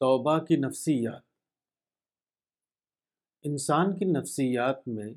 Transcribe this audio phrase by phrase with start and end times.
[0.00, 1.22] توبہ کی نفسیات۔
[3.42, 5.14] انسان کی نفسیات میں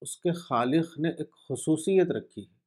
[0.00, 2.58] اس کے خالق نے ایک خصوصیت رکھی ہے،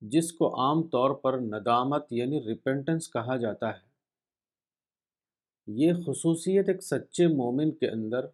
[0.00, 3.86] جس کو عام طور پر ندامت یعنی ریپنٹنس کہا جاتا ہے۔
[5.66, 8.26] یہ خصوصیت ایک سچے مومن کے اندر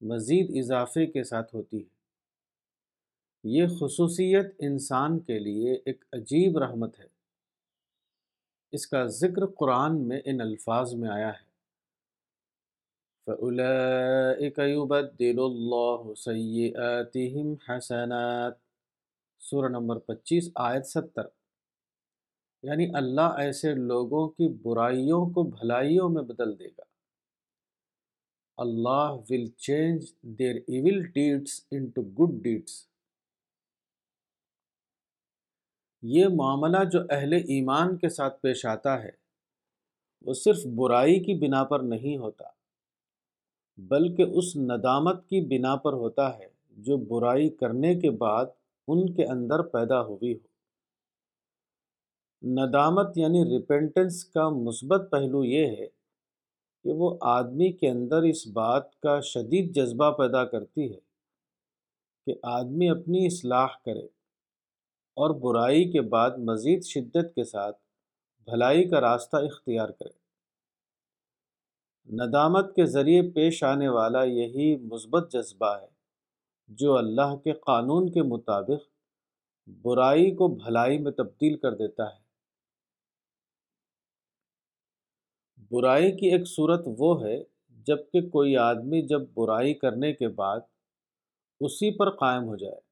[0.00, 1.88] مزید اضافے کے ساتھ ہوتی ہے۔
[3.44, 7.17] یہ خصوصیت انسان کے لیے ایک عجیب رحمت ہے۔
[8.72, 11.48] اس کا ذکر قرآن میں ان الفاظ میں آیا ہے۔
[13.26, 18.58] فَأُولَئِكَ يُبَدِّلُ اللَّهُ سَيِّئَاتِهِمْ حَسَنَاتِ۔
[19.38, 21.22] سورہ نمبر پچیس، آیت ستر۔
[22.62, 26.82] یعنی اللہ ایسے لوگوں کی برائیوں کو بھلائیوں میں بدل دے گا۔
[28.56, 32.87] اللہ will change their evil deeds into good deeds
[36.02, 39.10] یہ معاملہ جو اہل ایمان کے ساتھ پیش آتا ہے،
[40.20, 42.44] وہ صرف برائی کی بنا پر نہیں ہوتا،
[43.76, 48.46] بلکہ اس ندامت کی بنا پر ہوتا ہے جو برائی کرنے کے بعد
[48.88, 50.48] ان کے اندر پیدا ہوئی ہو۔
[52.42, 55.86] ندامت یعنی ریپینٹنس کا مثبت پہلو یہ ہے
[56.84, 61.00] کہ وہ آدمی کے اندر اس بات کا شدید جذبہ پیدا کرتی ہے
[62.26, 64.17] کہ آدمی اپنی اصلاح کرے۔
[65.18, 67.76] اور برائی کے بعد مزید شدت کے ساتھ
[68.44, 70.28] بھلائی کا راستہ اختیار کرے۔
[72.08, 75.86] ندامت کے ذریعے پیش آنے والا یہی مثبت جذبہ ہے
[76.68, 78.88] جو اللہ کے قانون کے مطابق
[79.66, 82.28] برائی کو بھلائی میں تبدیل کر دیتا ہے۔
[85.70, 90.60] برائی کی ایک صورت وہ ہے جبکہ کوئی آدمی جب برائی کرنے کے بعد
[91.60, 92.87] اسی پر قائم ہو جائے۔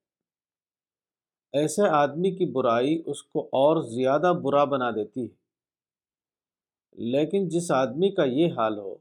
[1.57, 5.47] ایسے آدمی کی برائی اس کو اور زیادہ برا بنا دیتی ہے۔
[6.93, 8.95] لیکن جس آدمی کا یہ حال ہو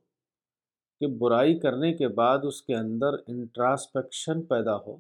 [1.00, 4.98] کہ برائی کرنے کے بعد اس کے اندر انٹراسپیکشن پیدا ہو،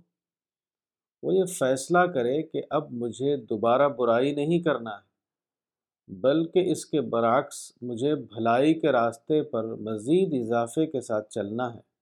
[1.24, 5.16] وہ یہ فیصلہ کرے کہ اب مجھے دوبارہ برائی نہیں کرنا ہے،
[6.08, 11.95] بلکہ اس کے برعکس مجھے بھلائی کے راستے پر مزید اضافے کے ساتھ چلنا ہے۔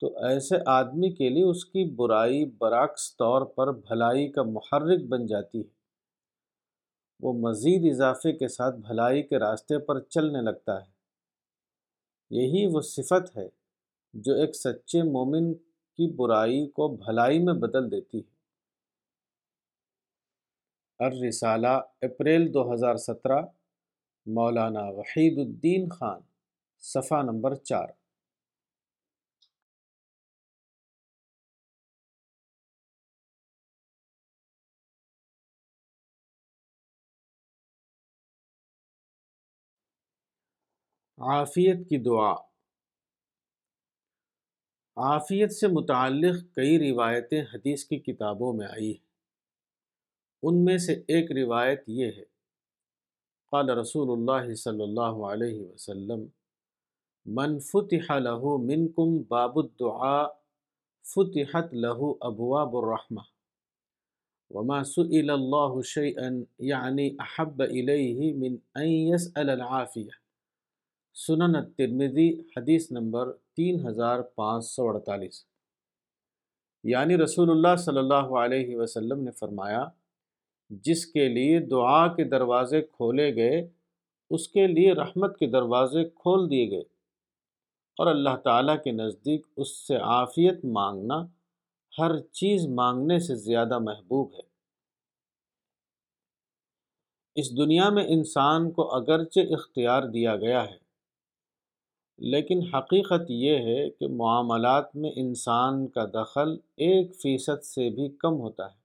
[0.00, 5.26] تو ایسے آدمی کے لیے اس کی برائی برعکس طور پر بھلائی کا محرک بن
[5.26, 5.80] جاتی ہے۔
[7.20, 10.90] وہ مزید اضافے کے ساتھ بھلائی کے راستے پر چلنے لگتا ہے۔
[12.30, 13.48] یہی وہ صفت ہے
[14.12, 15.54] جو ایک سچے مومن
[15.94, 18.40] کی برائی کو بھلائی میں بدل دیتی ہے۔
[20.98, 23.42] الرسالہ، اپریل دو ہزار سترہ،
[24.26, 26.20] مولانا وحید الدین خان،
[26.78, 27.99] صفحہ نمبر چار۔
[41.20, 42.32] عافیت کی دعا۔
[44.96, 49.10] عافیت سے متعلق کئی روایتیں حدیث کی کتابوں میں آئی ہیں۔
[50.42, 52.24] ان میں سے ایک روایت یہ ہے،
[53.50, 56.26] قال رسول اللہ صلی اللہ علیہ وسلم،
[57.26, 60.26] من فتح له منکم باب الدعاء
[61.04, 63.20] فتحت له ابواب الرحمہ
[64.50, 70.19] وما سئل اللہ شیئا یعنی احب الیہ من ان يسأل العافیہ
[71.14, 75.44] سنن الترمذی حدیث نمبر تین ہزار پانچ سو اڑتالیس۔
[76.84, 79.84] یعنی رسول اللہ صلی اللہ علیہ وسلم نے فرمایا،
[80.70, 83.68] جس کے لیے دعا کے دروازے کھولے گئے،
[84.30, 86.82] اس کے لیے رحمت کے دروازے کھول دیے گئے۔
[87.98, 91.26] اور اللہ تعالیٰ کے نزدیک اس سے عافیت مانگنا
[91.98, 94.50] ہر چیز مانگنے سے زیادہ محبوب ہے۔
[97.34, 100.89] اس دنیا میں انسان کو اگرچہ اختیار دیا گیا ہے
[102.20, 108.40] لیکن حقیقت یہ ہے کہ معاملات میں انسان کا دخل ایک فیصد سے بھی کم
[108.40, 108.80] ہوتا ہے۔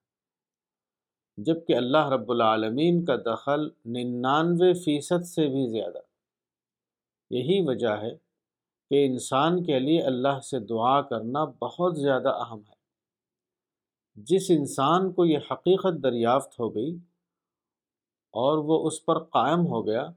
[1.38, 5.98] جبکہ اللہ رب العالمین کا دخل ننانوے فیصد سے بھی زیادہ۔
[7.30, 8.18] یہی وجہ ہے
[8.90, 12.76] کہ انسان کے لیے اللہ سے دعا کرنا بہت زیادہ اہم ہے۔
[14.16, 16.96] جس انسان کو یہ حقیقت دریافت ہو گئی
[18.32, 20.08] اور وہ اس پر قائم ہو گیا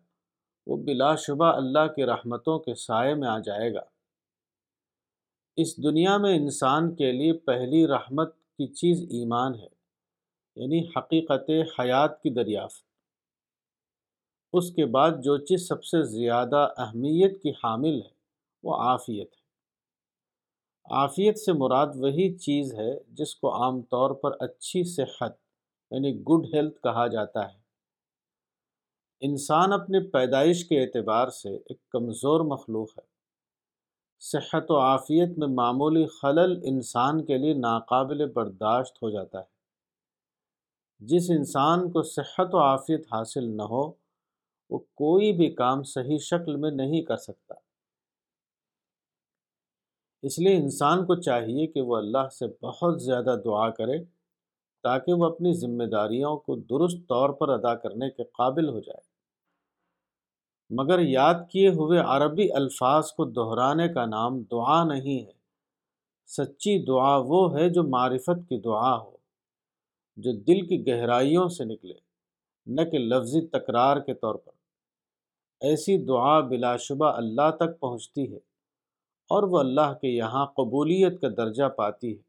[0.68, 3.80] وہ بلا شبہ اللہ کی رحمتوں کے سائے میں آ جائے گا۔
[5.56, 9.68] اس دنیا میں انسان کے لیے پہلی رحمت کی چیز ایمان ہے
[10.56, 11.50] یعنی حقیقت
[11.80, 12.84] حیات کی دریافت۔
[14.52, 18.10] اس کے بعد جو چیز سب سے زیادہ اہمیت کی حامل ہے،
[18.62, 19.48] وہ عافیت ہے۔
[20.90, 25.32] عافیت سے مراد وہی چیز ہے جس کو عام طور پر اچھی صحت
[25.90, 27.67] یعنی گڈ ہیلتھ کہا جاتا ہے۔
[29.20, 33.02] انسان اپنی پیدائش کے اعتبار سے ایک کمزور مخلوق ہے۔
[34.20, 39.44] صحت و عافیت میں معمولی خلل انسان کے لیے ناقابل برداشت ہو جاتا ہے۔
[41.00, 43.92] جس انسان کو صحت و عافیت حاصل نہ ہو،
[44.70, 47.54] وہ کوئی بھی کام صحیح شکل میں نہیں کر سکتا۔
[50.22, 54.04] اس لیے انسان کو چاہیے کہ وہ اللہ سے بہت زیادہ دعا کرے
[54.82, 59.07] تاکہ وہ اپنی ذمہ داریوں کو درست طور پر ادا کرنے کے قابل ہو جائے۔
[60.70, 65.38] مگر یاد کیے ہوئے عربی الفاظ کو دہرانے کا نام دعا نہیں ہے۔
[66.26, 69.16] سچی دعا وہ ہے جو معرفت کی دعا ہو،
[70.16, 71.94] جو دل کی گہرائیوں سے نکلے،
[72.66, 74.52] نہ کہ لفظی تکرار کے طور پر۔
[75.60, 78.36] ایسی دعا بلا شبہ اللہ تک پہنچتی ہے
[79.30, 82.22] اور وہ اللہ کے یہاں قبولیت کا درجہ پاتی ہے۔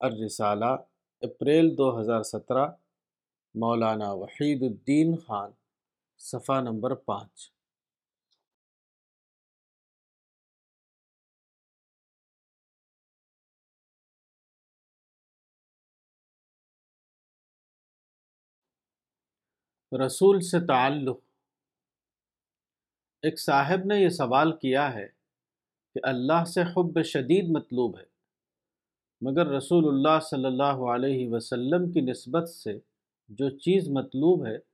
[0.00, 0.76] الرسالہ،
[1.20, 2.68] اپریل دو ہزار سترہ،
[3.54, 5.50] مولانا وحید الدین خان۔
[6.20, 7.50] صفحہ نمبر پانچ۔
[19.92, 21.20] رسول سے تعلق۔
[23.22, 25.06] ایک صاحب نے یہ سوال کیا ہے
[25.94, 28.04] کہ اللہ سے حب شدید مطلوب ہے،
[29.20, 32.78] مگر رسول اللہ صلی اللہ علیہ وسلم کی نسبت سے
[33.28, 34.69] جو چیز مطلوب ہے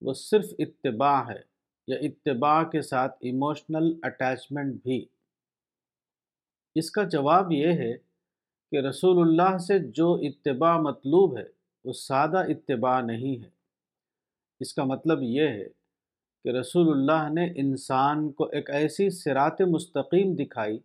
[0.00, 1.40] وہ صرف اتباع ہے
[1.86, 5.06] یا اتباع کے ساتھ ایموشنل اٹیچمنٹ بھی۔
[6.74, 7.92] اس کا جواب یہ ہے
[8.70, 11.44] کہ رسول اللہ سے جو اتباع مطلوب ہے،
[11.84, 13.50] وہ سادہ اتباع نہیں ہے۔
[14.60, 15.68] اس کا مطلب یہ ہے
[16.44, 20.78] کہ رسول اللہ نے انسان کو ایک ایسی سرات مستقیم دکھائی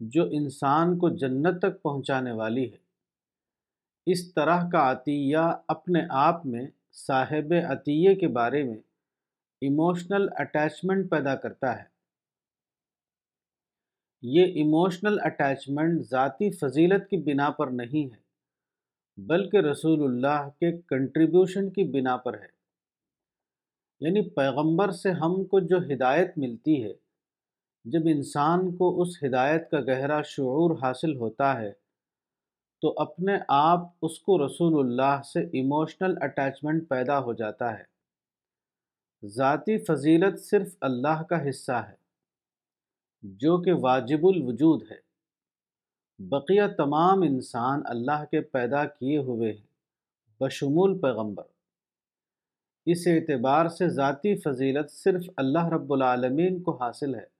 [0.00, 2.76] جو انسان کو جنت تک پہنچانے والی ہے۔
[4.06, 5.38] اس طرح کا عطیہ
[5.68, 8.76] اپنے آپ میں صاحب عطیے کے بارے میں
[9.60, 11.84] ایموشنل اٹیچمنٹ پیدا کرتا ہے۔
[14.22, 18.20] یہ ایموشنل اٹیچمنٹ ذاتی فضیلت کی بنا پر نہیں ہے،
[19.16, 22.54] بلکہ رسول اللہ کے کنٹریبیوشن کی بنا پر ہے۔
[24.00, 26.92] یعنی پیغمبر سے ہم کو جو ہدایت ملتی ہے،
[27.84, 31.72] جب انسان کو اس ہدایت کا گہرا شعور حاصل ہوتا ہے
[32.84, 37.84] تو اپنے آپ اس کو رسول اللہ سے ایموشنل اٹیچمنٹ پیدا ہو جاتا ہے۔
[39.26, 41.94] ذاتی فضیلت صرف اللہ کا حصہ ہے،
[43.22, 44.96] جو کہ واجب الوجود ہے۔
[46.18, 51.42] بقیہ تمام انسان اللہ کے پیدا کیے ہوئے ہیں، بشمول پیغمبر۔
[52.86, 57.34] اس اعتبار سے ذاتی فضیلت صرف اللہ رب العالمین کو حاصل ہے۔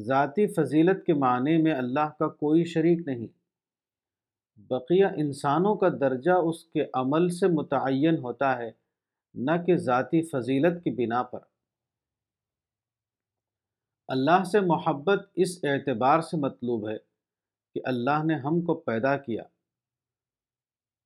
[0.00, 3.41] ذاتی فضیلت کے معنی میں اللہ کا کوئی شریک نہیں۔
[4.70, 8.70] بقیہ انسانوں کا درجہ اس کے عمل سے متعین ہوتا ہے،
[9.34, 11.38] نہ کہ ذاتی فضیلت کی بنا پر۔
[14.08, 16.96] اللہ سے محبت اس اعتبار سے مطلوب ہے
[17.74, 19.42] کہ اللہ نے ہم کو پیدا کیا۔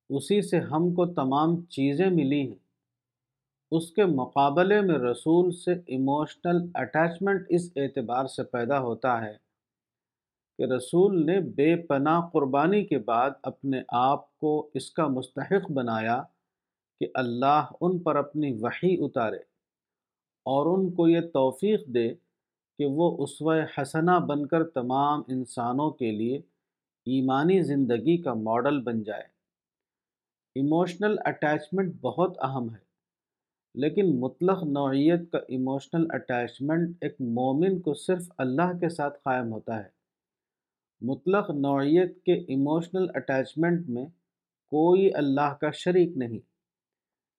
[0.09, 2.67] اسی سے ہم کو تمام چیزیں ملی ہیں۔
[3.71, 9.46] اس کے مقابلے میں رسول سے ایموشنل اٹیچمنٹ اس اعتبار سے پیدا ہوتا ہے۔
[10.59, 16.21] کہ رسول نے بے پناہ قربانی کے بعد اپنے آپ کو اس کا مستحق بنایا
[17.01, 19.37] کہ اللہ ان پر اپنی وحی اتارے
[20.45, 22.07] اور ان کو یہ توفیق دے
[22.79, 26.37] کہ وہ اسوہ حسنہ بن کر تمام انسانوں کے لیے
[27.07, 29.23] ایمانی زندگی کا ماڈل بن جائے۔
[30.55, 32.79] ایموشنل اٹیچمنٹ بہت اہم ہے،
[33.75, 39.77] لیکن مطلق نوعیت کا ایموشنل اٹیچمنٹ ایک مومن کو صرف اللہ کے ساتھ قائم ہوتا
[39.77, 39.96] ہے۔
[41.01, 44.05] مطلق نوعیت کے ایموشنل اٹیچمنٹ میں
[44.69, 46.39] کوئی اللہ کا شریک نہیں۔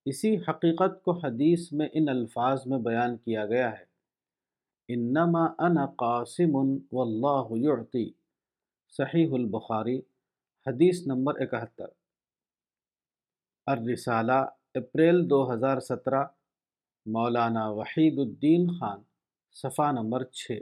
[0.04, 3.84] اسی حقیقت کو حدیث میں ان الفاظ میں بیان کیا گیا ہے۔
[4.88, 8.10] انما انا قاسم واللہ یعطی۔
[8.88, 9.98] صحیح البخاری،
[10.66, 11.86] حدیث نمبر اکہتر۔
[13.66, 16.24] الرسالہ، اپریل دو ہزار سترہ۔
[17.06, 18.98] مولانا وحید الدین خان،
[19.52, 20.60] صفحہ نمبر چھ۔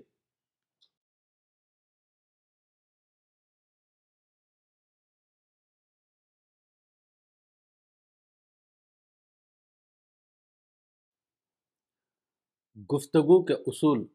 [12.92, 14.06] گفتگو کے اصول۔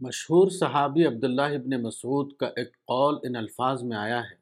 [0.00, 4.36] مشہور صحابی عبداللہ ابن مسعود کا ایک قول ان الفاظ میں آیا ہے۔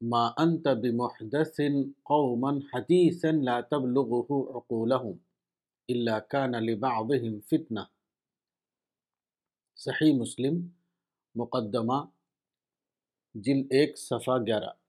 [0.00, 1.56] ما انت بمحدث
[2.02, 5.16] قوما حدیثا لا تبلغه عقولهم
[5.88, 7.80] الا كان لبعضهم فتنہ۔
[9.76, 10.68] صحیح مسلم،
[11.34, 12.04] مقدمہ
[13.34, 14.83] جل ایک، صفحہ گیارہ۔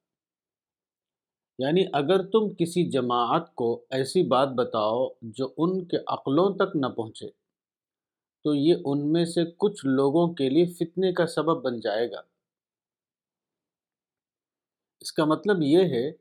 [1.59, 6.85] یعنی اگر تم کسی جماعت کو ایسی بات بتاؤ جو ان کے عقلوں تک نہ
[6.85, 7.29] پہنچے،
[8.43, 12.21] تو یہ ان میں سے کچھ لوگوں کے لیے فتنے کا سبب بن جائے گا۔
[15.01, 16.11] اس کا مطلب یہ ہے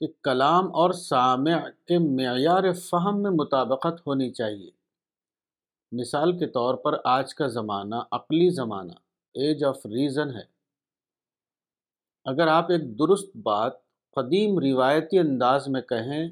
[0.00, 1.50] کہ کلام اور سامع
[1.86, 4.70] کے معیار فہم میں مطابقت ہونی چاہیے۔
[5.92, 8.92] مثال کے طور پر آج کا زمانہ عقلی زمانہ
[9.34, 10.44] ایج آف ریزن ہے۔
[12.24, 13.87] اگر آپ ایک درست بات
[14.18, 16.28] قدیم روایتی انداز میں کہیں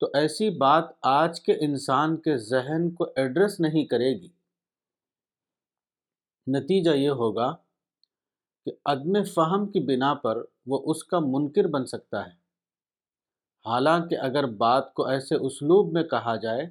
[0.00, 4.28] تو ایسی بات آج کے انسان کے ذہن کو ایڈریس نہیں کرے گی۔
[6.46, 7.56] نتیجہ یہ ہوگا
[8.66, 12.30] کہ عدم فہم کی بنا پر وہ اس کا منکر بن سکتا ہے۔
[13.66, 16.70] حالانکہ اگر بات کو ایسے اسلوب میں کہا جائے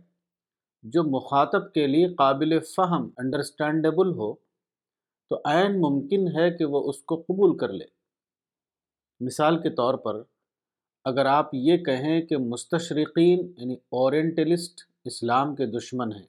[0.84, 4.34] جو مخاطب کے لیے قابل فہم انڈرسٹینڈیبل ہو،
[5.30, 8.03] تو عین ممکن ہے کہ وہ اس کو قبول کر لے۔
[9.20, 10.24] مثال کے طور پر
[11.06, 16.28] اگر آپ یہ کہیں کہ مستشرقین یعنی اورینٹلسٹ اسلام کے دشمن ہیں،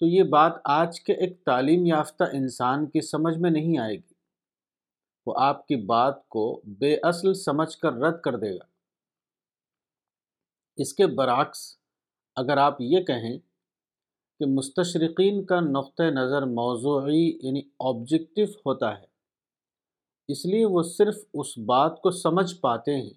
[0.00, 4.14] تو یہ بات آج کے ایک تعلیم یافتہ انسان کی سمجھ میں نہیں آئے گی۔
[5.26, 8.64] وہ آپ کی بات کو بے اصل سمجھ کر رد کر دے گا۔
[10.76, 11.78] اس کے برعکس
[12.36, 13.38] اگر آپ یہ کہیں
[14.38, 19.15] کہ مستشرقین کا نقطۂ نظر موضوعی یعنی آبجیکٹو ہوتا ہے
[20.28, 23.10] اس لیے وہ صرف اس بات کو سمجھ پاتے ہیں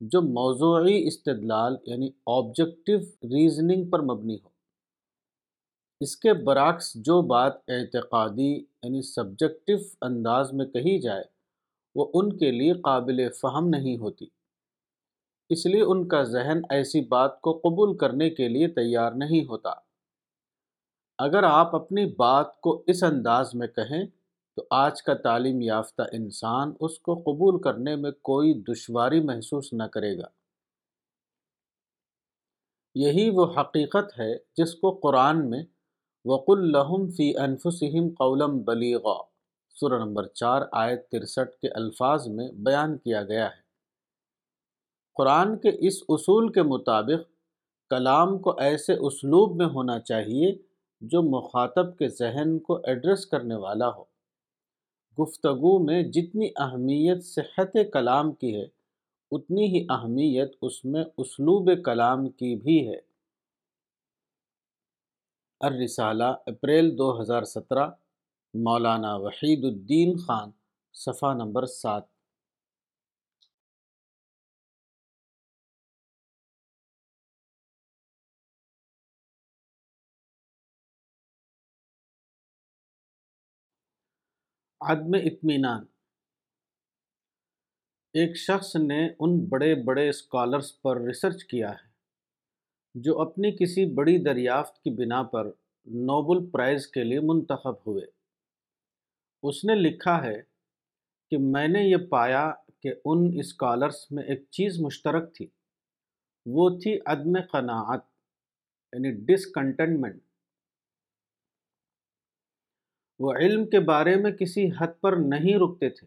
[0.00, 4.48] جو موضوعی استدلال یعنی آبجیکٹو ریزننگ پر مبنی ہو۔
[6.00, 8.52] اس کے برعکس جو بات اعتقادی
[8.82, 11.24] یعنی سبجیکٹو انداز میں کہی جائے،
[11.94, 14.26] وہ ان کے لیے قابل فہم نہیں ہوتی۔
[15.50, 19.70] اس لیے ان کا ذہن ایسی بات کو قبول کرنے کے لیے تیار نہیں ہوتا۔
[21.18, 24.06] اگر آپ اپنی بات کو اس انداز میں کہیں
[24.58, 29.82] تو آج کا تعلیم یافتہ انسان اس کو قبول کرنے میں کوئی دشواری محسوس نہ
[29.82, 30.26] کرے گا۔
[32.94, 35.62] یہی وہ حقیقت ہے جس کو قرآن میں
[36.24, 39.22] وق الحم فی انفسم قولم بلیغا
[39.74, 43.60] سورہ نمبر چار، آیت ترسٹھ کے الفاظ میں بیان کیا گیا ہے۔
[45.14, 47.30] قرآن کے اس اصول کے مطابق
[47.90, 50.58] کلام کو ایسے اسلوب میں ہونا چاہیے
[51.00, 54.17] جو مخاطب کے ذہن کو ایڈریس کرنے والا ہو۔
[55.20, 58.66] گفتگو میں جتنی اہمیت صحت کلام کی ہے،
[59.30, 62.96] اتنی ہی اہمیت اس میں اسلوب کلام کی بھی ہے۔
[65.60, 67.88] الرسالہ، اپریل دو ہزار سترہ،
[68.54, 70.50] مولانا وحید الدین خان،
[70.92, 72.17] صفحہ نمبر سات۔
[84.88, 85.84] عدم اطمینان۔
[88.14, 91.86] ایک شخص نے ان بڑے بڑے اسکالرس پر ریسرچ کیا ہے،
[92.94, 95.50] جو اپنی کسی بڑی دریافت کی بنا پر
[95.86, 98.06] نوبل پرائز کے لیے منتخب ہوئے۔
[99.42, 100.40] اس نے لکھا ہے
[101.32, 102.50] کہ میں نے یہ پایا
[102.82, 105.46] کہ ان اسکالرس میں ایک چیز مشترک تھی،
[106.46, 108.06] وہ تھی عدم قناعت
[108.92, 110.22] یعنی ڈسکنٹنٹمنٹ
[113.20, 116.06] وہ علم کے بارے میں کسی حد پر نہیں رکتے تھے،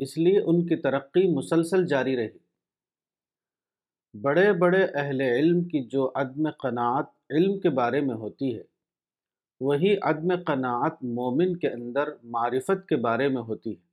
[0.00, 2.38] اس لیے ان کی ترقی مسلسل جاری رہی۔
[4.14, 8.62] بڑے بڑے اہل علم کی جو عدم قناعت علم کے بارے میں ہوتی ہے،
[9.60, 13.84] وہی عدم قناعت مومن کے اندر معرفت کے بارے میں ہوتی ہے۔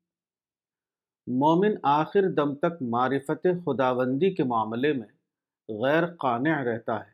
[1.27, 5.07] مومن آخر دم تک معرفت خداوندی کے معاملے میں
[5.69, 7.11] غیر قانع رہتا ہے،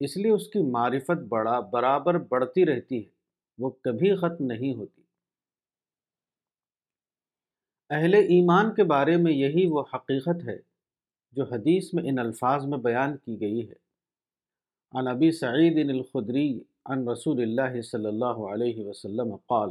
[0.00, 3.13] اس لیے اس کی معرفت بڑا، برابر بڑھتی رہتی ہے۔
[3.58, 5.02] وہ کبھی ختم نہیں ہوتی۔
[7.90, 10.58] اہل ایمان کے بارے میں یہی وہ حقیقت ہے
[11.32, 13.84] جو حدیث میں ان الفاظ میں بیان کی گئی ہے۔
[14.98, 19.70] عن ابی سعید الخدری عن رسول اللہ صلی اللہ علیہ وسلم قال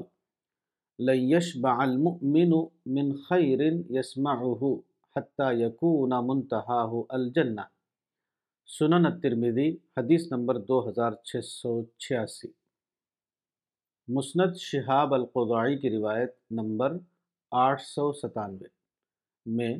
[1.00, 2.50] لیشبع المؤمن
[2.86, 3.60] من خیر
[3.90, 4.80] یسمعه
[5.16, 7.62] حتی یکون منتہاہ الجنہ
[8.68, 12.63] سنن الترمذی، حدیث نمبر دو ہزار چھ سو چھیاسی۔
[14.08, 16.94] مسند شہاب القضائی کی روایت نمبر
[17.52, 18.68] آٹھ سو ستانوے
[19.46, 19.78] میں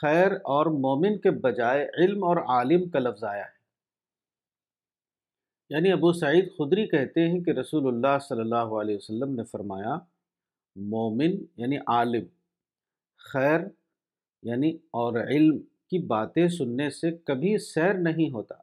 [0.00, 3.62] خیر اور مومن کے بجائے علم اور عالم کا لفظ آیا ہے۔
[5.70, 9.98] یعنی ابو سعید خدری کہتے ہیں کہ رسول اللہ صلی اللہ علیہ وسلم نے فرمایا،
[10.76, 12.24] مومن یعنی عالم،
[13.32, 13.60] خیر
[14.42, 18.54] یعنی اور علم کی باتیں سننے سے کبھی سیر نہیں ہوتا،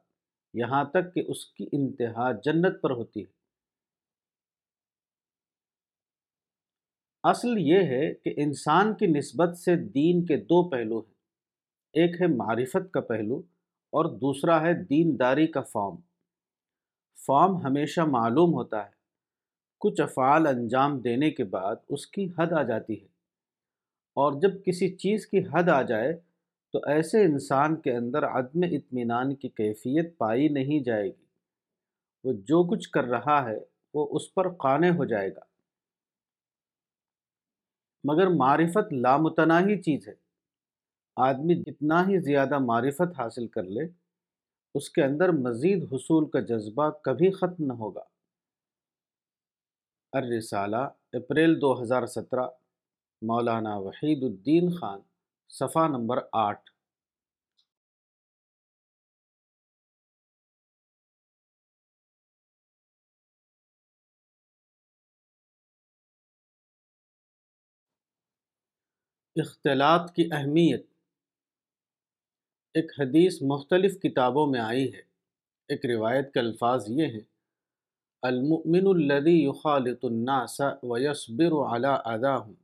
[0.54, 3.39] یہاں تک کہ اس کی انتہا جنت پر ہوتی ہے۔
[7.22, 11.14] اصل یہ ہے کہ انسان کی نسبت سے دین کے دو پہلو ہیں۔
[11.92, 13.38] ایک ہے معرفت کا پہلو
[13.92, 15.96] اور دوسرا ہے دینداری کا فارم
[17.26, 18.90] فارم ہمیشہ معلوم ہوتا ہے۔
[19.80, 23.06] کچھ افعال انجام دینے کے بعد اس کی حد آ جاتی ہے۔
[24.14, 26.20] اور جب کسی چیز کی حد آ جائے
[26.72, 31.24] تو ایسے انسان کے اندر عدم اطمینان کی کیفیت پائی نہیں جائے گی۔
[32.24, 33.58] وہ جو کچھ کر رہا ہے
[33.94, 35.49] وہ اس پر قانع ہو جائے گا۔
[38.04, 40.14] مگر معرفت لامتناہی چیز ہے۔
[41.16, 43.88] آدمی جتنا ہی زیادہ معرفت حاصل کر لے،
[44.74, 48.04] اس کے اندر مزید حصول کا جذبہ کبھی ختم نہ ہوگا۔
[50.12, 52.48] الرسالہ، اپریل دو ہزار سترہ،
[53.22, 55.00] مولانا وحید الدین خان،
[55.48, 56.69] صفحہ نمبر آٹھ۔
[69.40, 70.86] اختلاط کی اہمیت۔
[72.74, 75.00] ایک حدیث مختلف کتابوں میں آئی ہے۔
[75.68, 77.20] ایک روایت کے الفاظ یہ ہیں،
[78.22, 82.54] المؤمن الذي يخالط الناس ويصبر على اذاهم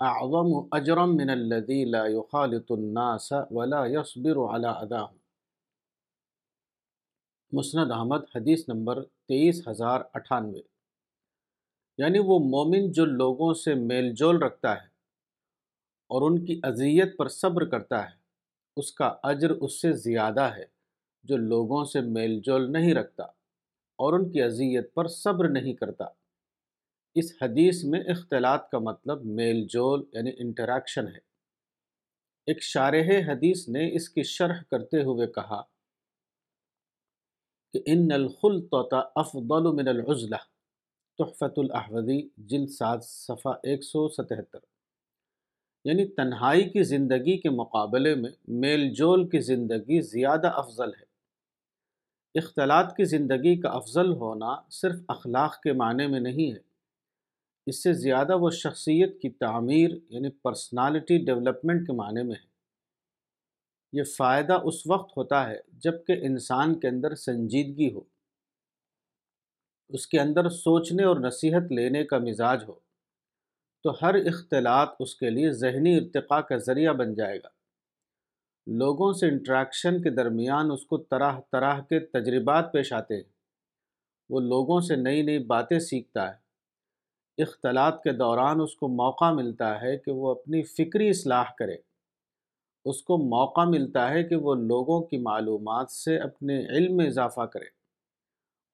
[0.00, 5.16] اعظم اجرا من الذي لا يخالط الناس ولا يصبر على اذاهم
[7.52, 10.60] مسند احمد، حدیث نمبر تیئیس ہزار اٹھانوے۔
[11.98, 14.93] یعنی وہ مومن جو لوگوں سے میل جول رکھتا ہے۔
[16.06, 18.14] اور ان کی اذیت پر صبر کرتا ہے۔
[18.76, 20.64] اس کا اجر اس سے زیادہ ہے
[21.24, 23.24] جو لوگوں سے میل جول نہیں رکھتا
[23.96, 26.04] اور ان کی اذیت پر صبر نہیں کرتا۔
[27.14, 31.18] اس حدیث میں اختلاط کا مطلب میل جول یعنی انٹریکشن ہے۔
[32.46, 35.62] ایک شارح حدیث نے اس کی شرح کرتے ہوئے کہا
[37.72, 40.36] کہ ان الخلطہ افضل من العزلہ
[41.18, 44.73] تحفت الاحوذی جلد سات صفحہ ایک سو ستہتر۔
[45.84, 51.14] یعنی تنہائی کی زندگی کے مقابلے میں میل جول کی زندگی زیادہ افضل ہے۔
[52.34, 56.58] اختلاط کی زندگی کا افضل ہونا صرف اخلاق کے معنی میں نہیں ہے۔
[57.66, 62.54] اس سے زیادہ وہ شخصیت کی تعمیر یعنی پرسنالٹی ڈیولپمنٹ کے معنی میں ہے۔
[63.92, 68.00] یہ فائدہ اس وقت ہوتا ہے جبکہ انسان کے اندر سنجیدگی ہو۔
[69.88, 72.83] اس کے اندر سوچنے اور نصیحت لینے کا مزاج ہو۔
[73.84, 77.48] تو ہر اختلاط اس کے لیے ذہنی ارتقاء کا ذریعہ بن جائے گا۔
[78.66, 83.22] لوگوں سے انٹریکشن کے درمیان اس کو طرح طرح کے تجربات پیش آتے ہیں۔
[84.30, 86.44] وہ لوگوں سے نئی نئی باتیں سیکھتا ہے۔
[87.42, 91.76] اختلاط کے دوران اس کو موقع ملتا ہے کہ وہ اپنی فکری اصلاح کرے۔
[92.84, 97.40] اس کو موقع ملتا ہے کہ وہ لوگوں کی معلومات سے اپنے علم میں اضافہ
[97.40, 97.83] کرے۔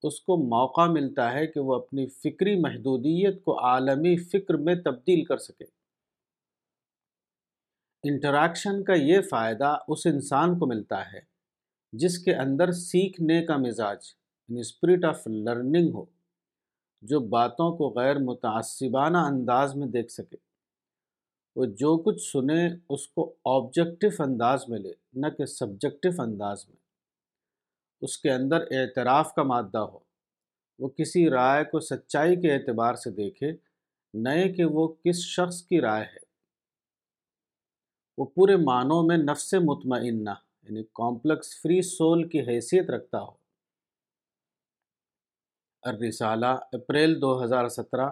[0.03, 5.25] اس کو موقع ملتا ہے کہ وہ اپنی فکری محدودیت کو عالمی فکر میں تبدیل
[5.25, 5.65] کر سکے۔
[8.05, 11.21] انٹریکشن کا یہ فائدہ اس انسان کو ملتا ہے
[11.93, 13.99] جس کے اندر سیکھنے کا مزاج
[14.49, 16.05] یعنی اسپرٹ آف لرننگ ہو،
[17.03, 20.37] جو باتوں کو غیر متعصبانہ انداز میں دیکھ سکے۔
[21.57, 26.80] وہ جو کچھ سنے، اس کو آبجیکٹو انداز میں لے، نہ کہ سبجیکٹو انداز میں۔
[28.03, 29.99] اس کے اندر اعتراف کا مادہ ہو۔
[30.79, 33.53] وہ کسی رائے کو سچائی کے اعتبار سے دیکھے
[34.15, 36.31] نئے کہ وہ کس شخص کی رائے ہے۔
[38.19, 40.31] وہ پورے معنوں میں نفس مطمئنہ
[40.63, 43.41] یعنی کامپلیکس فری سول کی حیثیت رکھتا ہو۔
[45.83, 48.11] الرسالہ، اپریل دو ہزار سترہ،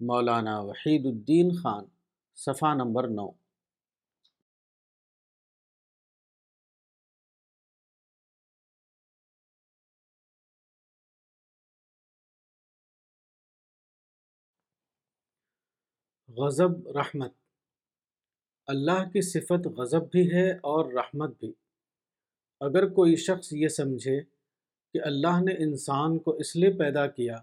[0.00, 1.84] مولانا وحید الدین خان،
[2.34, 3.41] صفحہ نمبر نو۔
[16.36, 17.32] غضب، رحمت۔
[18.66, 21.52] اللہ کی صفت غضب بھی ہے اور رحمت بھی۔
[22.60, 24.20] اگر کوئی شخص یہ سمجھے
[24.92, 27.36] کہ اللہ نے انسان کو اس لیے پیدا کیا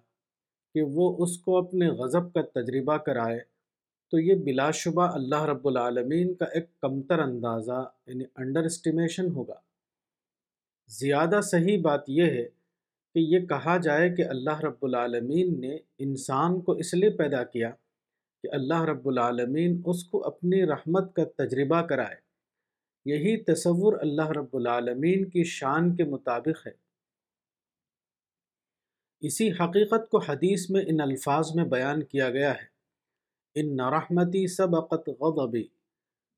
[0.73, 3.39] کہ وہ اس کو اپنے غضب کا تجربہ کرائے،
[4.11, 9.59] تو یہ بلا شبہ اللہ رب العالمین کا ایک کمتر اندازہ یعنی انڈر اسٹیمیشن ہوگا۔
[10.87, 12.43] زیادہ صحیح بات یہ ہے
[13.13, 17.71] کہ یہ کہا جائے کہ اللہ رب العالمین نے انسان کو اس لیے پیدا کیا
[18.43, 22.15] کہ اللہ رب العالمین اس کو اپنی رحمت کا تجربہ کرائے۔
[23.05, 26.71] یہی تصور اللہ رب العالمین کی شان کے مطابق ہے۔
[29.21, 32.79] اسی حقیقت کو حدیث میں ان الفاظ میں بیان کیا گیا ہے۔
[33.55, 35.67] ان نرحمتی سبقت غضبی،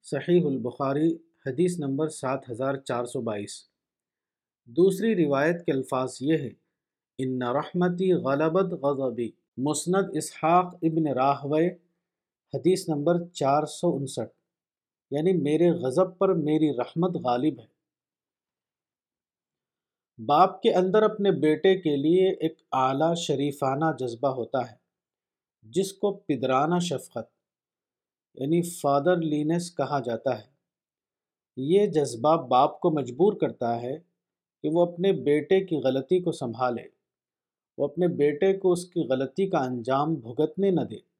[0.03, 3.63] صحیح البخاری، حدیث نمبر سات ہزار چار سو بائیس۔
[4.65, 6.49] دوسری روایت کے الفاظ یہ ہیں،
[7.17, 11.69] ان رحمتی غلبت غضبی، مسند اسحاق ابن راہوے
[12.53, 14.33] حدیث نمبر چار سو انسٹھ
[15.11, 17.65] یعنی میرے غضب پر میری رحمت غالب ہے۔
[20.25, 24.75] باپ کے اندر اپنے بیٹے کے لیے ایک اعلیٰ شریفانہ جذبہ ہوتا ہے،
[25.63, 27.29] جس کو پدرانہ شفقت
[28.33, 30.49] یعنی فادر لینس کہا جاتا ہے۔
[31.57, 33.97] یہ جذبہ باپ کو مجبور کرتا ہے
[34.63, 36.83] کہ وہ اپنے بیٹے کی غلطی کو سنبھالے،
[37.77, 41.10] وہ اپنے بیٹے کو اس کی غلطی کا انجام بھگتنے نہ دے۔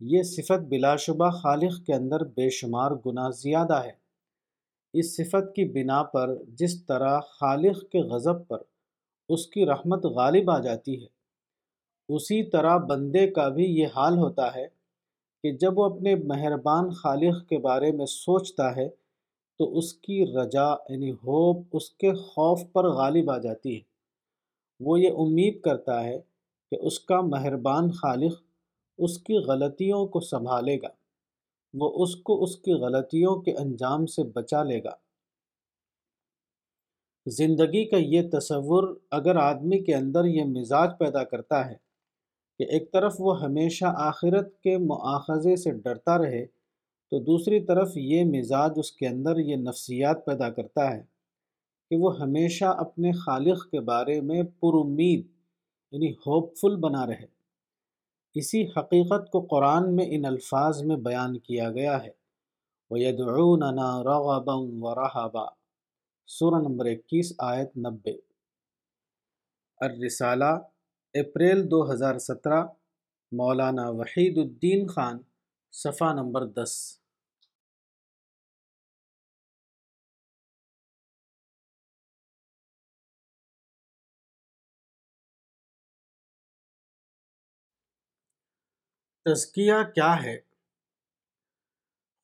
[0.00, 3.92] یہ صفت بلا شبہ خالق کے اندر بے شمار گناہ زیادہ ہے۔
[4.94, 8.58] اس صفت کی بنا پر جس طرح خالق کے غضب پر
[9.28, 11.06] اس کی رحمت غالب آ جاتی ہے،
[12.08, 14.66] اسی طرح بندے کا بھی یہ حال ہوتا ہے
[15.44, 18.88] کہ جب وہ اپنے مہربان خالق کے بارے میں سوچتا ہے
[19.60, 23.80] تو اس کی رجا یعنی ہوپ اس کے خوف پر غالب آ جاتی ہے۔
[24.80, 26.18] وہ یہ امید کرتا ہے
[26.72, 28.40] کہ اس کا مہربان خالق
[28.98, 30.88] اس کی غلطیوں کو سنبھالے گا۔
[31.74, 34.90] وہ اس کو اس کی غلطیوں کے انجام سے بچا لے گا۔
[37.26, 41.74] زندگی کا یہ تصور اگر آدمی کے اندر یہ مزاج پیدا کرتا ہے
[42.58, 46.46] کہ ایک طرف وہ ہمیشہ آخرت کے مواخذے سے ڈرتا رہے،
[47.10, 51.02] تو دوسری طرف یہ مزاج اس کے اندر یہ نفسیات پیدا کرتا ہے
[51.90, 55.26] کہ وہ ہمیشہ اپنے خالق کے بارے میں پر امید
[55.92, 57.33] یعنی ہوپ فل بنا رہے۔
[58.34, 62.10] اسی حقیقت کو قرآن میں ان الفاظ میں بیان کیا گیا ہے۔
[62.90, 65.46] وَيَدْعُونَنَا رَغَبًا وَرَحَبًا
[66.26, 68.16] سورہ نمبر اکیس، آیت نبے۔
[69.80, 70.58] الرسالہ،
[71.14, 72.64] اپریل دو ہزار سترہ،
[73.32, 75.18] مولانا وحید الدین خان،
[75.72, 77.03] صفحہ نمبر دس۔
[89.24, 90.38] تزکیہ کیا ہے؟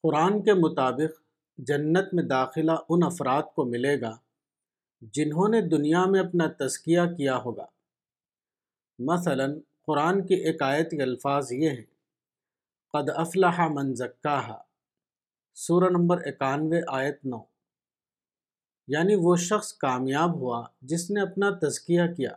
[0.02, 1.22] قرآن کے مطابق
[1.58, 4.16] جنت میں داخلہ ان افراد کو ملے گا
[5.00, 7.66] جنہوں نے دنیا میں اپنا تزکیہ کیا ہوگا۔
[8.98, 9.44] مثلا،
[9.86, 11.84] قرآن کی ایک آیت کے الفاظ یہ ہیں،
[12.92, 14.62] قد افلح من زکاہا،
[15.54, 17.42] سورہ نمبر اکانوے، آیت نو۔
[18.88, 22.32] یعنی وہ شخص کامیاب ہوا جس نے اپنا تزکیہ کیا۔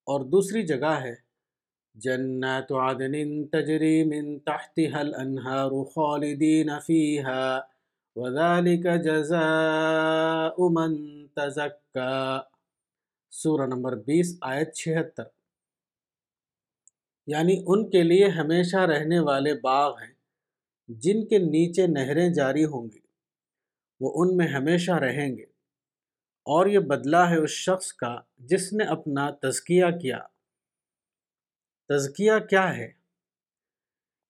[0.00, 1.29] اور دوسری جگہ ہے
[1.94, 7.60] جنات عدن تجری من تحتها الانہار خالدین فیہا
[8.16, 12.40] وذلك جزاء من تزکا
[13.30, 15.22] سورہ نمبر بیس، آیت چھہتر۔
[17.26, 20.14] یعنی ان کے لیے ہمیشہ رہنے والے باغ ہیں،
[20.88, 23.00] جن کے نیچے نہریں جاری ہوں گی،
[24.00, 25.46] وہ ان میں ہمیشہ رہیں گے۔
[26.40, 30.18] اور یہ بدلہ ہے اس شخص کا جس نے اپنا تزکیہ کیا۔
[31.90, 32.92] تزکیہ کیا ہے؟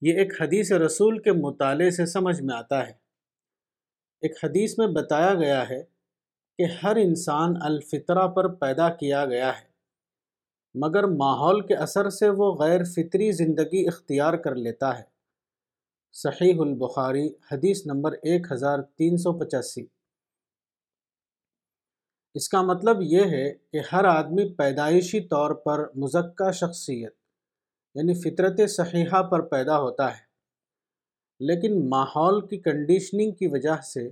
[0.03, 2.93] یہ ایک حدیث رسول کے مطالعے سے سمجھ میں آتا ہے۔
[4.23, 5.83] ایک حدیث میں بتایا گیا ہے
[6.59, 9.69] کہ ہر انسان الفطرہ پر پیدا کیا گیا ہے،
[10.75, 15.05] مگر ماحول کے اثر سے وہ غیر فطری زندگی اختیار کر لیتا ہے۔
[16.13, 19.87] صحیح البخاری، حدیث نمبر ایک ہزار تین سو پچاسی۔
[22.35, 27.20] اس کا مطلب یہ ہے کہ ہر آدمی پیدائشی طور پر مزکہ شخصیت
[27.95, 30.31] یعنی فطرت صحیحہ پر پیدا ہوتا ہے۔
[31.41, 34.11] لیکن ماحول کی کنڈیشننگ کی وجہ سے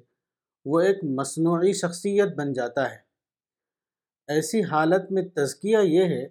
[0.65, 2.97] وہ ایک مصنوعی شخصیت بن جاتا ہے۔
[4.29, 6.29] ایسی حالت میں تزکیہ یہ ہے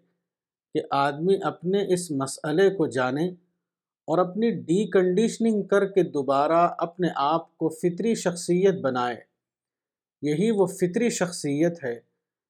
[0.73, 3.27] کہ آدمی اپنے اس مسئلے کو جانے
[4.07, 9.15] اور اپنی ڈی کنڈیشننگ کر کے دوبارہ اپنے آپ کو فطری شخصیت بنائے۔
[10.21, 11.99] یہی وہ فطری شخصیت ہے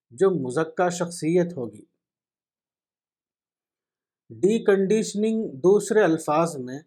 [0.09, 1.96] جو مزکہ شخصیت ہوگی۔
[4.29, 6.79] ڈی کنڈیشننگ دوسرے الفاظ میں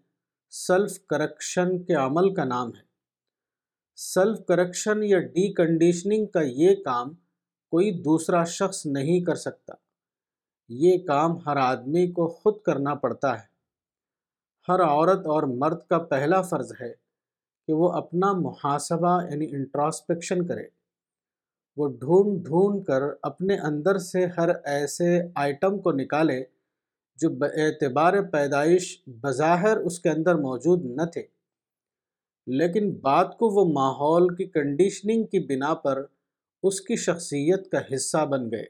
[0.50, 2.82] سیلف کرکشن کے عمل کا نام ہے۔
[3.96, 7.10] سیلف کریکشن یا ڈی کنڈیشننگ کا یہ کام
[7.70, 9.74] کوئی دوسرا شخص نہیں کر سکتا۔
[10.68, 13.46] یہ کام ہر آدمی کو خود کرنا پڑتا ہے۔
[14.68, 16.92] ہر عورت اور مرد کا پہلا فرض ہے
[17.66, 20.64] کہ وہ اپنا محاسبہ یعنی انٹراسپیکشن کرے۔
[21.76, 26.59] وہ ڈھونڈ ڈھونڈ کر اپنے اندر سے ہر ایسے آئٹم کو نکالے
[27.20, 31.22] جو اعتبار پیدائش بظاہر اس کے اندر موجود نہ تھے۔
[32.46, 36.04] لیکن بات کو وہ ماحول کی کنڈیشننگ کی بنا پر
[36.62, 38.64] اس کی شخصیت کا حصہ بن گئے۔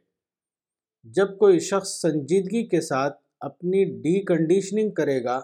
[1.04, 5.40] جب کوئی شخص سنجیدگی کے ساتھ اپنی ڈی کنڈیشننگ کرے گا،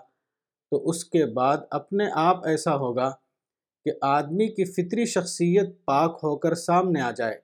[0.70, 3.10] تو اس کے بعد اپنے آپ ایسا ہوگا
[3.84, 7.38] کہ آدمی کی فطری شخصیت پاک ہو کر سامنے آ جائے۔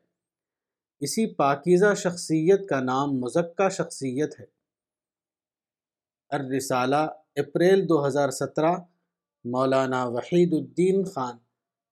[1.00, 4.61] اسی پاکیزہ شخصیت کا نام مزکہ شخصیت ہے۔
[6.32, 6.96] الرسالہ،
[7.36, 8.72] اپریل دو ہزار سترہ،
[9.44, 11.38] مولانا وحید الدین خان،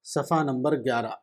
[0.02, 1.14] صفحہ نمبر گیارہ۔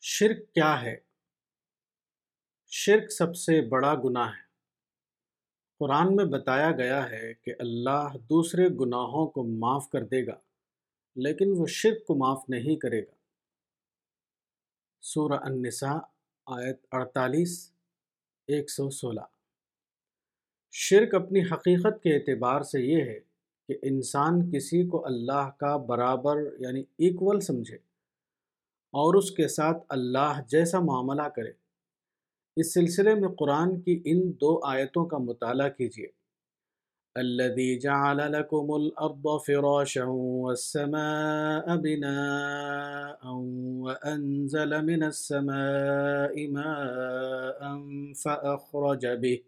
[0.00, 0.96] شرک کیا ہے؟
[2.66, 4.42] شرک سب سے بڑا گناہ ہے۔
[5.78, 10.51] قرآن میں بتایا گیا ہے کہ اللہ دوسرے گناہوں کو معاف کر دے گا۔
[11.16, 13.12] لیکن وہ شرک کو معاف نہیں کرے گا۔
[15.00, 15.98] سورہ النساء،
[16.46, 17.72] آیت اڑتالیس،
[18.46, 19.20] ایک سو سولہ۔
[20.72, 23.20] شرک اپنی حقیقت کے اعتبار سے یہ ہے
[23.68, 27.76] کہ انسان کسی کو اللہ کا برابر یعنی ایکول سمجھے
[28.92, 31.52] اور اس کے ساتھ اللہ جیسا معاملہ کرے۔
[32.56, 36.21] اس سلسلے میں قرآن کی ان دو آیتوں کا مطالعہ کیجیے۔
[37.16, 43.26] الذي جعل لكم الأرض فراشا والسماء بناء
[43.84, 47.60] وأنزل من السماء ماء
[48.14, 49.42] فأخرج به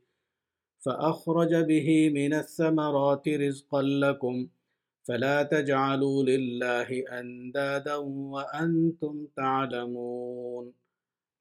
[0.81, 4.48] فأخرج به من الثمرات رزقا لكم.
[5.05, 7.96] فلا تجعلوا لله أندادا
[8.33, 10.72] وأنتم تعلمون.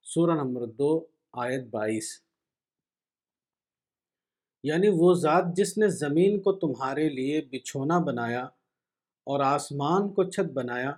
[0.02, 2.23] سورة نمبر دو، آیت بائیس.
[4.64, 8.44] یعنی وہ ذات جس نے زمین کو تمہارے لیے بچھونا بنایا
[9.26, 10.90] اور آسمان کو چھت بنایا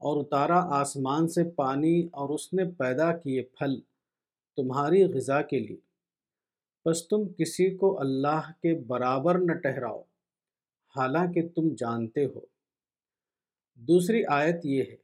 [0.00, 3.80] اور اتارا آسمان سے پانی اور اس نے پیدا کیے پھل
[4.56, 5.76] تمہاری غذا کے لیے۔
[6.84, 10.02] بس تم کسی کو اللہ کے برابر نہ ٹہراؤ
[10.96, 12.40] حالانکہ تم جانتے ہو۔
[13.74, 15.03] دوسری آیت یہ ہے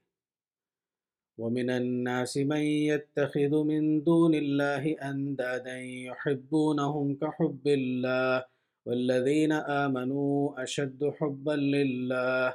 [1.41, 8.41] ومن الناس من يتخذ من دون الله أندادا يحبونهم كحب الله
[8.87, 12.51] والذين آمنوا أشد حبا لله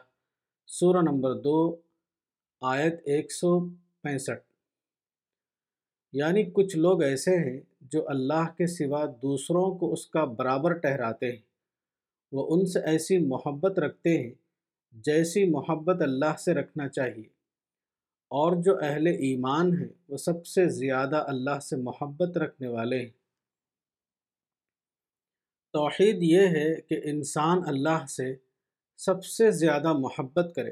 [0.67, 1.75] سورہ نمبر دو،
[2.61, 3.69] آیت ایک سو
[4.01, 4.43] پینسٹھ۔
[6.13, 11.31] یعنی کچھ لوگ ایسے ہیں جو اللہ کے سوا دوسروں کو اس کا برابر ٹہراتے
[11.31, 11.41] ہیں،
[12.31, 14.33] وہ ان سے ایسی محبت رکھتے ہیں
[14.91, 17.34] جیسی محبت اللہ سے رکھنا چاہیے۔
[18.37, 23.09] اور جو اہل ایمان ہیں، وہ سب سے زیادہ اللہ سے محبت رکھنے والے ہیں۔
[25.73, 28.35] توحید یہ ہے کہ انسان اللہ سے
[28.97, 30.69] سب سے زیادہ محبت کرے۔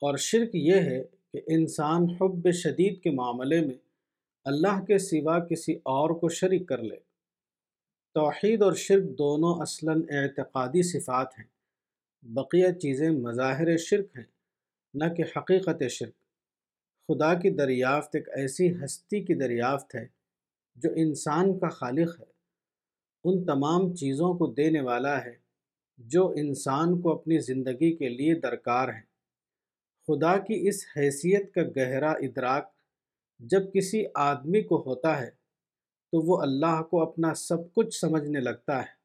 [0.00, 3.74] اور شرک یہ ہے کہ انسان حب شدید کے معاملے میں
[4.44, 6.96] اللہ کے سوا کسی اور کو شریک کر لے۔
[8.14, 11.46] توحید اور شرک دونوں اصلاً اعتقادی صفات ہیں۔
[12.22, 14.24] بقیہ چیزیں مظاہر شرک ہیں،
[14.94, 16.25] نہ کہ حقیقت شرک۔
[17.08, 20.06] خدا کی دریافت ایک ایسی ہستی کی دریافت ہے
[20.76, 22.24] جو انسان کا خالق ہے۔
[23.24, 25.36] ان تمام چیزوں کو دینے والا ہے
[25.98, 29.02] جو انسان کو اپنی زندگی کے لیے درکار ہیں۔
[30.06, 32.70] خدا کی اس حیثیت کا گہرا ادراک
[33.38, 35.30] جب کسی آدمی کو ہوتا ہے
[36.12, 38.96] تو وہ اللہ کو اپنا سب کچھ سمجھنے لگتا ہے۔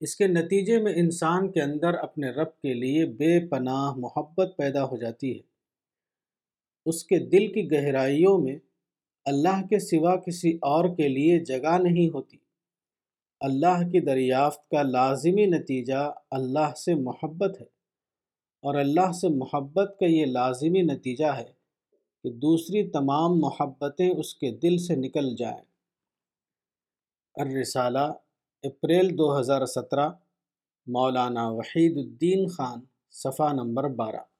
[0.00, 4.84] اس کے نتیجے میں انسان کے اندر اپنے رب کے لیے بے پناہ محبت پیدا
[4.84, 5.47] ہو جاتی ہے۔
[6.88, 8.56] اس کے دل کی گہرائیوں میں
[9.24, 12.36] اللہ کے سوا کسی اور کے لیے جگہ نہیں ہوتی۔
[13.40, 17.66] اللہ کی دریافت کا لازمی نتیجہ اللہ سے محبت ہے
[18.62, 21.52] اور اللہ سے محبت کا یہ لازمی نتیجہ ہے
[22.24, 25.64] کہ دوسری تمام محبتیں اس کے دل سے نکل جائیں۔
[27.34, 28.12] الرسالہ،
[28.62, 30.08] اپریل دو ہزار سترہ،
[30.86, 32.78] مولانا وحید الدین خان،
[33.10, 34.37] صفحہ نمبر بارہ۔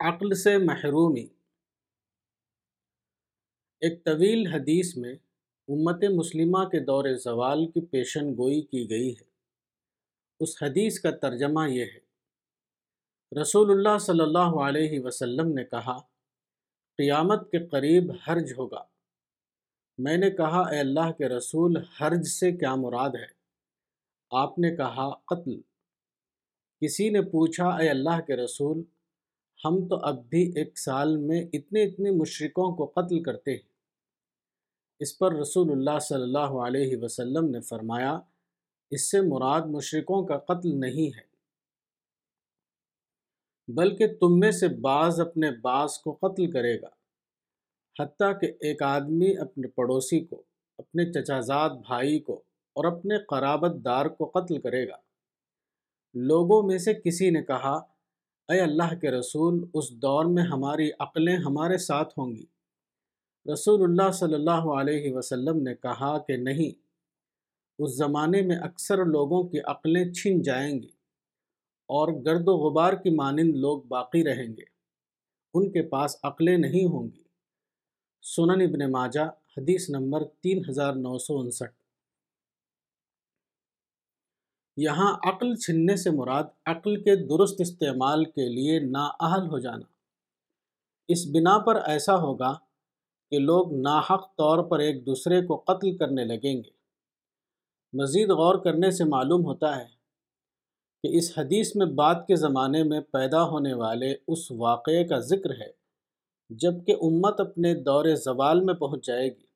[0.00, 1.26] عقل سے محرومی۔
[3.80, 5.14] ایک طویل حدیث میں
[5.68, 9.24] امت مسلمہ کے دور زوال کی پیشن گوئی کی گئی ہے۔
[10.40, 12.10] اس حدیث کا ترجمہ یہ ہے۔
[13.40, 15.98] رسول اللہ صلی اللہ علیہ وسلم نے کہا،
[16.96, 18.84] قیامت کے قریب حرج ہوگا۔
[19.98, 23.26] میں نے کہا، اے اللہ کے رسول، حرج سے کیا مراد ہے؟
[24.30, 25.60] آپ نے کہا، قتل۔
[26.80, 28.82] کسی نے پوچھا، اے اللہ کے رسول
[29.64, 33.70] ہم تو اب بھی ایک سال میں اتنے اتنے مشرقوں کو قتل کرتے ہیں۔
[35.00, 38.20] اس پر رسول اللہ صلی اللہ علیہ وسلم نے فرمایا،
[38.90, 41.30] اس سے مراد مشرقوں کا قتل نہیں ہے۔
[43.68, 46.88] بلکہ تم میں سے بعض اپنے بعض کو قتل کرے گا۔
[48.02, 50.42] حتیٰ کہ ایک آدمی اپنے پڑوسی کو،
[50.78, 52.34] اپنے چچازاد بھائی کو
[52.72, 54.96] اور اپنے قرابت دار کو قتل کرے گا۔
[56.14, 57.80] لوگوں میں سے کسی نے کہا
[58.50, 62.44] اے اللہ کے رسول، اس دور میں ہماری عقلیں ہمارے ساتھ ہوں گی۔
[63.52, 66.70] رسول اللہ صلی اللہ علیہ وسلم نے کہا کہ نہیں،
[67.78, 70.88] اس زمانے میں اکثر لوگوں کی عقلیں چھن جائیں گی
[71.86, 74.64] اور گرد و غبار کی مانند لوگ باقی رہیں گے۔
[75.54, 77.22] ان کے پاس عقلیں نہیں ہوں گی۔
[78.22, 81.79] سنن ابن ماجہ، حدیث نمبر تین ہزار نو سو انسٹھ۔
[84.82, 89.92] یہاں عقل چھننے سے مراد عقل کے درست استعمال کے لیے نااہل ہو جانا۔
[91.08, 92.54] اس بنا پر ایسا ہوگا
[93.30, 96.70] کہ لوگ ناحق طور پر ایک دوسرے کو قتل کرنے لگیں گے۔
[97.92, 99.86] مزید غور کرنے سے معلوم ہوتا ہے
[101.02, 105.50] کہ اس حدیث میں بعد کے زمانے میں پیدا ہونے والے اس واقعے کا ذکر
[105.50, 105.72] ہے
[106.50, 109.46] جبکہ امت اپنے دور زوال میں پہنچ جائے گی۔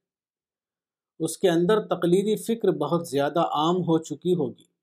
[1.19, 4.74] اس کے اندر تقلیدی فکر بہت زیادہ عام ہو چکی ہوگی۔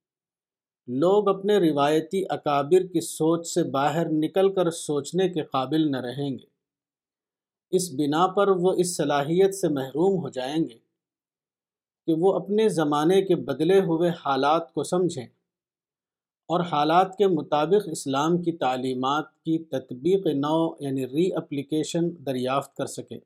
[0.99, 6.32] لوگ اپنے روایتی اکابر کی سوچ سے باہر نکل کر سوچنے کے قابل نہ رہیں
[6.32, 6.45] گے۔
[7.71, 10.77] اس بنا پر وہ اس صلاحیت سے محروم ہو جائیں گے
[12.06, 15.25] کہ وہ اپنے زمانے کے بدلے ہوئے حالات کو سمجھیں
[16.49, 22.86] اور حالات کے مطابق اسلام کی تعلیمات کی تطبیق نو یعنی ری اپلیکیشن دریافت کر
[22.86, 23.19] سکیں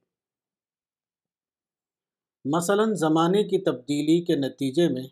[2.46, 5.04] مثلا زمانے کی تبدیلی کے نتیجے میں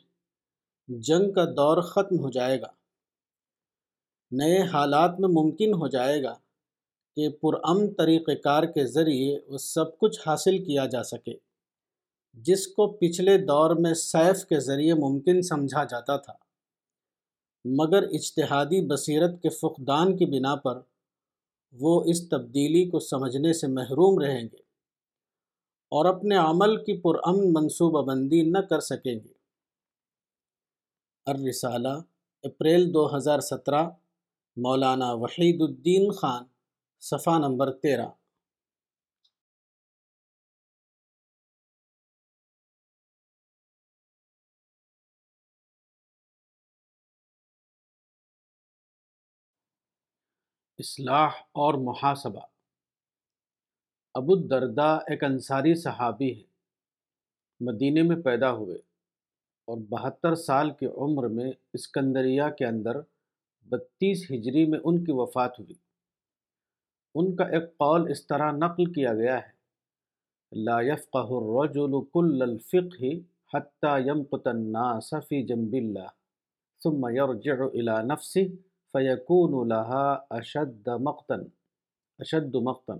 [0.90, 2.68] جنگ کا دور ختم ہو جائے گا۔
[4.32, 6.34] نئے حالات میں ممکن ہو جائے گا
[7.18, 11.36] کہ پرامن طریقہ کار کے ذریعے وہ سب کچھ حاصل کیا جا سکے،
[12.36, 16.34] جس کو پچھلے دور میں سیف کے ذریعے ممکن سمجھا جاتا تھا۔
[17.66, 20.80] مگر اجتہادی بصیرت کے فقدان کی بنا پر
[21.74, 24.62] وہ اس تبدیلی کو سمجھنے سے محروم رہیں گے
[25.92, 29.33] اور اپنے عمل کی پرامن منصوبہ بندی نہ کر سکیں گے۔
[31.26, 32.02] الرسالہ،
[32.44, 33.84] اپریل دو ہزار سترہ،
[34.58, 36.44] مولانا وحید الدین خان،
[37.00, 38.08] صفحہ نمبر تیرہ۔
[50.80, 52.42] اصلاح اور محاسبہ۔
[54.14, 56.44] ابو الدردہ ایک انصاری صحابی ہیں
[57.60, 58.93] مدینہ میں پیدا ہوئے۔
[59.66, 62.98] اور بہتر سال کی عمر میں اسکندریہ کے اندر
[63.70, 65.74] بتیس ہجری میں ان کی وفات ہوئی۔
[67.16, 69.54] ان کا ایک قول اس طرح نقل کیا گیا ہے،
[70.52, 73.14] لا يفقه الرجل كل الفقه
[73.54, 76.08] حتى يمقت الناس في جنب الله
[76.84, 78.48] ثم يرجع الى نفسه
[78.92, 81.36] فيكون لها اشد مقتا
[82.20, 82.94] اشد مقتا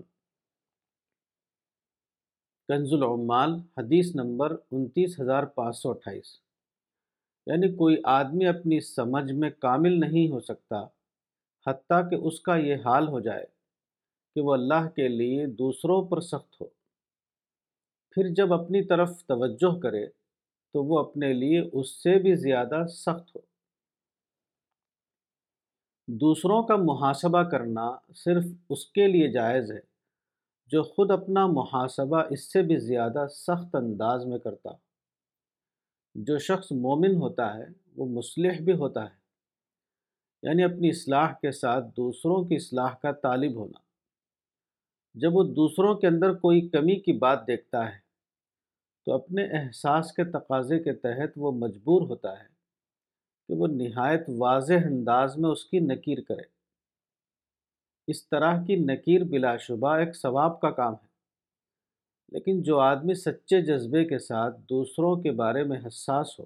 [2.68, 6.43] کنز العمال، حدیث نمبر انتیس ہزار پانچ سو اٹھائیس۔
[7.46, 10.86] یعنی کوئی آدمی اپنی سمجھ میں کامل نہیں ہو سکتا،
[11.66, 13.46] حتیٰ کہ اس کا یہ حال ہو جائے
[14.34, 16.66] کہ وہ اللہ کے لیے دوسروں پر سخت ہو۔
[18.10, 20.06] پھر جب اپنی طرف توجہ کرے
[20.72, 23.40] تو وہ اپنے لیے اس سے بھی زیادہ سخت ہو۔
[26.08, 29.80] دوسروں کا محاسبہ کرنا صرف اس کے لیے جائز ہے
[30.66, 34.70] جو خود اپنا محاسبہ اس سے بھی زیادہ سخت انداز میں کرتا۔
[36.14, 39.24] جو شخص مومن ہوتا ہے، وہ مصلح بھی ہوتا ہے۔
[40.42, 43.78] یعنی اپنی اصلاح کے ساتھ دوسروں کی اصلاح کا طالب ہونا۔
[45.14, 47.98] جب وہ دوسروں کے اندر کوئی کمی کی بات دیکھتا ہے،
[49.06, 52.48] تو اپنے احساس کے تقاضے کے تحت وہ مجبور ہوتا ہے
[53.48, 56.42] کہ وہ نہایت واضح انداز میں اس کی نکیر کرے۔
[58.06, 61.13] اس طرح کی نکیر بلا شبہ ایک ثواب کا کام ہے۔
[62.34, 66.44] لیکن جو آدمی سچے جذبے کے ساتھ دوسروں کے بارے میں حساس ہو،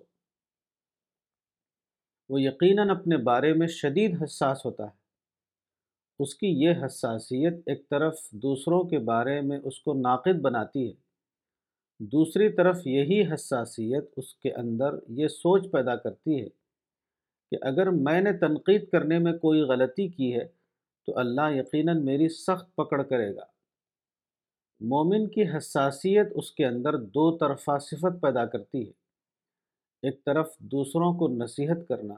[2.28, 4.96] وہ یقیناً اپنے بارے میں شدید حساس ہوتا ہے۔
[6.18, 10.94] اس کی یہ حساسیت ایک طرف دوسروں کے بارے میں اس کو ناقد بناتی ہے،
[12.00, 16.48] دوسری طرف یہی حساسیت اس کے اندر یہ سوچ پیدا کرتی ہے
[17.50, 20.44] کہ اگر میں نے تنقید کرنے میں کوئی غلطی کی ہے
[21.06, 23.57] تو اللہ یقیناً میری سخت پکڑ کرے گا۔
[24.80, 28.92] مومن کی حساسیت اس کے اندر دو طرفہ صفت پیدا کرتی ہے۔
[30.02, 32.14] ایک طرف دوسروں کو نصیحت کرنا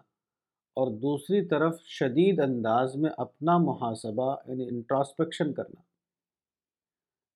[0.77, 5.81] اور دوسری طرف شدید انداز میں اپنا محاسبہ یعنی انٹراسپیکشن کرنا۔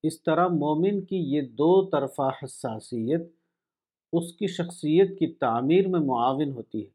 [0.03, 3.20] اس طرح مومن کی یہ دو طرفہ حساسیت
[4.12, 6.91] اس کی شخصیت کی تعمیر میں معاون ہوتی ہے۔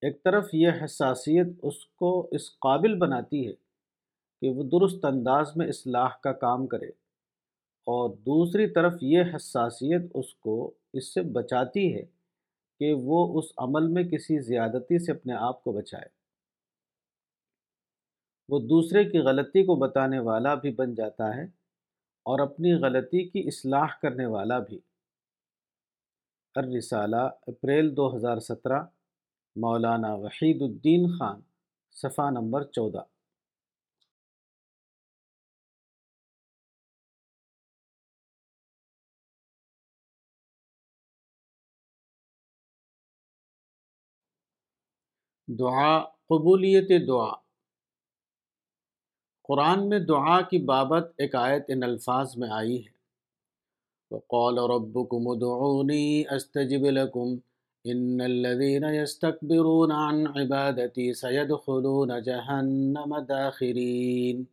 [0.00, 3.52] ایک طرف یہ حساسیت اس کو اس قابل بناتی ہے
[4.40, 7.01] کہ وہ درست انداز میں اصلاح کا کام کرے۔
[7.84, 12.02] اور دوسری طرف یہ حساسیت اس کو اس سے بچاتی ہے
[12.80, 16.08] کہ وہ اس عمل میں کسی زیادتی سے اپنے آپ کو بچائے۔
[18.48, 21.44] وہ دوسرے کی غلطی کو بتانے والا بھی بن جاتا ہے
[22.22, 24.80] اور اپنی غلطی کی اصلاح کرنے والا بھی۔
[26.54, 28.82] الرسالہ، اپریل دو ہزار سترہ،
[29.56, 31.40] مولانا وحید الدین خان،
[31.92, 33.11] صفحہ نمبر چودہ۔
[45.58, 47.32] دعا، قبولیت دعا۔
[49.42, 52.92] قرآن میں دعا کی بابت ایک آیت ان الفاظ میں آئی ہے۔
[54.10, 57.36] وقال ربكم ادعوني استجب لكم
[57.84, 64.44] ان الذين يستكبرون عن عبادتي سيدخلون جهنم داخرين۔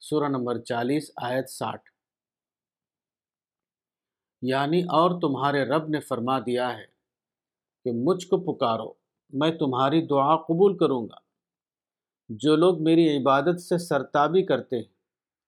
[0.00, 1.90] سورہ نمبر چالیس، آیت ساٹھ۔
[4.42, 6.86] یعنی اور تمہارے رب نے فرما دیا ہے
[7.84, 8.99] کہ مجھ کو پکارو۔
[9.32, 11.30] میں تمہاری دعا قبول کروں گا۔
[12.28, 15.00] جو لوگ میری عبادت سے سرتابی کرتے ہیں،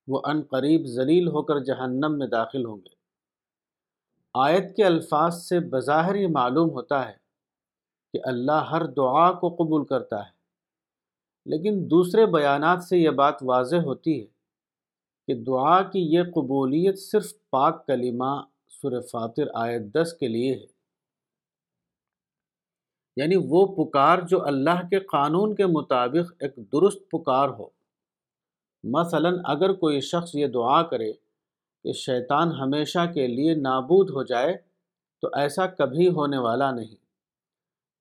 [0.07, 3.03] وہ ان قریب ذلیل ہو کر جہنم میں داخل ہوں گے۔
[4.35, 7.13] آیت کے الفاظ سے بظاہر یہ معلوم ہوتا ہے
[8.13, 10.43] کہ اللہ ہر دعا کو قبول کرتا ہے۔
[11.47, 14.27] لیکن دوسرے بیانات سے یہ بات واضح ہوتی ہے
[15.27, 18.43] کہ دعا کی یہ قبولیت صرف پاک کلمہ
[18.83, 20.72] سر فاطر آیت دس کے لیے ہے۔
[23.17, 27.67] یعنی وہ پکار جو اللہ کے قانون کے مطابق ایک درست پکار ہو۔
[28.85, 31.13] مثلا اگر کوئی شخص یہ دعا کرے
[31.85, 34.57] کہ شیطان ہمیشہ کے لیے نابود ہو جائے
[35.23, 36.95] تو ایسا کبھی ہونے والا نہیں۔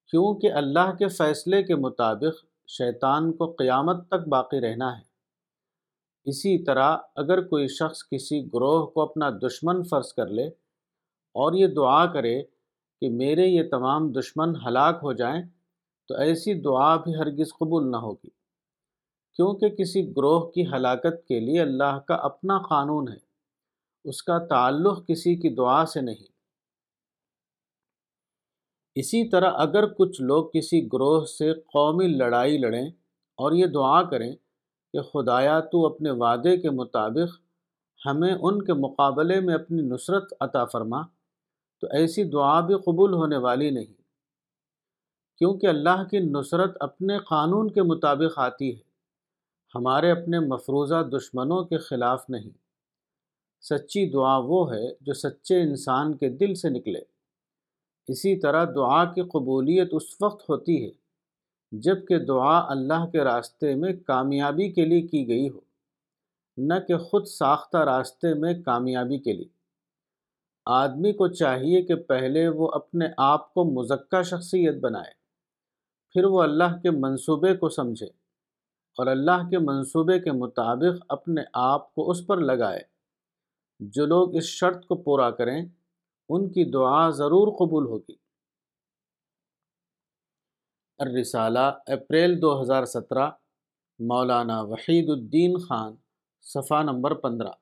[0.07, 5.11] کیونکہ اللہ کے فیصلے کے مطابق شیطان کو قیامت تک باقی رہنا ہے۔
[6.25, 10.47] اسی طرح اگر کوئی شخص کسی گروہ کو اپنا دشمن فرض کر لے
[11.33, 12.43] اور یہ دعا کرے
[13.01, 15.43] کہ میرے یہ تمام دشمن ہلاک ہو جائیں
[16.07, 18.29] تو ایسی دعا بھی ہرگز قبول نہ ہوگی۔
[19.35, 23.17] کیونکہ کسی گروہ کی ہلاکت کے لیے اللہ کا اپنا قانون ہے،
[24.03, 26.31] اس کا تعلق کسی کی دعا سے نہیں۔
[28.95, 32.87] اسی طرح اگر کچھ لوگ کسی گروہ سے قومی لڑائی لڑیں
[33.37, 34.35] اور یہ دعا کریں
[34.93, 37.39] کہ خدایا تو اپنے وعدے کے مطابق
[38.05, 41.01] ہمیں ان کے مقابلے میں اپنی نصرت عطا فرما۔
[41.81, 44.01] تو ایسی دعا بھی قبول ہونے والی نہیں۔
[45.37, 48.81] کیونکہ اللہ کی نصرت اپنے قانون کے مطابق آتی ہے۔
[49.75, 52.49] ہمارے اپنے مفروضہ دشمنوں کے خلاف نہیں۔
[53.61, 56.99] سچی دعا وہ ہے جو سچے انسان کے دل سے نکلے۔
[58.07, 60.91] اسی طرح دعا کی قبولیت اس وقت ہوتی ہے
[61.71, 65.59] جبکہ دعا اللہ کے راستے میں کامیابی کے لیے کی گئی ہو،
[66.57, 69.60] نہ کہ خود ساختہ راستے میں کامیابی کے لیے۔
[70.65, 75.11] آدمی کو چاہیے کہ پہلے وہ اپنے آپ کو مزکہ شخصیت بنائے،
[76.09, 78.07] پھر وہ اللہ کے منصوبے کو سمجھے
[78.97, 82.79] اور اللہ کے منصوبے کے مطابق اپنے آپ کو اس پر لگائے۔
[83.79, 85.65] جو لوگ اس شرط کو پورا کریں،
[86.29, 88.15] ان کی دعا ضرور قبول ہوگی۔
[90.97, 93.29] الرسالہ، اپریل دو ہزار سترہ،
[93.99, 95.95] مولانا وحید الدین خان،
[96.41, 97.60] صفحہ نمبر پندرہ۔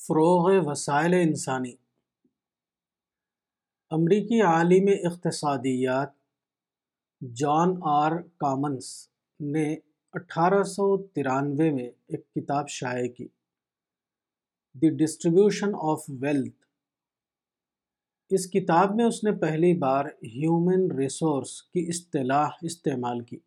[0.00, 1.72] فروغ وسائل انسانی۔
[3.90, 6.08] امریکی عالم اقتصادیات
[7.34, 9.08] جان آر کامنس
[9.40, 9.76] نے
[10.12, 13.28] اٹھارہ سو ترانوے میں ایک کتاب شائع کی۔
[14.72, 16.64] The distribution of wealth.
[18.28, 23.38] اس کتاب میں اس نے پہلی بار ہیومن ریسورس کی اصطلاح استعمال کی۔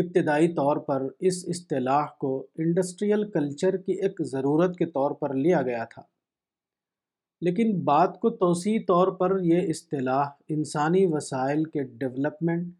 [0.00, 5.62] ابتدائی طور پر اس اصطلاح کو انڈسٹریل کلچر کی ایک ضرورت کے طور پر لیا
[5.62, 6.02] گیا تھا۔
[7.40, 12.74] لیکن بات کو توسیع طور پر یہ اصطلاح انسانی وسائل کے ڈیولپمنٹ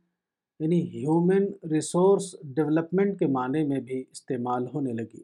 [0.60, 5.22] یعنی ہیومن ریسورس ڈیولپمنٹ کے معنی میں بھی استعمال ہونے لگی۔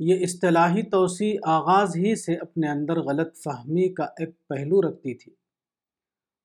[0.00, 5.32] یہ اصطلاحی توسیع آغاز ہی سے اپنے اندر غلط فہمی کا ایک پہلو رکھتی تھی۔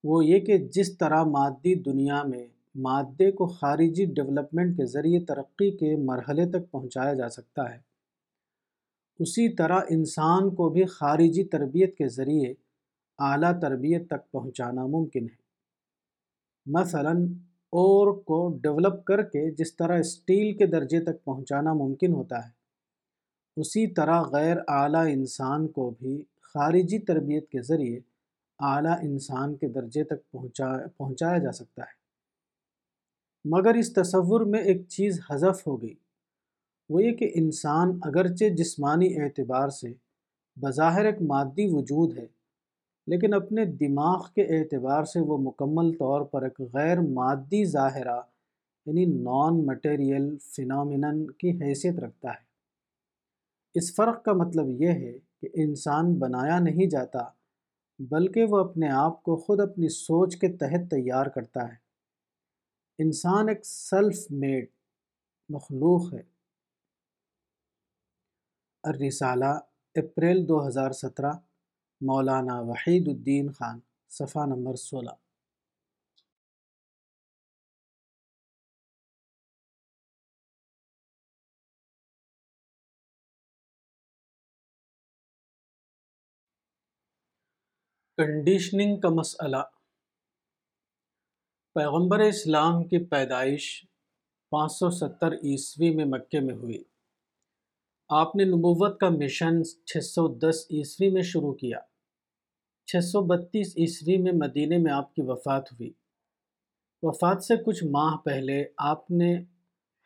[0.04, 2.46] وہ یہ کہ جس طرح مادی دنیا میں
[2.78, 7.78] مادے کو خارجی ڈیولپمنٹ کے ذریعے ترقی کے مرحلے تک پہنچایا جا سکتا ہے۔
[9.18, 12.54] اسی طرح انسان کو بھی خارجی تربیت کے ذریعے
[13.18, 15.36] اعلیٰ تربیت تک پہنچانا ممکن ہے۔
[16.66, 17.10] مثلا،
[17.72, 22.50] اور کو ڈیولپ کر کے جس طرح اسٹیل کے درجے تک پہنچانا ممکن ہوتا ہے،
[23.56, 28.00] اسی طرح غیر اعلیٰ انسان کو بھی خارجی تربیت کے ذریعے
[28.58, 31.97] اعلیٰ انسان کے درجے تک پہنچا، پہنچایا جا سکتا ہے۔
[33.44, 35.94] مگر اس تصور میں ایک چیز حذف ہو گئی۔
[36.90, 39.92] وہ یہ کہ انسان اگرچہ جسمانی اعتبار سے
[40.56, 42.26] بظاہر ایک مادی وجود ہے،
[43.06, 48.20] لیکن اپنے دماغ کے اعتبار سے وہ مکمل طور پر ایک غیر مادی ظاہرہ
[48.86, 52.46] یعنی نان مٹیریل فنامنن کی حیثیت رکھتا ہے۔
[53.74, 57.24] اس فرق کا مطلب یہ ہے کہ انسان بنایا نہیں جاتا،
[57.98, 61.87] بلکہ وہ اپنے آپ کو خود اپنی سوچ کے تحت تیار کرتا ہے۔
[63.00, 64.66] انسان ایک سیلف میڈ
[65.48, 66.22] مخلوق ہے۔
[68.82, 69.60] الرسالہ،
[69.94, 71.32] اپریل دو ہزار سترہ،
[72.00, 75.10] مولانا وحید الدین خان، صفحہ نمبر سولہ۔
[88.16, 89.77] کنڈیشننگ کا مسئلہ۔
[91.74, 93.86] پیغمبر اسلام کی پیدائش
[94.50, 96.82] پانچ سو ستر عیسوی میں مکے میں ہوئی۔
[98.08, 101.78] آپ نے نبوت کا مشن چھ سو دس عیسوی میں شروع کیا۔
[102.86, 105.92] چھ سو بتیس عیسوی میں مدینہ میں آپ کی وفات ہوئی۔
[107.02, 109.36] وفات سے کچھ ماہ پہلے آپ نے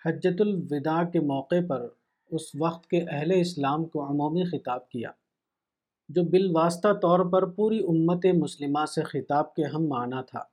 [0.04, 1.88] حجت الوداع کے موقع پر
[2.30, 5.10] اس وقت کے اہل اسلام کو عمومی خطاب کیا،
[6.08, 10.51] جو بالواسطہ طور پر پوری امت مسلمہ سے خطاب کے ہم معنی تھا۔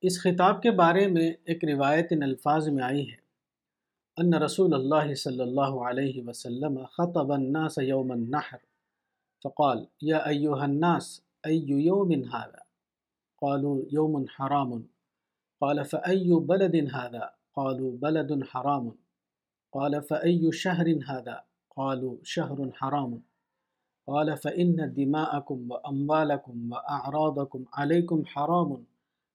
[0.00, 3.16] اس خطاب کے بارے میں ایک روایت ان الفاظ میں آئی ہے۔
[4.16, 8.56] ان رسول اللہ صلی اللہ علیہ وسلم خطب الناس یوم النحر
[9.42, 12.58] فقال، یا ایوہ الناس ای یوم هذا
[13.40, 14.70] قالوا، یوم حرام۔
[15.60, 18.88] قال فأي بلد هذا قالوا، بلد حرام۔
[19.72, 21.34] قال فأي شهر هذا
[21.68, 23.16] قالوا، شهر حرام۔
[24.06, 28.74] قال، فإن دماءكم وأموالكم وأعراضكم عليكم حرام۔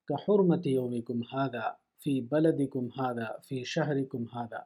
[0.10, 4.66] كحرمة يومكم هذا، في بلدكم هذا، في شهركم هذا.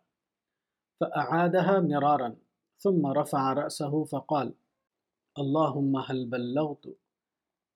[1.00, 2.36] فأعادها مرارا،
[2.78, 4.54] ثم رفع رأسه فقال
[5.40, 6.98] اللهم هل بلغت؟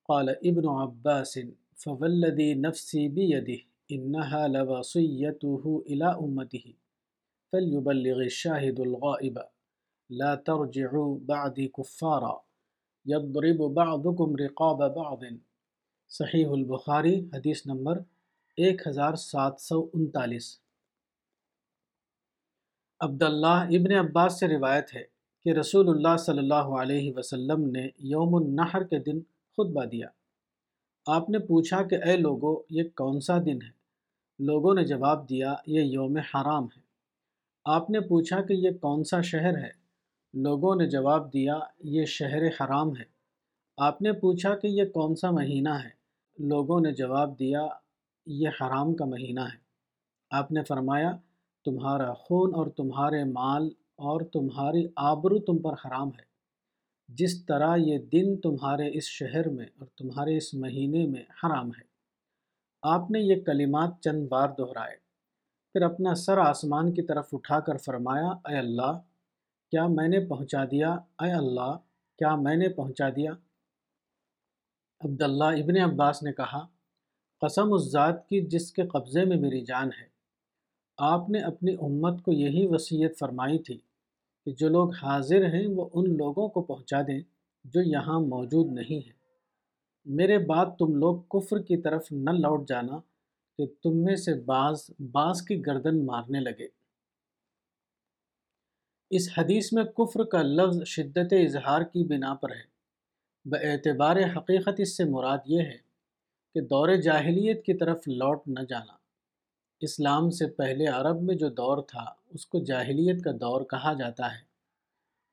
[0.04, 1.40] قال ابن عباس
[1.76, 3.60] فوالذي نفسي بيده،
[3.92, 6.74] إنها لوصيته إلى أمته.
[7.52, 9.38] فليبلغ الشاهد الغائب
[10.10, 12.44] لا ترجعوا بعدی کفارا
[13.06, 15.24] یضرب بعضکم رقاب بعض.
[16.14, 17.98] صحیح البخاری حدیث نمبر
[18.56, 20.60] ایک ہزار سات سو انتالیس۔
[23.00, 25.04] عبداللہ ابن عباس سے روایت ہے
[25.44, 29.20] کہ رسول اللہ صلی اللہ علیہ وسلم نے یوم النحر کے دن
[29.52, 30.08] خطبہ دیا۔
[31.06, 33.70] آپ نے پوچھا کہ اے لوگو، یہ کون سا دن ہے؟
[34.38, 36.80] لوگوں نے جواب دیا، یہ یوم حرام ہے۔
[37.64, 39.70] آپ نے پوچھا کہ یہ کون سا شہر ہے؟
[40.34, 43.04] لوگوں نے جواب دیا، یہ شہر حرام ہے۔
[43.76, 46.01] آپ نے پوچھا کہ یہ کون سا مہینہ ہے؟
[46.38, 47.66] لوگوں نے جواب دیا،
[48.26, 49.58] یہ حرام کا مہینہ ہے۔
[50.30, 51.16] آپ نے فرمایا،
[51.64, 56.32] تمہارا خون اور تمہارے مال اور تمہاری آبرو تم پر حرام ہے۔
[57.08, 61.92] جس طرح یہ دن تمہارے اس شہر میں اور تمہارے اس مہینے میں حرام ہے۔
[62.82, 64.96] آپ نے یہ کلمات چند بار دہرائے۔
[65.72, 68.98] پھر اپنا سر آسمان کی طرف اٹھا کر فرمایا، اے اللہ،
[69.70, 71.78] کیا میں نے پہنچا دیا؟ اے اللہ،
[72.18, 73.32] کیا میں نے پہنچا دیا؟
[75.04, 76.66] عبداللہ ابن عباس نے کہا،
[77.40, 80.06] قسم اس ذات کی جس کے قبضے میں میری جان ہے۔
[80.98, 83.78] آپ نے اپنی امت کو یہی وصیت فرمائی تھی
[84.44, 87.20] کہ جو لوگ حاضر ہیں وہ ان لوگوں کو پہنچا دیں
[87.64, 89.12] جو یہاں موجود نہیں ہیں۔
[90.04, 92.98] میرے بعد تم لوگ کفر کی طرف نہ لوٹ جانا
[93.58, 96.66] کہ تم میں سے بعض بعض کی گردن مارنے لگے۔
[99.10, 102.71] اس حدیث میں کفر کا لفظ شدت اظہار کی بنا پر ہے۔
[103.46, 105.76] اعتبار حقیقت اس سے مراد یہ ہے
[106.54, 108.92] کہ دور جاہلیت کی طرف لوٹ نہ جانا۔
[109.80, 114.34] اسلام سے پہلے عرب میں جو دور تھا، اس کو جاہلیت کا دور کہا جاتا
[114.34, 114.40] ہے۔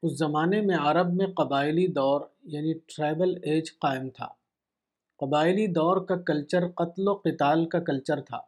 [0.03, 4.27] اس زمانے میں عرب میں قبائلی دور یعنی ٹرائبل ایج قائم تھا۔
[5.17, 8.41] قبائلی دور کا کلچر قتل و قتال کا کلچر تھا۔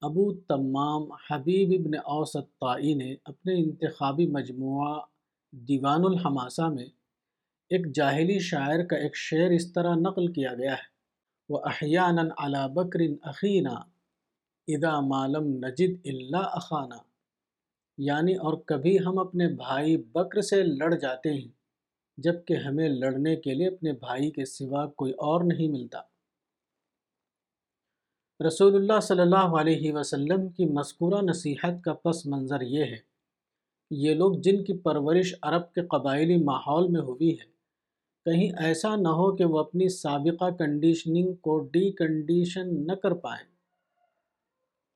[0.00, 5.00] ابو تمام حبیب ابن اوسط طائی نے اپنے انتخابی مجموعہ
[5.50, 6.86] دیوان الحماسہ میں
[7.70, 10.86] ایک جاہلی شاعر کا ایک شعر اس طرح نقل کیا گیا ہے،
[11.48, 13.74] وہ احیان علا بکر اخینہ
[14.68, 17.00] ادا مالم نجد اللہ اخانہ
[17.98, 21.48] یعنی اور کبھی ہم اپنے بھائی بکر سے لڑ جاتے ہیں
[22.18, 26.00] جبکہ ہمیں لڑنے کے لیے اپنے بھائی کے سوا کوئی اور نہیں ملتا۔
[28.40, 32.98] رسول اللہ صلی اللہ علیہ وسلم کی مذکورہ نصیحت کا پس منظر یہ ہے،
[33.90, 37.57] یہ لوگ جن کی پرورش عرب کے قبائلی ماحول میں ہوئی ہے۔
[38.28, 43.44] کہیں ایسا نہ ہو کہ وہ اپنی سابقہ کنڈیشننگ کو ڈی کنڈیشن نہ کر پائیں۔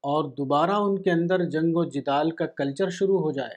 [0.03, 3.55] اور دوبارہ ان کے اندر جنگ و جدال کا کلچر شروع ہو جائے۔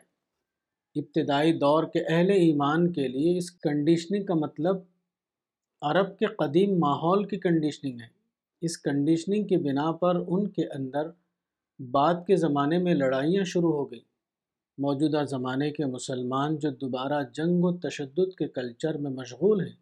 [0.99, 4.75] ابتدائی دور کے اہل ایمان کے لیے اس کنڈیشننگ کا مطلب
[5.81, 8.07] عرب کے قدیم ماحول کی کنڈیشننگ ہے۔
[8.61, 11.09] اس کنڈیشننگ کی بنا پر ان کے اندر
[11.91, 14.14] بعد کے زمانے میں لڑائیاں شروع ہو گئیں۔
[14.77, 19.75] موجودہ زمانے کے مسلمان جو دوبارہ جنگ و تشدد کے کلچر میں مشغول ہیں،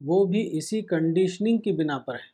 [0.00, 2.32] وہ بھی اسی کنڈیشننگ کی بنا پر ہے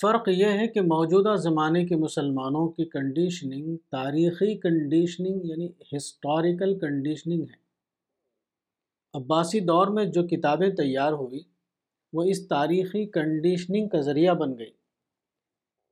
[0.00, 7.42] فرق یہ ہے کہ موجودہ زمانے کے مسلمانوں کی کنڈیشننگ تاریخی کنڈیشننگ یعنی ہسٹوریکل کنڈیشننگ
[7.42, 7.56] ہے۔
[9.14, 11.40] عباسی دور میں جو کتابیں تیار ہوئی
[12.12, 14.70] وہ اس تاریخی کنڈیشننگ کا ذریعہ بن گئی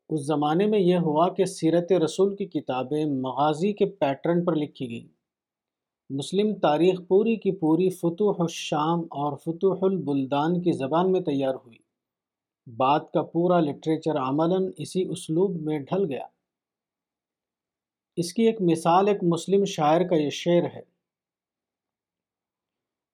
[0.09, 4.91] اس زمانے میں یہ ہوا کہ سیرت رسول کی کتابیں مغازی کے پیٹرن پر لکھی
[4.91, 5.09] گئیں۔
[6.11, 11.79] مسلم تاریخ پوری کی پوری فتوح الشام اور فتوح البلدان کی زبان میں تیار ہوئی۔
[12.77, 16.27] بعد کا پورا لٹریچر عملاً اسی اسلوب میں ڈھل گیا۔
[18.17, 20.83] اس کی ایک مثال ایک مسلم شاعر کا یہ شعر ہے۔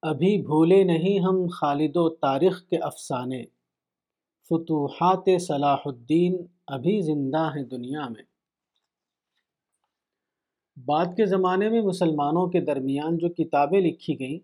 [0.03, 3.45] ابھی بھولے نہیں ہم خالد و تاریخ کے افسانے،
[4.49, 8.23] فتوحات صلاح الدین ابھی زندہ ہیں دنیا میں۔
[10.77, 14.39] بعد کے زمانے میں مسلمانوں کے درمیان جو کتابیں لکھی گئیں،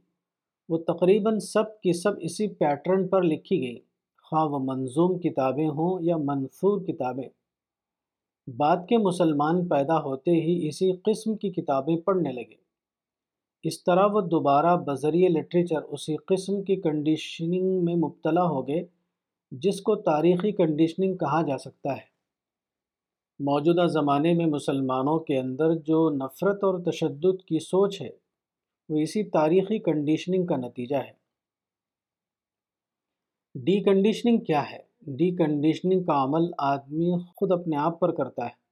[0.69, 3.81] وہ تقریباً سب کی سب اسی پیٹرن پر لکھی گئیں۔
[4.23, 7.29] خواہ وہ منظوم کتابیں ہوں یا منصور کتابیں۔
[8.57, 12.69] بعد کے مسلمان پیدا ہوتے ہی اسی قسم کی کتابیں پڑھنے لگے۔
[13.63, 18.87] اس طرح وہ دوبارہ بذریعہ لٹریچر اسی قسم کی کنڈیشننگ میں مبتلا ہو گئے
[19.51, 22.19] جس کو تاریخی کنڈیشننگ کہا جا سکتا ہے۔
[23.39, 28.11] موجودہ زمانے میں مسلمانوں کے اندر جو نفرت اور تشدد کی سوچ ہے،
[28.89, 31.13] وہ اسی تاریخی کنڈیشننگ کا نتیجہ ہے۔
[33.55, 38.69] ڈی کنڈیشننگ کیا ہے؟ ڈی کنڈیشننگ کا عمل آدمی خود اپنے آپ پر کرتا ہے۔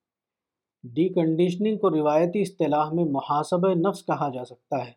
[0.85, 4.93] ڈی کنڈیشننگ کو روایتی اصطلاح میں محاسب نفس کہا جا سکتا ہے۔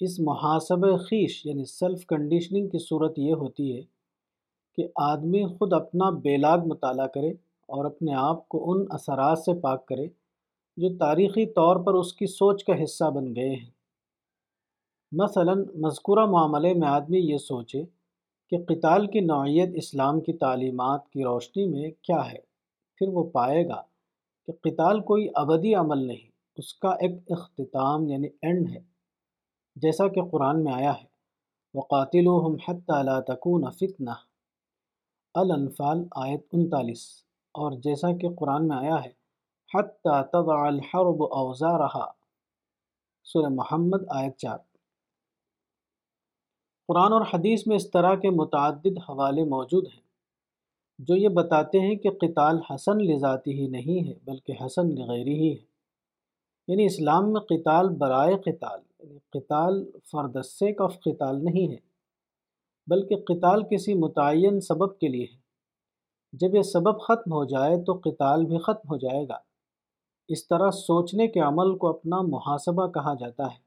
[0.00, 3.93] اس محاسب خیش یعنی سیلف کنڈیشننگ کی صورت یہ ہوتی ہے
[4.76, 7.30] کہ آدمی خود اپنا بے لاگ مطالعہ کرے
[7.66, 10.06] اور اپنے آپ کو ان اثرات سے پاک کرے
[10.76, 13.70] جو تاریخی طور پر اس کی سوچ کا حصہ بن گئے ہیں۔
[15.12, 17.84] مثلا، مذکورہ معاملے میں آدمی یہ سوچے
[18.50, 22.38] کہ قتال کی نوعیت اسلام کی تعلیمات کی روشنی میں کیا ہے۔
[22.96, 23.82] پھر وہ پائے گا
[24.46, 28.80] کہ قتال کوئی ابدی عمل نہیں، اس کا ایک اختتام یعنی اینڈ ہے۔
[29.76, 31.14] جیسا کہ قرآن میں آیا ہے
[31.74, 34.10] وقاتلوہم حتی لا تکون فتنہ
[35.34, 39.10] الانفال آیت انتالیس۔ اور جیسا کہ قرآن میں آیا ہے،
[39.74, 42.10] حتی تضع الحرب اوزارہا۔
[43.24, 44.58] سورہ محمد آیت چار۔
[46.88, 50.02] قرآن اور حدیث میں اس طرح کے متعدد حوالے موجود ہیں،
[50.98, 55.52] جو یہ بتاتے ہیں کہ قتال حسن لذاتی ہی نہیں ہے، بلکہ حسن لغیری ہی
[55.52, 55.74] ہے۔
[56.68, 61.93] یعنی اسلام میں قتال برائے قتال یعنی قتال فردسے کا قتال نہیں ہے۔
[62.86, 65.38] بلکہ قتال کسی متعین سبب کے لیے ہے۔
[66.32, 69.38] جب یہ سبب ختم ہو جائے تو قتال بھی ختم ہو جائے گا۔
[70.28, 73.64] اس طرح سوچنے کے عمل کو اپنا محاسبہ کہا جاتا ہے۔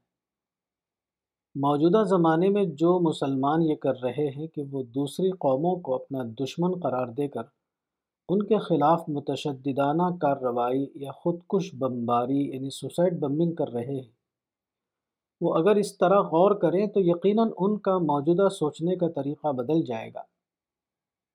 [1.54, 6.18] موجودہ زمانے میں جو مسلمان یہ کر رہے ہیں کہ وہ دوسری قوموں کو اپنا
[6.40, 7.42] دشمن قرار دے کر
[8.28, 14.17] ان کے خلاف متشددانہ کارروائی یا خودکش بمباری یعنی سوسائڈ بمبنگ کر رہے ہیں۔
[15.40, 19.82] وہ اگر اس طرح غور کریں تو یقیناً ان کا موجودہ سوچنے کا طریقہ بدل
[19.82, 20.22] جائے گا۔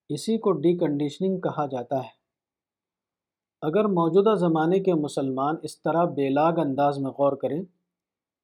[0.09, 2.23] اسی کو ڈی کنڈیشننگ کہا جاتا ہے۔
[3.61, 7.63] اگر موجودہ زمانے کے مسلمان اس طرح بے لاگ انداز میں غور کریں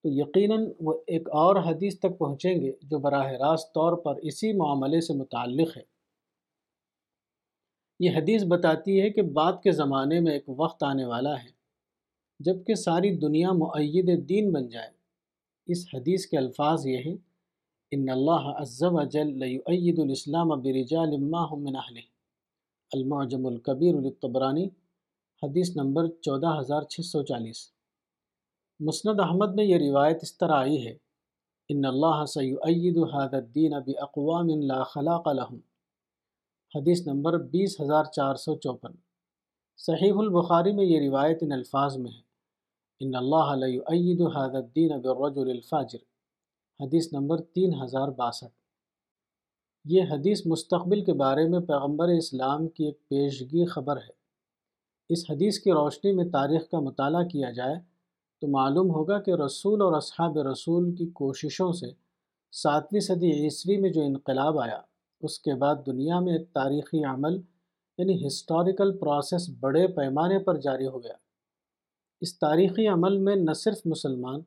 [0.03, 4.53] تو یقیناً وہ ایک اور حدیث تک پہنچیں گے جو براہ راست طور پر اسی
[4.53, 5.82] معاملے سے متعلق ہے۔
[7.99, 11.49] یہ حدیث بتاتی ہے کہ بعد کے زمانے میں ایک وقت آنے والا ہے
[12.39, 14.99] جبکہ ساری دنیا معید دین بن جائے۔
[15.72, 17.16] اس حدیث کے الفاظ یہ ہیں،
[17.92, 21.98] ان اللہ عز و جل لیعید الاسلام برجال ما هم من اہل
[22.92, 24.66] المعجم الکبیر للطبرانی،
[25.44, 27.72] حدیث نمبر چودہ ہزار چھ سو چالیس۔
[28.80, 30.98] مسند احمد میں یہ روایت اس طرح آئی ہے،
[31.70, 35.60] ان اللہ سیعید هذا الدین باقوام لا خلاق لهم.
[36.76, 38.92] حدیث نمبر بیس ہزار چار سو چوپن۔
[39.78, 42.29] صحیح البخاری میں یہ روایت ان الفاظ میں ہے۔
[43.02, 45.97] ان اللہ عید حاد الدین بالرجل الفاجر۔
[46.84, 48.54] حدیث نمبر تین ہزار باسٹھ۔
[49.86, 54.12] یہ حدیث مستقبل کے بارے میں پیغمبر اسلام کی ایک پیشگی خبر ہے۔
[55.10, 57.76] اس حدیث کی روشنی میں تاریخ کا مطالعہ کیا جائے
[58.41, 61.88] تو معلوم ہوگا کہ رسول اور اصحاب رسول کی کوششوں سے
[62.52, 64.82] ساتویں صدی عیسوی میں جو انقلاب آیا،
[65.22, 67.41] اس کے بعد دنیا میں ایک تاریخی عمل
[67.97, 71.29] یعنی ہسٹوریکل پروسیس بڑے پیمانے پر جاری ہو گیا۔
[72.22, 74.42] اس تاریخی عمل میں نہ صرف مسلمان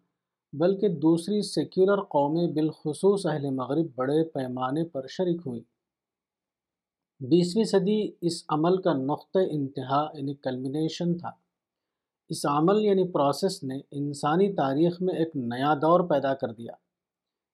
[0.53, 5.63] بلکہ دوسری سیکولر قومیں بالخصوص اہل مغرب بڑے پیمانے پر شریک ہوئیں۔
[7.21, 11.31] بیسویں صدی اس عمل کا نقطۂ انتہا یعنی کلمنیشن تھا۔
[12.29, 16.73] اس عمل یعنی پروسیس نے انسانی تاریخ میں ایک نیا دور پیدا کر دیا۔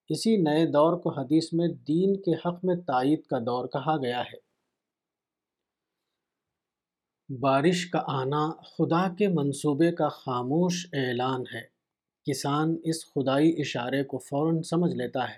[0.09, 4.21] اسی نئے دور کو حدیث میں دین کے حق میں تائید کا دور کہا گیا
[4.21, 4.48] ہے۔
[7.31, 11.61] بارش کا آنا خدا کے منصوبے کا خاموش اعلان ہے۔
[12.31, 15.35] کسان اس خدائی اشارے کو فوراً سمجھ لیتا ہے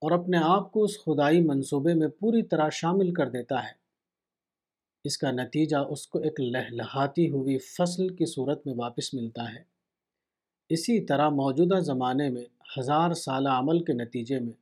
[0.00, 3.72] اور اپنے آپ کو اس خدائی منصوبے میں پوری طرح شامل کر دیتا ہے۔
[5.04, 9.62] اس کا نتیجہ اس کو ایک لہلہاتی ہوئی فصل کی صورت میں واپس ملتا ہے۔
[10.68, 12.44] اسی طرح موجودہ زمانے میں
[12.78, 14.52] ہزار سالہ عمل کے نتیجے میں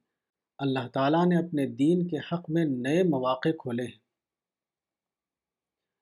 [0.59, 4.08] اللہ تعالیٰ نے اپنے دین کے حق میں نئے مواقع کھولے ہیں۔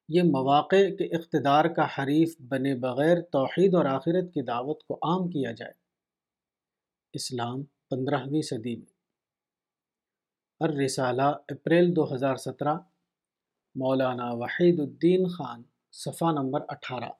[0.09, 5.29] یہ مواقع کے اقتدار کا حریف بنے بغیر توحید اور آخرت کی دعوت کو عام
[5.29, 5.73] کیا جائے۔
[7.13, 8.93] اسلام پندرہویں صدی میں۔
[10.61, 12.75] الرسالہ، اپریل دو ہزار سترہ۔
[13.75, 17.11] مولانا وحید الدین خان، صفحہ نمبر اٹھارہ۔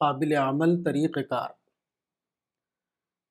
[0.00, 1.48] قابل عمل طریقہ کار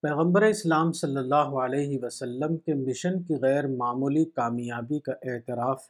[0.02, 5.90] پیغمبر اسلام صلی اللہ علیہ وسلم کے مشن کی غیر معمولی کامیابی کا اعتراف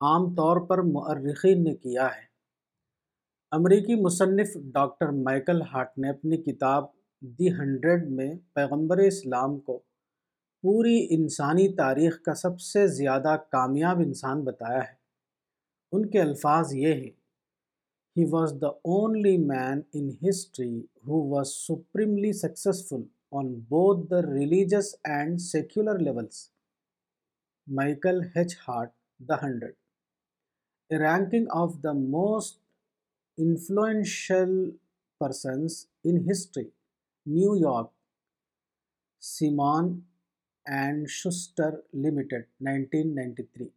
[0.00, 2.24] عام طور پر مؤرخین نے کیا ہے۔
[3.50, 6.84] امریکی مصنف ڈاکٹر مائیکل ہارٹ نے اپنی کتاب
[7.20, 9.78] دی ہنڈریڈ میں پیغمبر اسلام کو
[10.62, 14.94] پوری انسانی تاریخ کا سب سے زیادہ کامیاب انسان بتایا ہے۔
[15.92, 17.15] ان کے الفاظ یہ ہیں
[18.16, 24.94] he was the only man in history who was supremely successful on both the religious
[25.04, 26.38] and secular levels
[27.66, 28.90] Michael H Hart
[29.20, 29.74] the hundred
[30.90, 32.58] a ranking of the most
[33.38, 34.54] influential
[35.20, 36.64] persons in history
[37.26, 37.90] New York
[39.22, 39.98] Simon
[40.66, 43.68] and Schuster limited nineteen ninety three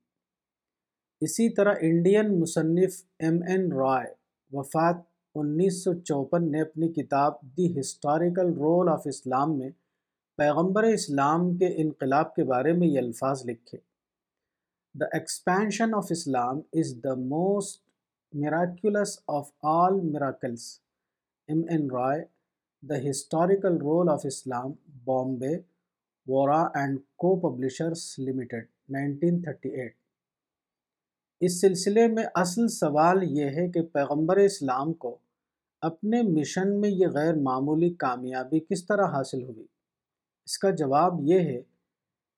[1.21, 4.18] اسی طرح Indian مصنف M N رائے
[4.53, 4.95] وفات
[5.35, 9.69] انیس سو چوپن نے اپنی کتاب the historical role of Islam میں
[10.37, 13.77] پیغمبر اسلام کے انقلاب کے بارے میں یہ الفاظ لکھے۔
[14.95, 17.81] The expansion of Islam is the most
[18.33, 20.79] miraculous of all miracles
[21.47, 22.23] M N Roy
[22.83, 24.71] the historical role of Islam
[25.05, 25.55] Bombay
[26.27, 29.95] Vora and co publishers limited nineteen thirty eight
[31.39, 35.17] اس سلسلے میں اصل سوال یہ ہے کہ پیغمبر اسلام کو
[35.81, 39.65] اپنے مشن میں یہ غیر معمولی کامیابی کس طرح حاصل ہوئی؟
[40.45, 41.61] اس کا جواب یہ ہے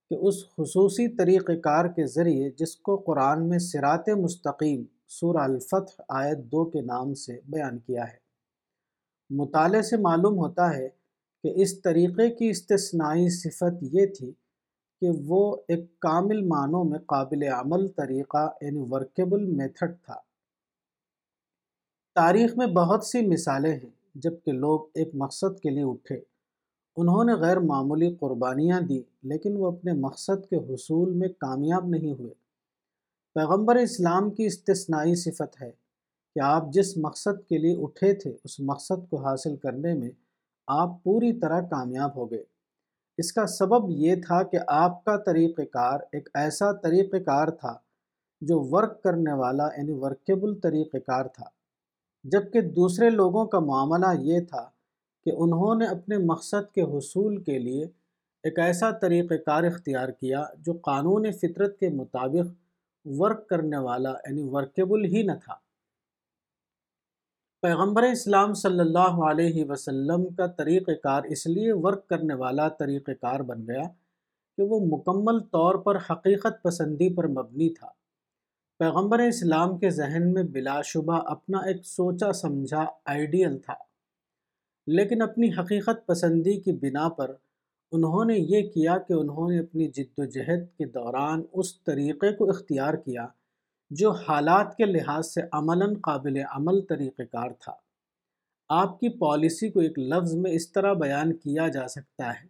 [0.10, 6.02] کہ اس خصوصی طریقہ کار کے ذریعے جس کو قرآن میں سرات مستقیم سورہ الفتح
[6.10, 8.18] آیت دو کے نام سے بیان کیا ہے۔
[9.30, 10.90] مطالعے سے معلوم ہوتا ہے
[11.44, 14.32] کہ اس طریقے کی استثنائی صفت یہ تھی
[15.02, 20.16] کہ وہ ایک کامل معنوں میں قابل عمل طریقہ یعنی ورکیبل میتھڈ تھا۔
[22.16, 26.16] تاریخ میں بہت سی مثالیں ہیں جبکہ لوگ ایک مقصد کے لیے اٹھے۔
[26.96, 32.14] انہوں نے غیر معمولی قربانیاں دی لیکن وہ اپنے مقصد کے حصول میں کامیاب نہیں
[32.14, 32.34] ہوئے۔
[33.34, 35.72] پیغمبر اسلام کی استثنائی صفت ہے
[36.36, 40.12] کہ آپ جس مقصد کے لیے اٹھے تھے، اس مقصد کو حاصل کرنے میں
[40.68, 42.51] آپ پوری طرح کامیاب ہو گئے۔
[43.18, 47.78] اس کا سبب یہ تھا کہ آپ کا طریقہ کار ایک ایسا طریقہ کار تھا
[48.42, 51.46] جو ورک کرنے والا یعنی ورکیبل طریقہ کار تھا۔
[52.24, 54.70] جبکہ دوسرے لوگوں کا معاملہ یہ تھا
[55.26, 57.86] کہ انہوں نے اپنے مقصد کے حصول کے لیے
[58.44, 62.54] ایک ایسا طریقہ کار اختیار کیا جو قانون فطرت کے مطابق
[63.06, 65.56] ورک کرنے والا یعنی ورکیبل ہی نہ تھا۔
[67.64, 73.12] پیغمبر اسلام صلی اللہ علیہ وسلم کا طریقہ کار اس لیے ورک کرنے والا طریقہ
[73.12, 73.84] کار بن گیا
[74.58, 77.90] کہ وہ مکمل طور پر حقیقت پسندی پر مبنی تھا۔
[78.80, 83.76] پیغمبر اسلام کے ذہن میں بلا شبہ اپنا ایک سوچا سمجھا آئیڈیل تھا،
[84.88, 87.36] لیکن اپنی حقیقت پسندی کی بنا پر
[87.92, 92.34] انہوں نے یہ کیا کہ انہوں نے اپنی جد و جہد کے دوران اس طریقے
[92.36, 93.28] کو اختیار کیا
[93.92, 97.74] جو حالات کے لحاظ سے عملاً قابل عمل طریقہ کار تھا۔
[98.70, 102.48] آپ کی پالیسی کو ایک لفظ میں اس طرح بیان کیا جا سکتا ہے۔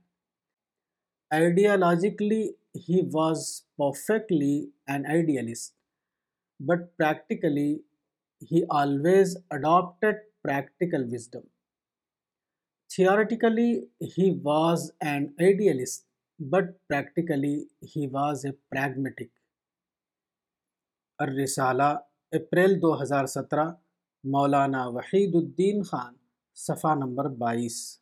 [1.30, 5.76] Ideologically he was perfectly an idealist
[6.60, 7.80] but practically
[8.52, 11.42] he always adopted practical wisdom
[12.90, 16.02] Theoretically, he was an idealist,
[16.40, 19.41] but practically, he was a pragmatic.
[21.22, 21.90] الرسالہ،
[22.32, 23.66] اپریل دو ہزار سترہ،
[24.24, 26.14] مولانا وحید الدین خان،
[26.56, 28.02] صفحہ نمبر بائیس۔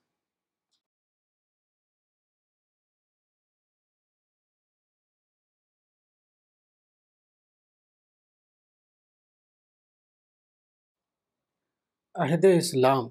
[12.16, 13.10] عہد اسلام۔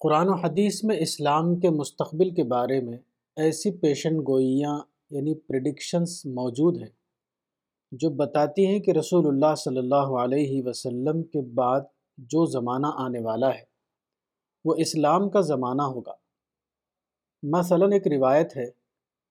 [0.00, 2.98] قرآن و حدیث میں اسلام کے مستقبل کے بارے میں
[3.36, 4.78] ایسی پیشن گوئیاں
[5.10, 6.97] یعنی پریڈکشنز موجود ہیں۔
[7.92, 11.80] جو بتاتی ہیں کہ رسول اللہ صلی اللہ علیہ وسلم کے بعد
[12.18, 13.64] جو زمانہ آنے والا ہے،
[14.64, 16.12] وہ اسلام کا زمانہ ہوگا۔
[17.42, 18.70] مثلا ایک روایت ہے،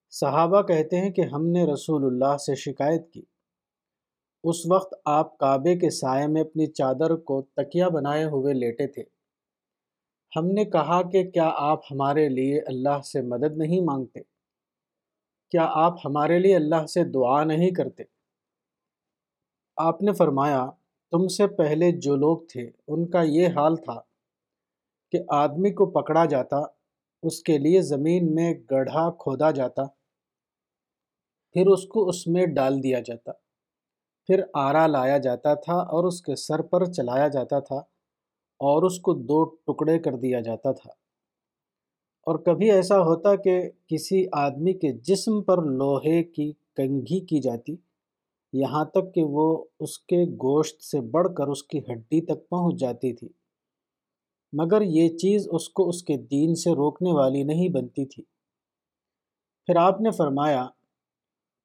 [0.10, 3.22] صحابہ کہتے ہیں کہ ہم نے رسول اللہ سے شکایت کی۔
[4.44, 9.04] اس وقت آپ کعبے کے سائے میں اپنی چادر کو تکیہ بنائے ہوئے لیٹے تھے۔
[10.36, 14.20] ہم نے کہا کہ کیا آپ ہمارے لیے اللہ سے مدد نہیں مانگتے؟
[15.52, 18.17] کیا آپ ہمارے لیے اللہ سے دعا نہیں کرتے؟
[19.78, 20.66] آپ نے فرمایا،
[21.14, 24.00] تم سے پہلے جو لوگ تھے، ان کا یہ حال تھا
[25.14, 26.58] کہ آدمی کو پکڑا جاتا،
[27.24, 29.86] اس کے لیے زمین میں گڑھا کھودا جاتا،
[31.56, 33.32] پھر اس کو اس میں ڈال دیا جاتا،
[34.30, 37.76] پھر آرا لایا جاتا تھا اور اس کے سر پر چلایا جاتا تھا
[38.60, 40.90] اور اس کو دو ٹکڑے کر دیا جاتا تھا۔
[42.28, 47.76] اور کبھی ایسا ہوتا کہ کسی آدمی کے جسم پر لوہے کی کنگھی کی جاتی
[48.60, 52.80] یہاں تک کہ وہ اس کے گوشت سے بڑھ کر اس کی ہڈی تک پہنچ
[52.80, 53.30] جاتی تھی۔
[54.54, 58.24] مگر یہ چیز اس کو اس کے دین سے روکنے والی نہیں بنتی تھی۔
[59.66, 60.68] پھر آپ نے فرمایا،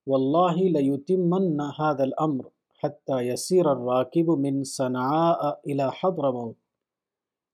[0.06, 2.44] واللہ لیتمن هذا الامر
[2.84, 6.56] حتى يسير الراكب من صنعاء الى حضرموت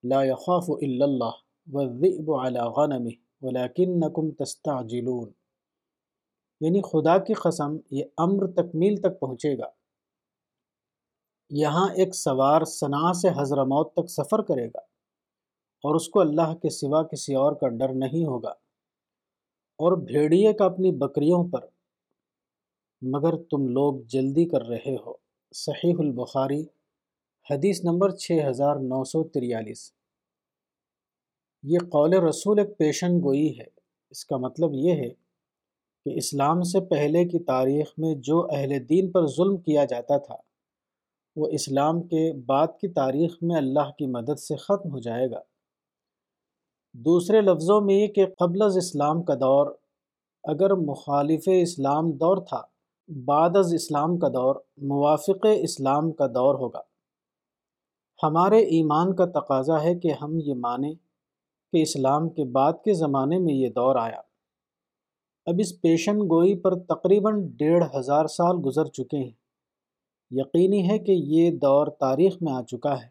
[0.03, 1.31] لا يخاف الا الله
[1.73, 5.38] والذئب على غنمه ولكنكم تستعجلون.
[6.61, 9.67] یعنی خدا کی قسم یہ امر تکمیل تک پہنچے گا۔
[11.51, 14.79] یہاں ایک سوار صنع سے حضر موت تک سفر کرے گا
[15.85, 18.51] اور اس کو اللہ کے سوا کسی اور کا ڈر نہیں ہوگا۔
[19.79, 21.61] اور بھیڑیے کا اپنی بکریوں پر۔
[23.03, 25.13] مگر تم لوگ جلدی کر رہے ہو۔
[25.55, 26.63] صحیح البخاری،
[27.51, 29.93] حدیث نمبر چھ ہزار نو سو تریالیس۔
[31.63, 33.65] یہ قول رسول ایک پیشن گوئی ہے۔
[34.11, 35.28] اس کا مطلب یہ ہے
[36.09, 40.37] کہ اسلام سے پہلے کی تاریخ میں جو اہل دین پر ظلم کیا جاتا تھا،
[41.37, 45.41] وہ اسلام کے بعد کی تاریخ میں اللہ کی مدد سے ختم ہو جائے گا۔
[46.95, 49.75] دوسرے لفظوں میں یہ کہ قبل از اسلام کا دور،
[50.45, 52.63] اگر مخالف اسلام دور تھا،
[53.25, 56.81] بعد از اسلام کا دور، موافق اسلام کا دور ہوگا۔
[58.23, 60.95] ہمارے ایمان کا تقاضا ہے کہ ہم یہ مانیں
[61.73, 64.28] کہ اسلام کے بعد کے زمانے میں یہ دور آیا۔
[65.49, 69.31] اب اس پیشن گوئی پر تقریباً ڈیڑھ ہزار سال گزر چکے ہیں۔
[70.31, 73.09] یقینی ہے کہ یہ دور تاریخ میں آ چکا ہے۔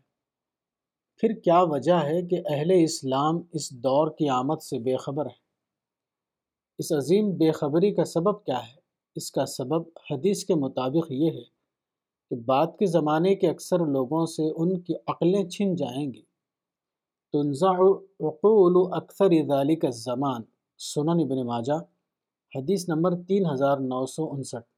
[1.18, 5.48] پھر کیا وجہ ہے کہ اہل اسلام اس دور کی آمد سے بے خبر ہے
[6.80, 8.76] اس عظیم بے خبری کا سبب کیا ہے؟
[9.16, 9.82] اس کا سبب
[10.12, 11.44] حدیث کے مطابق یہ ہے
[12.30, 16.22] کہ بعد کے زمانے کے اکثر لوگوں سے ان کی عقلیں چھن جائیں گی۔
[17.34, 17.72] تنزع
[18.20, 20.42] عقول اکثر ذالک الزمان۔
[20.78, 21.97] سنن ابن ماجہ
[22.56, 24.70] حدیث نمبر تین ہزار نو سو انسٹھ۔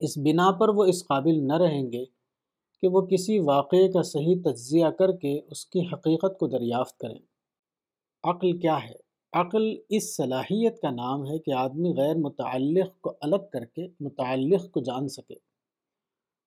[0.00, 2.04] اس بنا پر وہ اس قابل نہ رہیں گے
[2.82, 7.18] کہ وہ کسی واقعے کا صحیح تجزیہ کر کے اس کی حقیقت کو دریافت کریں۔
[8.22, 8.94] عقل کیا ہے؟
[9.32, 14.70] عقل اس صلاحیت کا نام ہے کہ آدمی غیر متعلق کو الگ کر کے متعلق
[14.70, 15.34] کو جان سکے۔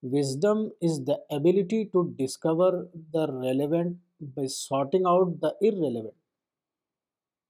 [0.03, 6.26] Wisdom is the ability to discover the relevant by sorting out the irrelevant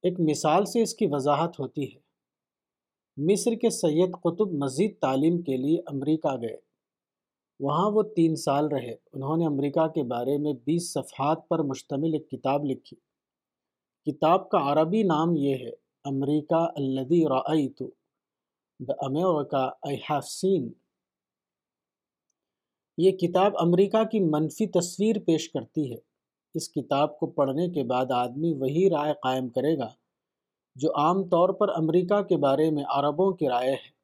[0.08, 2.00] ایک مثال سے اس کی وضاحت ہوتی ہے۔
[3.18, 6.58] مصر کے سید قطب مزید تعلیم کے لیے امریکہ گئے۔
[7.60, 12.14] وہاں وہ تین سال رہے۔ انہوں نے امریکہ کے بارے میں بیس صفحات پر مشتمل
[12.14, 12.98] ایک کتاب لکھی۔
[14.12, 15.70] کتاب کا عربی نام یہ ہے،
[16.04, 17.90] امریکہ الدی رعیتو
[18.80, 20.74] دا امیریکا سین
[22.98, 25.98] یہ کتاب امریکہ کی منفی تصویر پیش کرتی ہے۔
[26.54, 29.90] اس کتاب کو پڑھنے کے بعد آدمی وہی رائے قائم کرے گا
[30.76, 33.98] جو عام طور پر امریکہ کے بارے میں عربوں کی رائے ہے۔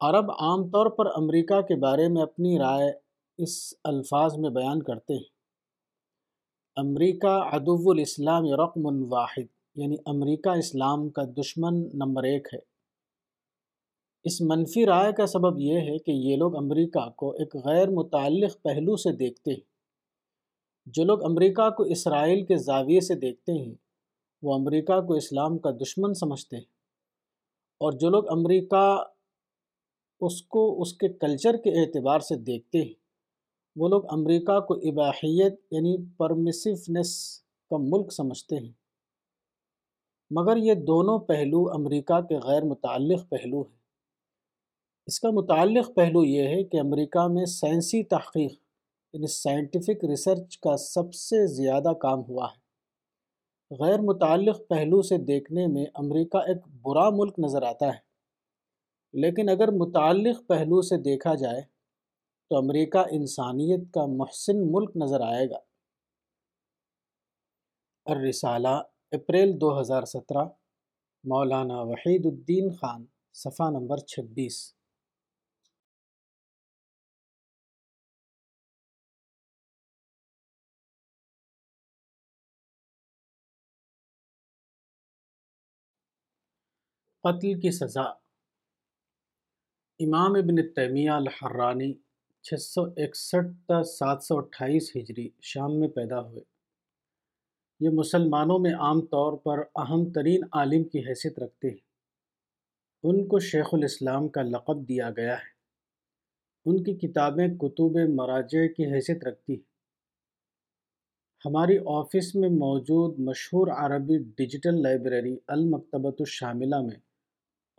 [0.00, 2.92] عرب عام طور پر امریکہ کے بارے میں اپنی رائے
[3.38, 5.38] اس الفاظ میں بیان کرتے ہیں۔
[6.76, 12.58] امریکہ ادو الاسلام رقم واحد یعنی امریکہ اسلام کا دشمن نمبر ایک ہے۔
[14.24, 18.62] اس منفی رائے کا سبب یہ ہے کہ یہ لوگ امریکہ کو ایک غیر متعلق
[18.62, 19.67] پہلو سے دیکھتے ہیں۔
[20.94, 23.74] جو لوگ امریکہ کو اسرائیل کے زاویے سے دیکھتے ہیں،
[24.42, 26.64] وہ امریکہ کو اسلام کا دشمن سمجھتے ہیں۔
[27.78, 29.04] اور جو لوگ امریکہ
[30.20, 32.94] اس کو، اس کے کلچر کے اعتبار سے دیکھتے ہیں،
[33.76, 38.72] وہ لوگ امریکہ کو اباحیت یعنی پرمسونیس کا ملک سمجھتے ہیں۔
[40.30, 43.78] مگر یہ دونوں پہلو امریکہ کے غیر متعلق پہلو ہیں۔
[45.06, 48.67] اس کا متعلق پہلو یہ ہے کہ امریکہ میں سائنسی تحقیق
[49.12, 52.68] یعنی سائنٹیفک ریسرچ کا سب سے زیادہ کام ہوا ہے۔
[53.84, 58.08] غیر متعلق پہلو سے دیکھنے میں امریکہ ایک برا ملک نظر آتا ہے۔
[59.12, 61.60] لیکن اگر متعلق پہلو سے دیکھا جائے
[62.50, 65.58] تو امریکہ انسانیت کا محسن ملک نظر آئے گا۔
[68.04, 68.82] الرسالہ،
[69.12, 70.44] اپریل دو ہزار سترہ،
[71.24, 74.77] مولانا وحید الدین خان، صفحہ نمبر چھبیس۔
[87.22, 88.02] قتل کی سزا۔
[90.00, 91.92] امام ابن تیمیہ الحرانی
[92.42, 96.42] چھ سو اکسٹھ تا سات سو اٹھائیس ہجری شام میں پیدا ہوئے۔
[97.80, 101.76] یہ مسلمانوں میں عام طور پر اہم ترین عالم کی حیثیت رکھتے ہیں۔
[103.02, 105.58] ان کو شیخ الاسلام کا لقب دیا گیا ہے۔
[106.64, 109.62] ان کی کتابیں کتب مراجع کی حیثیت رکھتی ہیں۔
[111.44, 117.07] ہماری آفس میں موجود مشہور عربی ڈیجیٹل لائبریری المکتبۃ الشاملہ میں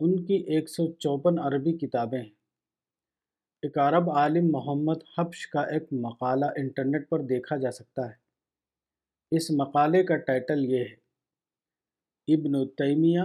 [0.00, 2.28] ان کی ایک سو چوپن عربی کتابیں۔ ہیں
[3.62, 8.14] ایک عرب عالم محمد حبش کا ایک مقالہ انٹرنیٹ پر دیکھا جا سکتا ہے۔
[9.30, 10.94] اس مقالے کا ٹائٹل یہ ہے،
[12.34, 13.20] ابن تیمیہ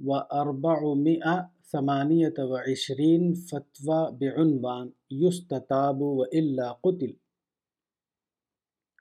[0.00, 1.42] و اربع مئہ
[1.72, 7.12] ثمانیت و عشرین فتویٰ بعنوان یستتاب و الا قتل۔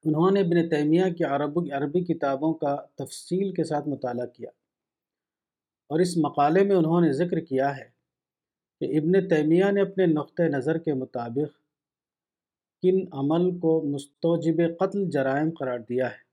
[0.04, 4.50] انہوں نے ابن تیمیہ کی عرب عربی کتابوں کا تفصیل کے ساتھ مطالعہ کیا۔
[5.88, 7.90] اور اس مقالے میں انہوں نے ذکر کیا ہے
[8.80, 11.58] کہ ابن تیمیہ نے اپنے نقطۂ نظر کے مطابق
[12.82, 16.28] کن عمل کو مستوجب قتل جرائم قرار دیا ہے۔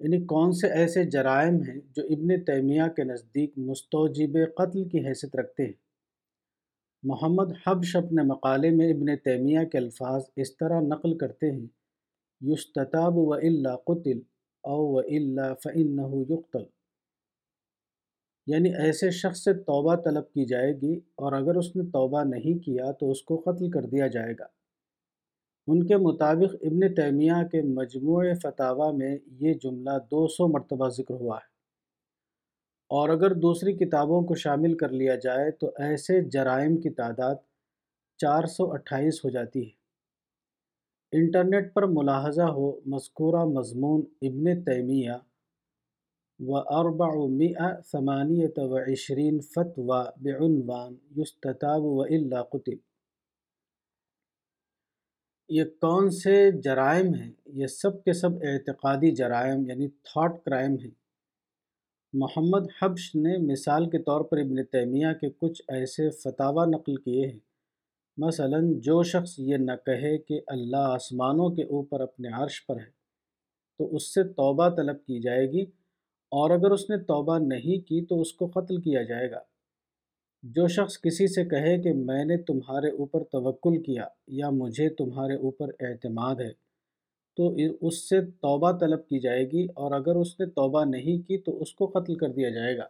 [0.00, 5.36] یعنی کون سے ایسے جرائم ہیں جو ابن تیمیہ کے نزدیک مستوجب قتل کی حیثیت
[5.36, 5.72] رکھتے ہیں؟
[7.02, 11.66] محمد حبش اپنے مقالے میں ابن تیمیہ کے الفاظ اس طرح نقل کرتے ہیں،
[12.40, 14.18] یستتاب و اللہ قتل
[14.62, 15.98] او و اللہ فن
[16.28, 16.75] یقتل
[18.46, 22.58] یعنی ایسے شخص سے توبہ طلب کی جائے گی اور اگر اس نے توبہ نہیں
[22.58, 24.46] کیا تو اس کو قتل کر دیا جائے گا۔
[25.66, 31.14] ان کے مطابق ابن تیمیہ کے مجموع فتح میں یہ جملہ دو سو مرتبہ ذکر
[31.14, 31.56] ہوا ہے۔
[32.88, 37.34] اور اگر دوسری کتابوں کو شامل کر لیا جائے تو ایسے جرائم کی تعداد
[38.16, 39.86] چار سو اٹھائیس ہو جاتی ہے۔
[41.12, 45.12] انٹرنیٹ پر ملاحظہ ہو مذکورہ مضمون ابن تیمیہ
[46.38, 52.72] و اربع مئہ ثمانیت و عشرین فتویٰ بعنوان یستتاب و الا قتل۔
[55.48, 60.90] یہ کون سے جرائم ہیں؟ یہ سب کے سب اعتقادی جرائم یعنی تھاٹ کرائم ہیں۔
[62.12, 67.26] محمد حبش نے مثال کے طور پر ابن تیمیہ کے کچھ ایسے فتح نقل کیے
[67.26, 67.38] ہیں۔
[68.16, 72.90] مثلا، جو شخص یہ نہ کہے کہ اللہ آسمانوں کے اوپر اپنے عرش پر ہے،
[73.78, 75.64] تو اس سے توبہ طلب کی جائے گی۔
[76.28, 79.38] اور اگر اس نے توبہ نہیں کی تو اس کو قتل کیا جائے گا۔
[80.42, 85.34] جو شخص کسی سے کہے کہ میں نے تمہارے اوپر توکل کیا یا مجھے تمہارے
[85.34, 86.52] اوپر اعتماد ہے،
[87.36, 91.38] تو اس سے توبہ طلب کی جائے گی اور اگر اس نے توبہ نہیں کی
[91.38, 92.86] تو اس کو قتل کر دیا جائے گا۔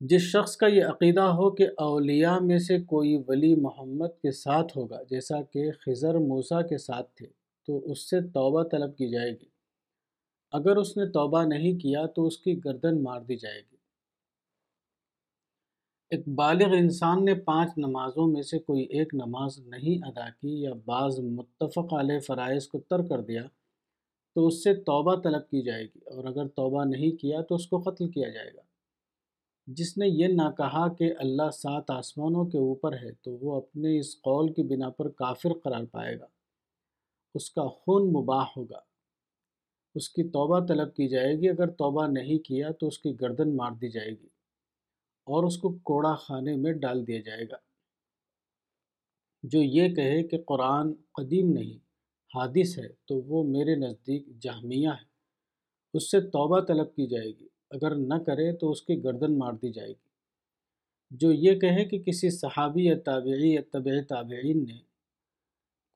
[0.00, 4.78] جس شخص کا یہ عقیدہ ہو کہ اولیاء میں سے کوئی ولی محمد کے ساتھ
[4.78, 7.26] ہوگا، جیسا کہ خضر موسیٰ کے ساتھ تھے،
[7.66, 9.55] تو اس سے توبہ طلب کی جائے گی۔
[10.52, 13.76] اگر اس نے توبہ نہیں کیا تو اس کی گردن مار دی جائے گی۔
[16.10, 20.70] ایک بالغ انسان نے پانچ نمازوں میں سے کوئی ایک نماز نہیں ادا کی یا
[20.84, 23.42] بعض متفق علیہ فرائض کو تر کر دیا
[24.34, 27.66] تو اس سے توبہ طلب کی جائے گی اور اگر توبہ نہیں کیا تو اس
[27.66, 28.60] کو قتل کیا جائے گا۔
[29.66, 33.98] جس نے یہ نہ کہا کہ اللہ سات آسمانوں کے اوپر ہے تو وہ اپنے
[33.98, 36.26] اس قول کی بنا پر کافر قرار پائے گا۔
[37.34, 38.95] اس کا خون مباح ہوگا۔
[39.96, 43.56] اس کی توبہ طلب کی جائے گی۔ اگر توبہ نہیں کیا تو اس کی گردن
[43.56, 44.26] مار دی جائے گی
[45.26, 47.56] اور اس کو کوڑا خانے میں ڈال دیا جائے گا۔
[49.42, 51.76] جو یہ کہے کہ قرآن قدیم نہیں،
[52.34, 55.04] حادث ہے، تو وہ میرے نزدیک جہمیہ ہے۔
[55.94, 59.52] اس سے توبہ طلب کی جائے گی۔ اگر نہ کرے تو اس کی گردن مار
[59.52, 60.06] دی جائے گی۔
[61.10, 64.78] جو یہ کہے کہ کسی صحابی یا تابعی یا طبع تابعین نے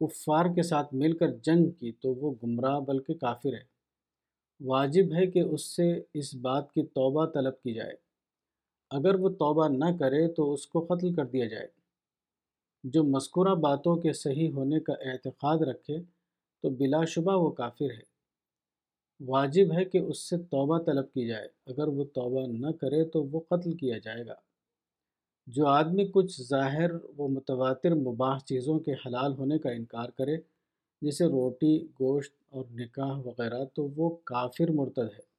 [0.01, 3.70] کفار کے ساتھ مل کر جنگ کی تو وہ گمراہ بلکہ کافر ہے۔
[4.61, 7.93] واجب ہے کہ اس سے اس بات کی توبہ طلب کی جائے۔
[8.91, 11.67] اگر وہ توبہ نہ کرے تو اس کو قتل کر دیا جائے۔
[12.85, 15.99] جو مذکورہ باتوں کے صحیح ہونے کا اعتقاد رکھے
[16.63, 18.11] تو بلا شبہ وہ کافر ہے۔
[19.27, 23.23] واجب ہے کہ اس سے توبہ طلب کی جائے۔ اگر وہ توبہ نہ کرے تو
[23.23, 24.35] وہ قتل کیا جائے گا۔
[25.47, 30.37] جو آدمی کچھ ظاہر و متواتر مباح چیزوں کے حلال ہونے کا انکار کرے
[31.03, 35.31] جیسے روٹی، گوشت اور نکاح وغیرہ، تو وہ کافر مرتد ہے۔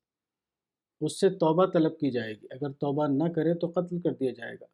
[1.01, 4.32] اس سے توبہ طلب کی جائے گی۔ اگر توبہ نہ کرے تو قتل کر دیا
[4.32, 4.66] جائے گا۔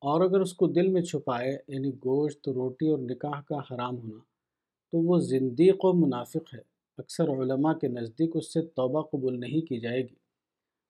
[0.00, 4.18] اور اگر اس کو دل میں چھپائے یعنی گوشت، روٹی اور نکاح کا حرام ہونا،
[4.92, 6.60] تو وہ زندیق و منافق ہے۔
[6.98, 10.14] اکثر علماء کے نزدیک اس سے توبہ قبول نہیں کی جائے گی۔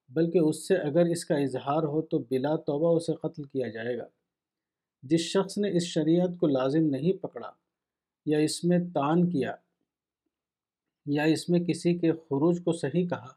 [0.09, 3.99] بلکہ اس سے اگر اس کا اظہار ہو تو بلا توبہ اسے قتل کیا جائے
[3.99, 4.07] گا۔
[5.03, 7.51] جس شخص نے اس شریعت کو لازم نہیں پکڑا
[8.27, 9.55] یا اس میں تان کیا
[11.07, 13.33] یا اس میں کسی کے خروج کو صحیح کہا،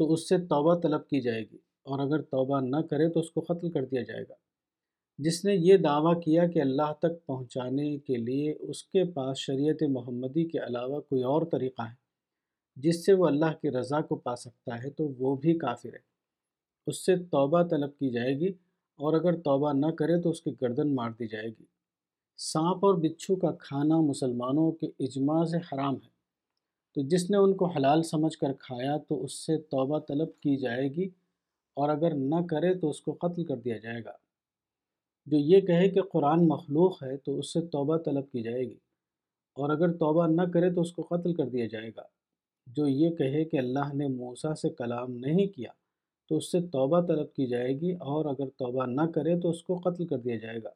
[0.00, 3.30] تو اس سے توبہ طلب کی جائے گی، اور اگر توبہ نہ کرے تو اس
[3.30, 4.34] کو قتل کر دیا جائے گا۔
[5.18, 9.82] جس نے یہ دعویٰ کیا کہ اللہ تک پہنچانے کے لیے اس کے پاس شریعت
[9.90, 11.94] محمدی کے علاوہ کوئی اور طریقہ ہے،
[12.76, 16.06] جس سے وہ اللہ کی رضا کو پا سکتا ہے، تو وہ بھی کافر ہے۔
[16.86, 18.52] اس سے توبہ طلب کی جائے گی،
[18.98, 21.64] اور اگر توبہ نہ کرے تو اس کی گردن مار دی جائے گی۔
[22.38, 26.17] سانپ اور بچھو کا کھانا مسلمانوں کے اجماع سے حرام ہے۔
[26.94, 30.56] تو جس نے ان کو حلال سمجھ کر کھایا تو اس سے توبہ طلب کی
[30.56, 31.08] جائے گی
[31.74, 34.12] اور اگر نہ کرے تو اس کو قتل کر دیا جائے گا۔
[35.26, 38.76] جو یہ کہے کہ قرآن مخلوق ہے تو اس سے توبہ طلب کی جائے گی
[39.54, 42.02] اور اگر توبہ نہ کرے تو اس کو قتل کر دیا جائے گا۔
[42.66, 45.70] جو یہ کہے کہ اللہ نے موسیٰ سے کلام نہیں کیا
[46.28, 49.62] تو اس سے توبہ طلب کی جائے گی اور اگر توبہ نہ کرے تو اس
[49.62, 50.70] کو قتل کر دیا جائے گا۔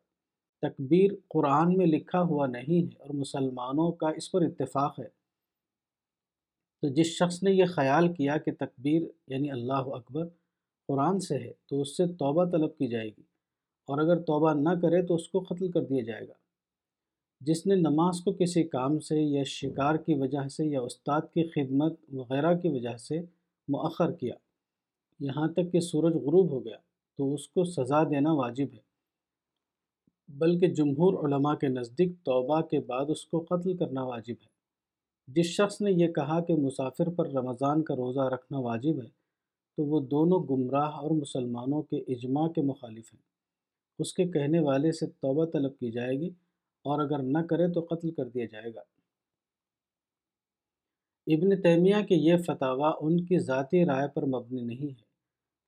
[0.62, 5.22] تکبیر قرآن میں لکھا ہوا نہیں ہے اور مسلمانوں کا اس پر اتفاق ہے۔
[6.83, 10.28] تو جس شخص نے یہ خیال کیا کہ تکبیر یعنی اللہ اکبر
[10.89, 13.22] قرآن سے ہے، تو اس سے توبہ طلب کی جائے گی۔
[13.87, 16.33] اور اگر توبہ نہ کرے تو اس کو قتل کر دیا جائے گا۔
[17.41, 21.49] جس نے نماز کو کسی کام سے یا شکار کی وجہ سے یا استاد کی
[21.49, 23.20] خدمت وغیرہ کی وجہ سے
[23.68, 24.35] مؤخر کیا،
[25.20, 26.76] یہاں تک کہ سورج غروب ہو گیا،
[27.18, 28.80] تو اس کو سزا دینا واجب ہے۔
[30.28, 34.51] بلکہ جمہور علماء کے نزدیک توبہ کے بعد اس کو قتل کرنا واجب ہے۔
[35.29, 39.09] جس شخص نے یہ کہا کہ مسافر پر رمضان کا روزہ رکھنا واجب ہے،
[39.77, 43.20] تو وہ دونوں گمراہ اور مسلمانوں کے اجماع کے مخالف ہیں۔
[43.99, 46.31] اس کے کہنے والے سے توبہ طلب کی جائے گی
[46.85, 48.81] اور اگر نہ کرے تو قتل کر دیا جائے گا۔
[51.27, 55.05] ابن تیمیہ کے یہ فتویٰ ان کی ذاتی رائے پر مبنی نہیں ہے،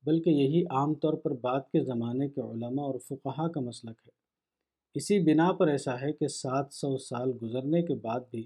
[0.02, 4.10] بلکہ یہی عام طور پر بعد کے زمانے کے علماء اور فقہا کا مسلک ہے۔
[4.94, 8.44] اسی بنا پر ایسا ہے کہ سات سو سال گزرنے کے بعد بھی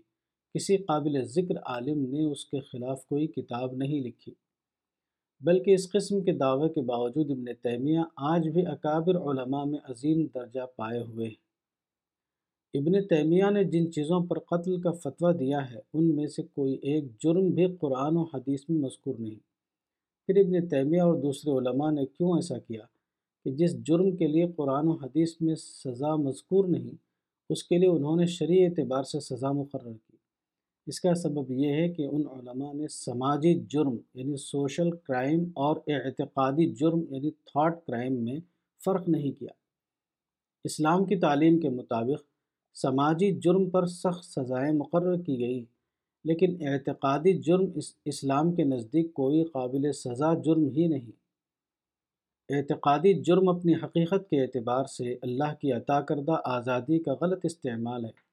[0.58, 4.32] کسی قابل ذکر عالم نے اس کے خلاف کوئی کتاب نہیں لکھی۔
[5.40, 10.26] بلکہ اس قسم کے دعوے کے باوجود ابن تیمیہ آج بھی اکابر علماء میں عظیم
[10.34, 11.48] درجہ پائے ہوئے ہیں۔
[12.74, 16.74] ابن تیمیہ نے جن چیزوں پر قتل کا فتویٰ دیا ہے، ان میں سے کوئی
[16.74, 19.38] ایک جرم بھی قرآن و حدیث میں مذکور نہیں۔
[20.26, 22.82] پھر ابن تیمیہ اور دوسرے علماء نے کیوں ایسا کیا
[23.44, 26.96] کہ جس جرم کے لیے قرآن و حدیث میں سزا مذکور نہیں،
[27.50, 30.07] اس کے لیے انہوں نے شرعی اعتبار سے سزا مقرر کی۔
[30.88, 35.76] اس کا سبب یہ ہے کہ ان علماء نے سماجی جرم یعنی سوشل کرائم اور
[35.86, 38.40] اعتقادی جرم یعنی تھاٹ کرائم میں
[38.84, 39.48] فرق نہیں کیا۔
[40.64, 42.22] اسلام کی تعلیم کے مطابق
[42.74, 45.64] سماجی جرم پر سخت سزائیں مقرر کی گئی
[46.24, 51.12] لیکن اعتقادی جرم اس اسلام کے نزدیک کوئی قابل سزا جرم ہی نہیں۔
[52.48, 58.04] اعتقادی جرم اپنی حقیقت کے اعتبار سے اللہ کی عطا کردہ آزادی کا غلط استعمال
[58.04, 58.27] ہے۔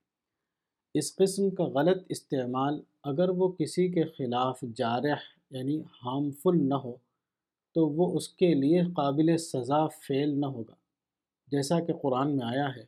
[0.97, 5.15] اس قسم کا غلط استعمال اگر وہ کسی کے خلاف جارح
[5.51, 6.95] یعنی ہارمفل نہ ہو،
[7.73, 10.75] تو وہ اس کے لیے قابل سزا فعل نہ ہوگا۔
[11.47, 12.83] جیسا کہ قرآن میں آیا ہے،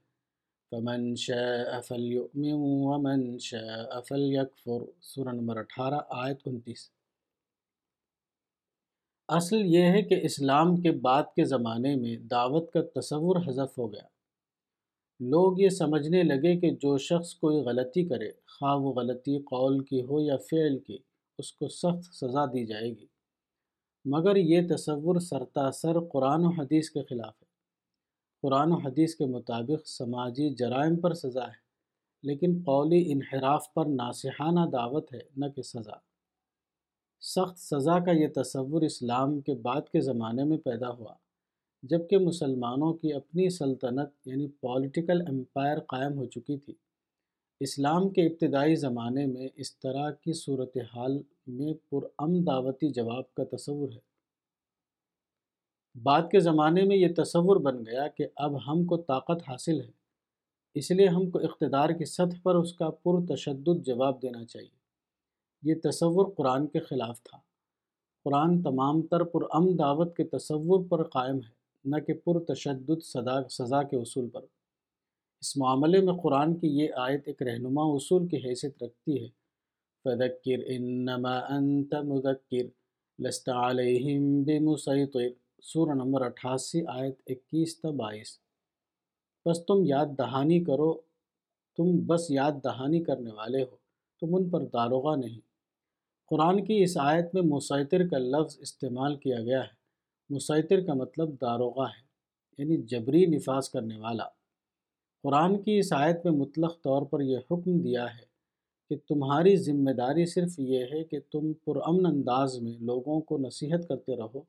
[0.69, 6.89] فمن شاء فلیؤمن ومن شاء فلیکفر سورہ نمبر اٹھارہ، آیت انتیس۔
[9.27, 13.93] اصل یہ ہے کہ اسلام کے بعد کے زمانے میں دعوت کا تصور حذف ہو
[13.93, 14.16] گیا۔
[15.19, 20.01] لوگ یہ سمجھنے لگے کہ جو شخص کوئی غلطی کرے، خواہ وہ غلطی قول کی
[20.01, 20.97] ہو یا فعل کی،
[21.37, 23.05] اس کو سخت سزا دی جائے گی۔
[24.05, 27.47] مگر یہ تصور سرتاسر قرآن و حدیث کے خلاف ہے۔
[28.41, 31.67] قرآن و حدیث کے مطابق سماجی جرائم پر سزا ہے،
[32.23, 35.95] لیکن قولی انحراف پر ناسحانہ دعوت ہے، نہ کہ سزا۔
[37.21, 41.13] سخت سزا کا یہ تصور اسلام کے بعد کے زمانے میں پیدا ہوا۔
[41.83, 46.73] جبکہ مسلمانوں کی اپنی سلطنت یعنی پولیٹیکل امپائر قائم ہو چکی تھی۔
[47.59, 53.91] اسلام کے ابتدائی زمانے میں اس طرح کی صورتحال میں پرام دعوتی جواب کا تصور
[53.91, 54.07] ہے۔
[56.03, 59.91] بعد کے زمانے میں یہ تصور بن گیا کہ اب ہم کو طاقت حاصل ہے۔
[60.75, 64.77] اس لیے ہم کو اقتدار کی سطح پر اس کا پرتشدد جواب دینا چاہیے۔
[65.61, 67.37] یہ تصور قرآن کے خلاف تھا۔
[68.23, 71.56] قرآن تمام تر پرام دعوت کے تصور پر قائم ہے۔
[71.87, 73.03] نہ کہ پرتشدد
[73.49, 74.41] سزا کے اصول پر۔
[75.41, 79.27] اس معاملے میں قرآن کی یہ آیت ایک رہنما اصول کی حیثیت رکھتی ہے۔
[80.03, 82.65] فذکر انما انت مذکر
[83.19, 85.19] لست علیہم بمسیطر
[85.61, 88.39] سورہ نمبر اٹھاسی، آیت اکیس تا بائیس۔
[89.45, 90.93] بس تم یاد دہانی کرو،
[91.77, 93.75] تم بس یاد دہانی کرنے والے ہو،
[94.21, 95.39] تم ان پر داروغہ نہیں۔
[96.25, 99.76] قرآن کی اس آیت میں مسیطر کا لفظ استعمال کیا گیا ہے۔
[100.29, 102.07] مسیطر کا مطلب داروغہ ہے
[102.57, 104.23] یعنی جبری نفاذ کرنے والا۔
[105.23, 108.25] قرآن کی اس آیت میں مطلق طور پر یہ حکم دیا ہے
[108.89, 113.87] کہ تمہاری ذمہ داری صرف یہ ہے کہ تم پرامن انداز میں لوگوں کو نصیحت
[113.87, 114.41] کرتے رہو۔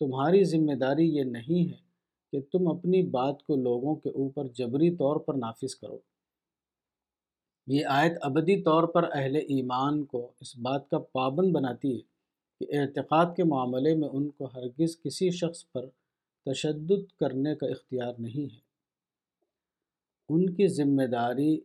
[0.00, 1.92] تمہاری ذمہ داری یہ نہیں ہے
[2.32, 5.98] کہ تم اپنی بات کو لوگوں کے اوپر جبری طور پر نافذ کرو۔
[7.66, 12.11] یہ آیت ابدی طور پر اہل ایمان کو اس بات کا پابند بناتی ہے
[12.64, 15.86] کہ اعتقاد کے معاملے میں ان کو ہرگز کسی شخص پر
[16.44, 18.60] تشدد کرنے کا اختیار نہیں ہے۔
[20.28, 21.60] ان کی ذمہ داری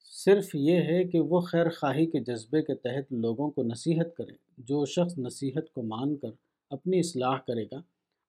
[0.00, 4.34] صرف یہ ہے کہ وہ خیر خواہی کے جذبے کے تحت لوگوں کو نصیحت کریں۔
[4.58, 6.30] جو شخص نصیحت کو مان کر
[6.70, 7.82] اپنی اصلاح کرے گا،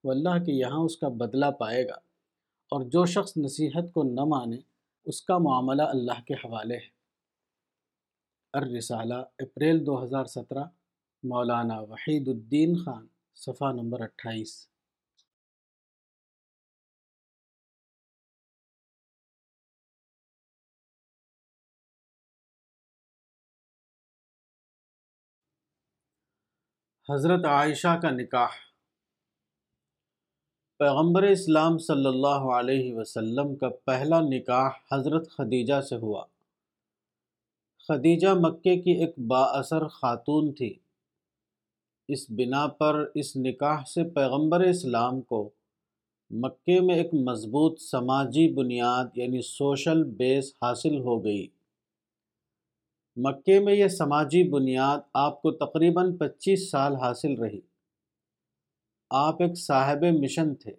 [0.04, 1.96] وہ اللہ کے یہاں اس کا بدلہ پائے گا۔
[2.70, 4.56] اور جو شخص نصیحت کو نہ مانے،
[5.04, 6.99] اس کا معاملہ اللہ کے حوالے ہے۔
[8.52, 10.64] الرسالہ، اپریل دو ہزار سترہ،
[11.22, 14.70] مولانا وحید الدین خان، صفحہ نمبر اٹھائیس۔
[27.08, 28.48] حضرت عائشہ کا نکاح۔
[30.78, 36.26] پیغمبر اسلام صلی اللہ علیہ وسلم کا پہلا نکاح حضرت خدیجہ سے ہوا۔
[37.90, 40.74] خدیجہ مکے کی ایک با اثر خاتون تھی۔
[42.08, 45.50] اس بنا پر اس نکاح سے پیغمبر اسلام کو
[46.30, 51.48] مکے میں ایک مضبوط سماجی بنیاد یعنی سوشل بیس حاصل ہو گئی۔
[53.16, 57.60] مکے میں یہ سماجی بنیاد آپ کو تقریباً پچیس سال حاصل رہی۔
[59.10, 60.72] آپ ایک صاحب مشن تھے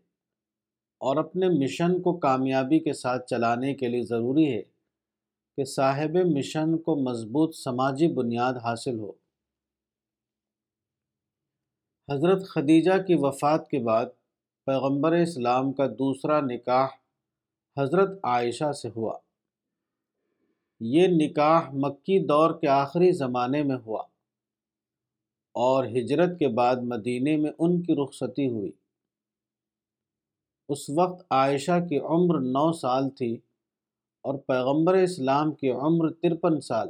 [0.98, 4.62] اور اپنے مشن کو کامیابی کے ساتھ چلانے کے لیے ضروری ہے۔
[5.62, 9.12] کہ صاحب مشن کو مضبوط سماجی بنیاد حاصل ہو۔
[12.10, 14.06] حضرت خدیجہ کی وفات کے بعد
[14.66, 16.88] پیغمبر اسلام کا دوسرا نکاح
[17.78, 19.20] حضرت عائشہ سے ہوا۔
[20.80, 24.02] یہ نکاح مکی دور کے آخری زمانے میں ہوا
[25.52, 28.72] اور ہجرت کے بعد مدینے میں ان کی رخصتی ہوئی۔
[30.70, 33.38] اس وقت عائشہ کی عمر نو سال تھی۔
[34.22, 36.90] اور پیغمبر اسلام کی عمر ترپن سال۔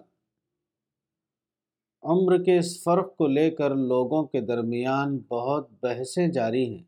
[2.03, 6.83] عمر کے اس فرق کو لے کر لوگوں کے درمیان بہت بحثیں جاری ہیں۔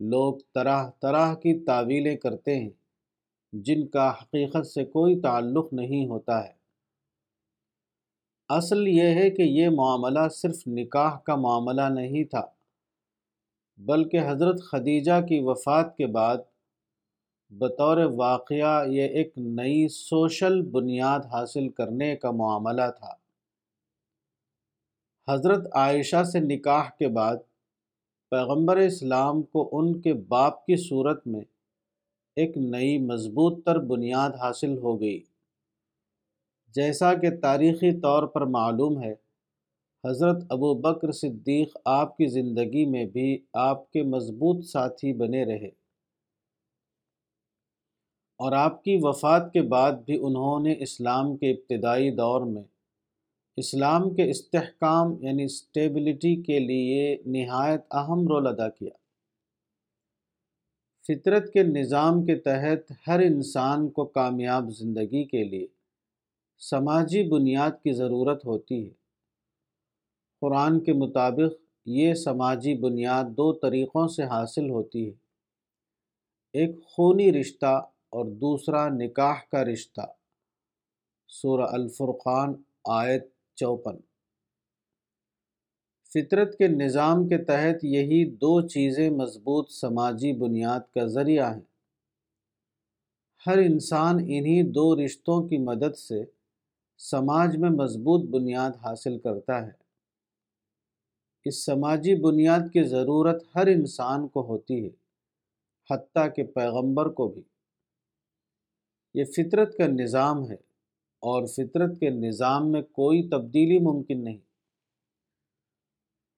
[0.00, 2.70] لوگ طرح طرح کی تعویلیں کرتے ہیں،
[3.52, 6.52] جن کا حقیقت سے کوئی تعلق نہیں ہوتا ہے۔
[8.48, 12.46] اصل یہ ہے کہ یہ معاملہ صرف نکاح کا معاملہ نہیں تھا،
[13.76, 16.36] بلکہ حضرت خدیجہ کی وفات کے بعد
[17.50, 23.14] بطور واقعہ یہ ایک نئی سوشل بنیاد حاصل کرنے کا معاملہ تھا۔
[25.28, 27.36] حضرت عائشہ سے نکاح کے بعد
[28.30, 31.40] پیغمبر اسلام کو ان کے باپ کی صورت میں
[32.36, 35.20] ایک نئی مضبوط تر بنیاد حاصل ہو گئی۔
[36.74, 39.14] جیسا کہ تاریخی طور پر معلوم ہے،
[40.04, 45.87] حضرت ابو بکر صدیق آپ کی زندگی میں بھی آپ کے مضبوط ساتھی بنے رہے۔
[48.38, 52.62] اور آپ کی وفات کے بعد بھی انہوں نے اسلام کے ابتدائی دور میں
[53.56, 58.96] اسلام کے استحکام یعنی اسٹیبلٹی کے لیے نہایت اہم رول ادا کیا۔
[61.08, 65.66] فطرت کے نظام کے تحت ہر انسان کو کامیاب زندگی کے لیے
[66.58, 68.90] سماجی بنیاد کی ضرورت ہوتی ہے۔
[70.40, 75.12] قرآن کے مطابق یہ سماجی بنیاد دو طریقوں سے حاصل ہوتی ہے۔
[76.52, 80.00] ایک خونی رشتہ اور دوسرا نکاح کا رشتہ۔
[81.28, 82.54] سورہ الفرقان،
[82.84, 83.96] آیت چوپن۔
[86.14, 91.62] فطرت کے نظام کے تحت یہی دو چیزیں مضبوط سماجی بنیاد کا ذریعہ ہیں۔
[93.46, 96.24] ہر انسان انہی دو رشتوں کی مدد سے
[96.98, 99.72] سماج میں مضبوط بنیاد حاصل کرتا ہے۔
[101.44, 104.90] اس سماجی بنیاد کی ضرورت ہر انسان کو ہوتی ہے،
[105.90, 107.42] حتیٰ کہ پیغمبر کو بھی۔
[109.14, 110.56] یہ فطرت کا نظام ہے
[111.20, 114.38] اور فطرت کے نظام میں کوئی تبدیلی ممکن نہیں۔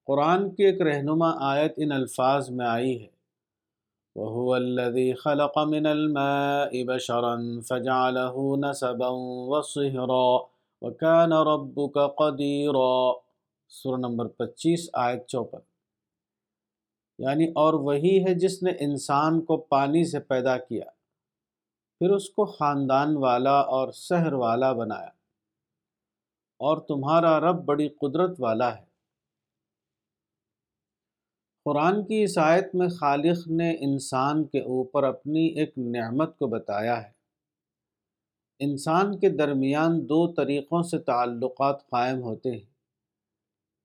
[0.05, 3.21] قرآن کی ایک رہنما آیت ان الفاظ میں آئی ہے۔
[4.15, 7.35] وهو الذي خلق من الماء بشرا
[7.67, 10.37] فجعله نسبا وصهرا
[10.81, 13.11] وكان ربك قديرا۔
[13.69, 15.59] سورہ نمبر پچیس، آیت چوپن۔
[17.17, 20.85] یعنی اور وہی ہے جس نے انسان کو پانی سے پیدا کیا۔
[22.01, 25.09] پھر اس کو خاندان والا اور سحر والا بنایا۔
[26.59, 28.85] اور تمہارا رب بڑی قدرت والا ہے۔
[31.65, 37.03] قرآن کی اس آیت میں خالق نے انسان کے اوپر اپنی ایک نعمت کو بتایا
[37.03, 37.11] ہے۔
[38.59, 42.73] انسان کے درمیان دو طریقوں سے تعلقات قائم ہوتے ہیں۔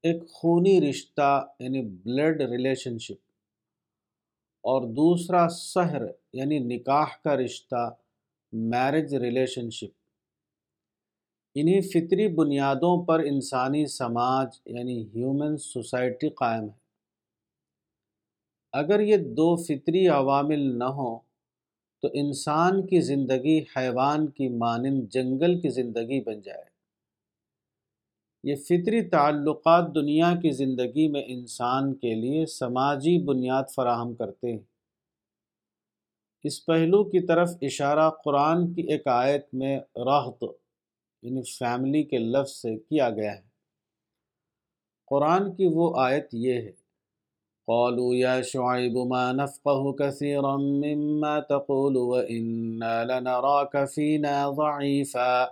[0.02, 3.30] ایک خونی رشتہ یعنی بلڈ ریلیشن شپ
[4.62, 6.02] اور دوسرا سحر
[6.32, 7.94] یعنی نکاح کا رشتہ۔
[8.59, 10.07] میرج ریلیشن شپ
[11.55, 16.87] انہی فطری بنیادوں پر انسانی سماج یعنی ہیومن سوسائٹی قائم ہے۔
[18.73, 21.19] اگر یہ دو فطری عوامل نہ ہوں،
[22.03, 26.65] تو انسان کی زندگی حیوان کی مانند جنگل کی زندگی بن جائے۔
[28.45, 34.76] یہ فطری تعلقات دنیا کی زندگی میں انسان کے لیے سماجی بنیاد فراہم کرتے ہیں۔
[36.47, 40.44] اس پہلو کی طرف اشارہ قرآن کی ایک آیت میں راحت
[41.23, 43.43] یعنی فیملی کے لفظ سے کیا گیا ہے۔
[45.06, 46.86] قرآن کی وہ آیت یہ ہے،
[47.68, 55.44] قالوا يا شعيب ما نفقه كثيرا مما تقول وإنا لنراك فينا ضعيفا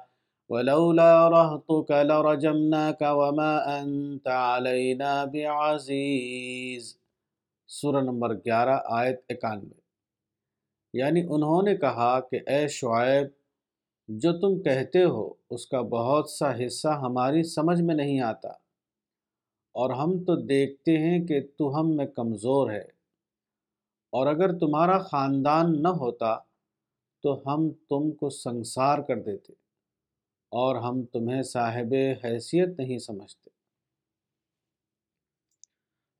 [0.48, 6.96] ولولا رهطك لرجمناك وما أنت علينا بعزيز
[7.68, 9.83] سورہ نمبر گیارہ، آیت اکانوے۔
[10.94, 13.26] یعنی انہوں نے کہا کہ اے شعیب،
[14.08, 18.48] جو تم کہتے ہو، اس کا بہت سا حصہ ہماری سمجھ میں نہیں آتا۔
[19.72, 22.84] اور ہم تو دیکھتے ہیں کہ تو ہم میں کمزور ہے۔
[24.10, 26.36] اور اگر تمہارا خاندان نہ ہوتا،
[27.22, 29.52] تو ہم تم کو سنسار کر دیتے،
[30.50, 31.94] اور ہم تمہیں صاحب
[32.24, 33.50] حیثیت نہیں سمجھتے۔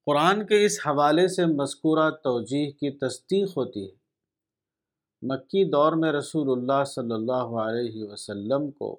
[0.07, 4.04] قرآن کے اس حوالے سے مذکورہ توجیح کی تصدیق ہوتی ہے۔
[5.27, 8.97] مکی دور میں رسول اللہ صلی اللہ علیہ وسلم کو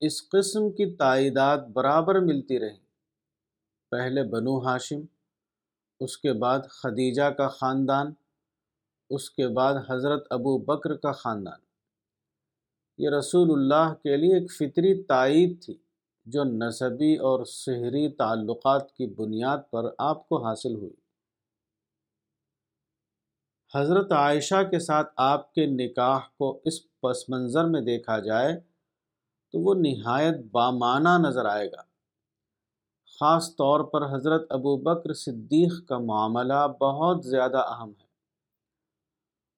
[0.00, 2.78] اس قسم کی تائیدات برابر ملتی رہیں
[3.90, 5.00] پہلے بنو ہاشم،
[6.00, 8.12] اس کے بعد خدیجہ کا خاندان،
[9.10, 11.58] اس کے بعد حضرت ابو بکر کا خاندان۔
[12.98, 15.74] یہ رسول اللہ کے لیے ایک فطری تائید تھی
[16.26, 20.99] جو نصبی اور سحری تعلقات کی بنیاد پر آپ کو حاصل ہوئی۔
[23.74, 28.60] حضرت عائشہ کے ساتھ آپ کے نکاح کو اس پس منظر میں دیکھا جائے
[29.52, 31.82] تو وہ نہایت بامانہ نظر آئے گا۔
[33.20, 38.06] خاص طور پر حضرت ابو بکر صدیق کا معاملہ بہت زیادہ اہم ہے۔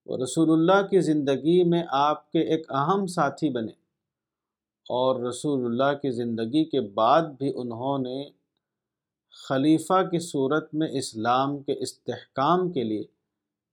[0.05, 3.71] وہ رسول اللہ کی زندگی میں آپ کے ایک اہم ساتھی بنے
[4.89, 8.29] اور رسول اللہ کی زندگی کے بعد بھی انہوں نے
[9.47, 13.03] خلیفہ کی صورت میں اسلام کے استحکام کے لیے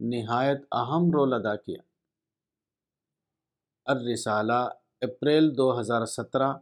[0.01, 1.83] نہایت اہم رول ادا کیا۔
[3.85, 4.69] الرسالہ،
[5.01, 6.53] اپریل دو ہزار سترہ،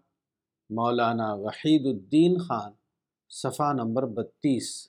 [0.71, 2.73] مولانا وحید الدین خان،
[3.29, 4.89] صفحہ نمبر بتیس۔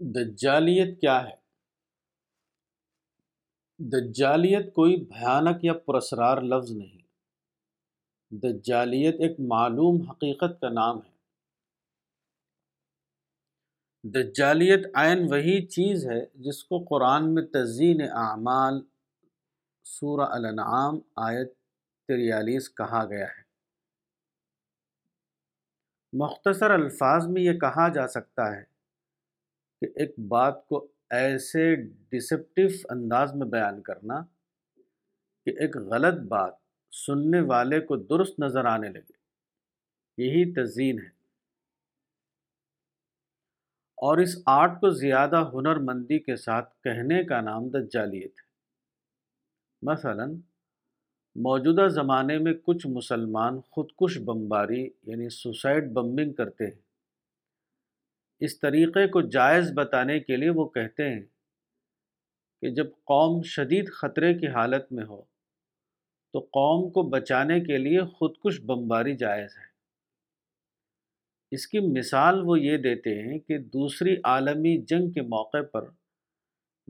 [0.00, 1.43] دجالیت کیا ہے؟
[3.78, 6.98] دجالیت کوئی بھیانک یا پرسرار لفظ نہیں۔
[8.30, 11.10] دجالیت ایک معلوم حقیقت کا نام ہے۔
[14.04, 18.80] دجالیت عین وہی چیز ہے جس کو قرآن میں تزئین اعمال
[19.84, 21.52] سورہ الانعام آیت
[22.08, 23.44] تریالیس کہا گیا ہے۔
[26.12, 28.64] مختصر الفاظ میں یہ کہا جا سکتا ہے
[29.80, 31.76] کہ ایک بات کو ایسے
[32.10, 34.22] ڈسپٹیو انداز میں بیان کرنا
[35.44, 36.52] کہ ایک غلط بات
[36.92, 39.12] سننے والے کو درست نظر آنے لگے۔
[40.18, 41.08] یہی تزئین ہے۔
[43.96, 48.44] اور اس آرٹ کو زیادہ ہنر مندی کے ساتھ کہنے کا نام دجالیت ہے۔
[49.82, 50.26] مثلا،
[51.36, 56.93] موجودہ زمانے میں کچھ مسلمان خودکش بمباری یعنی سوسائڈ بمبنگ کرتے ہیں۔
[58.40, 61.22] اس طریقے کو جائز بتانے کے لیے وہ کہتے ہیں
[62.60, 65.22] کہ جب قوم شدید خطرے کی حالت میں ہو،
[66.32, 69.74] تو قوم کو بچانے کے لیے خودکش بمباری جائز ہے۔
[71.50, 75.90] اس کی مثال وہ یہ دیتے ہیں کہ دوسری عالمی جنگ کے موقع پر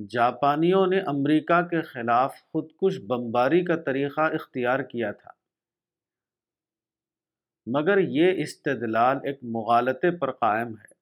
[0.09, 5.31] جاپانیوں نے امریکہ کے خلاف خودکش بمباری کا طریقہ اختیار کیا تھا۔
[7.67, 10.94] مگر یہ استدلال ایک مغالطے پر قائم ہے۔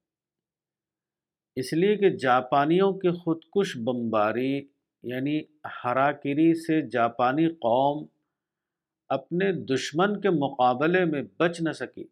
[1.57, 4.69] اس لیے کہ جاپانیوں کی خودکش بمباری
[5.03, 5.41] یعنی
[5.85, 8.07] ہراکری سے جاپانی قوم
[9.09, 12.05] اپنے دشمن کے مقابلے میں بچ نہ سکی،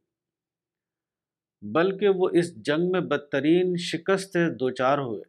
[1.62, 5.22] بلکہ وہ اس جنگ میں بدترین شکست دوچار ہوئے۔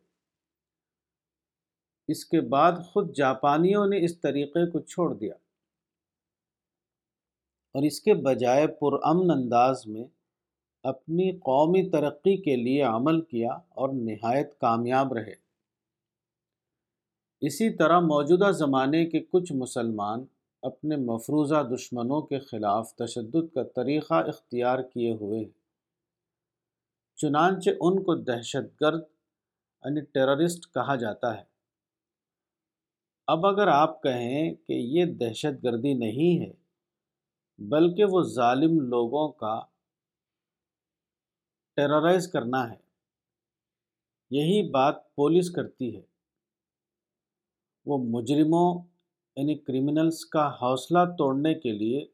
[2.08, 5.34] اس کے بعد خود جاپانیوں نے اس طریقے کو چھوڑ دیا۔
[7.74, 10.04] اور اس کے بجائے پرامن انداز میں
[10.84, 15.34] اپنی قومی ترقی کے لیے عمل کیا اور نہایت کامیاب رہے۔
[17.42, 20.26] اسی طرح موجودہ زمانے کے کچھ مسلمان
[20.62, 25.62] اپنے مفروضہ دشمنوں کے خلاف تشدد کا طریقہ اختیار کیے ہوئے ہیں۔
[27.16, 29.02] چنانچہ ان کو دہشت گرد
[29.86, 31.44] یعنی ٹیررسٹ کہا جاتا ہے۔
[33.28, 36.54] اب اگر آپ کہیں کہ یہ دہشت گردی نہیں ہے،
[37.58, 39.62] بلکہ وہ ظالم لوگوں کا
[41.76, 42.76] ٹیررائز کرنا ہے۔
[44.30, 46.02] یہی بات پولیس کرتی ہے۔
[47.86, 48.84] وہ مجرموں
[49.36, 52.08] یعنی کرمنلز کا حوصلہ توڑنے کے لیے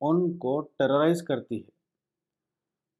[0.00, 1.70] ان کو ٹیررائز کرتی ہے۔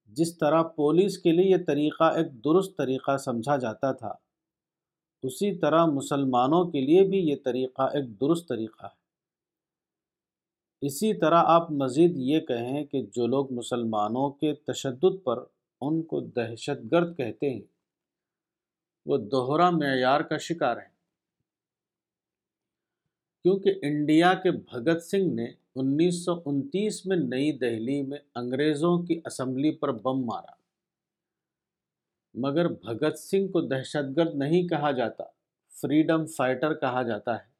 [0.04, 4.14] جس طرح پولیس کے لیے یہ طریقہ ایک درست طریقہ سمجھا جاتا تھا،
[5.22, 9.06] اسی طرح مسلمانوں کے لیے بھی یہ طریقہ ایک درست طریقہ ہے۔
[10.86, 15.44] اسی طرح آپ مزید یہ کہیں کہ جو لوگ مسلمانوں کے تشدد پر
[15.80, 17.60] ان کو دہشت گرد کہتے ہیں۔
[19.06, 20.96] وہ دوہرا معیار کا شکار ہیں۔
[23.42, 25.44] کیونکہ انڈیا کے بھگت سنگھ نے
[25.74, 30.56] انیس سو انتیس میں نئی دہلی میں انگریزوں کی اسمبلی پر بم مارا۔
[32.34, 35.24] مگر بھگت سنگھ کو دہشت گرد نہیں کہا جاتا،
[35.68, 37.55] فریڈم فائٹر کہا جاتا ہے۔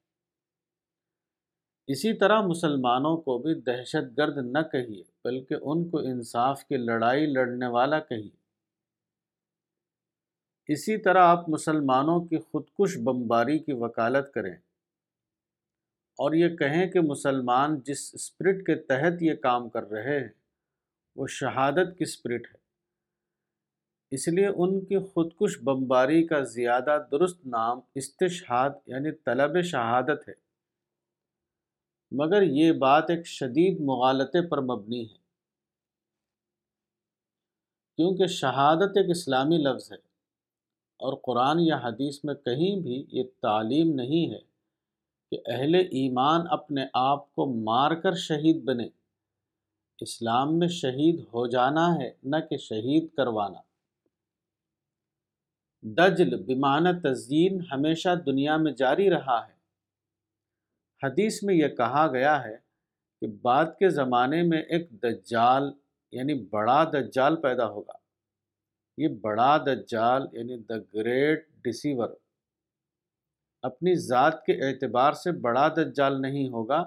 [1.87, 7.27] اسی طرح مسلمانوں کو بھی دہشت گرد نہ کہیے، بلکہ ان کو انصاف کی لڑائی
[7.27, 8.47] لڑنے والا کہیے۔
[10.73, 14.55] اسی طرح آپ مسلمانوں کی خودکش بمباری کی وکالت کریں۔
[16.19, 20.29] اور یہ کہیں کہ مسلمان جس اسپرٹ کے تحت یہ کام کر رہے ہیں،
[21.17, 22.59] وہ شہادت کی اسپرٹ ہے۔
[24.11, 30.46] اس لیے ان کی خودکش بمباری کا زیادہ درست نام استشہاد یعنی طلب شہادت ہے۔
[32.17, 35.27] مگر یہ بات ایک شدید مغالطے پر مبنی ہے۔
[37.97, 39.97] کیونکہ شہادت ایک اسلامی لفظ ہے
[40.97, 44.39] اور قرآن یا حدیث میں کہیں بھی یہ تعلیم نہیں ہے
[45.31, 48.89] کہ اہل ایمان اپنے آپ کو مار کر شہید بنے
[50.01, 53.61] اسلام میں شہید ہو جانا ہے، نہ کہ شہید کروانا۔
[55.83, 59.56] دجل بیمانہ تزئین ہمیشہ دنیا میں جاری رہا ہے۔
[61.03, 62.57] حدیث میں یہ کہا گیا ہے
[63.21, 65.63] کہ بعد کے زمانے میں ایک دجال
[66.13, 67.93] یعنی بڑا دجال پیدا ہوگا۔
[68.97, 72.09] یہ بڑا دجال یعنی دا گریٹ ڈسیور
[73.63, 76.85] اپنی ذات کے اعتبار سے بڑا دجال نہیں ہوگا،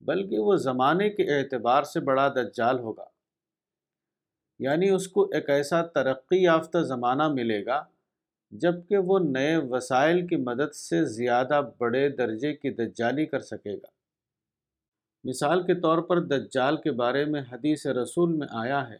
[0.00, 3.04] بلکہ وہ زمانے کے اعتبار سے بڑا دجال ہوگا۔
[4.58, 7.84] یعنی اس کو ایک ایسا ترقی یافتہ زمانہ ملے گا
[8.50, 13.86] جبکہ وہ نئے وسائل کی مدد سے زیادہ بڑے درجے کی دجالی کر سکے گا۔
[15.24, 18.96] مثال کے طور پر دجال کے بارے میں حدیث رسول میں آیا ہے۔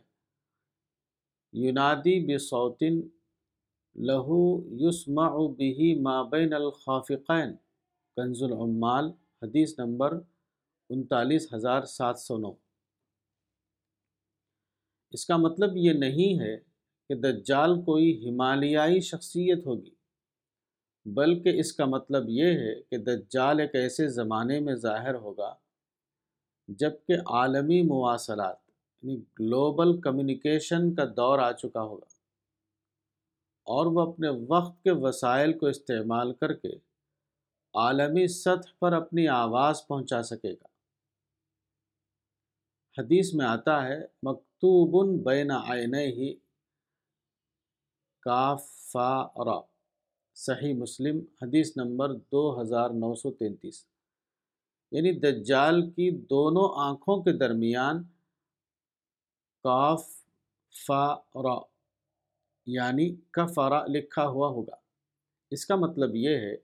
[1.53, 3.01] یونادی بصوتن
[3.95, 7.57] لہو یسمع بہی مابین الخافقین۔
[8.17, 9.05] کنز العمال،
[9.43, 10.21] حدیث نمبر
[10.89, 12.53] انتالیس ہزار سات سو نو۔
[15.11, 16.70] اس کا مطلب یہ نہیں ہے
[17.11, 19.91] کہ دجال کوئی ہمالیائی شخصیت ہوگی۔
[21.05, 25.55] بلکہ اس کا مطلب یہ ہے کہ دجال ایک ایسے زمانے میں ظاہر ہوگا
[26.69, 28.57] جبکہ عالمی مواصلات
[29.03, 32.07] یعنی گلوبل کمیونیکیشن کا دور آ چکا ہوگا۔
[33.65, 36.73] اور وہ اپنے وقت کے وسائل کو استعمال کر کے
[37.75, 40.67] عالمی سطح پر اپنی آواز پہنچا سکے گا۔
[42.99, 46.50] حدیث میں آتا ہے، مکتوب بین آئین ہی
[48.21, 49.61] کافارا
[50.35, 53.87] صحیح مسلم، حدیث نمبر دو ہزار نو سو تینتیس۔
[54.93, 58.03] یعنی دجال کی دونوں آنکھوں کے درمیان
[59.65, 60.09] کاف
[60.87, 61.59] فا را
[62.67, 64.77] یعنی کفرا لکھا ہوا ہوگا۔
[65.51, 66.57] اس کا مطلب یہ ہے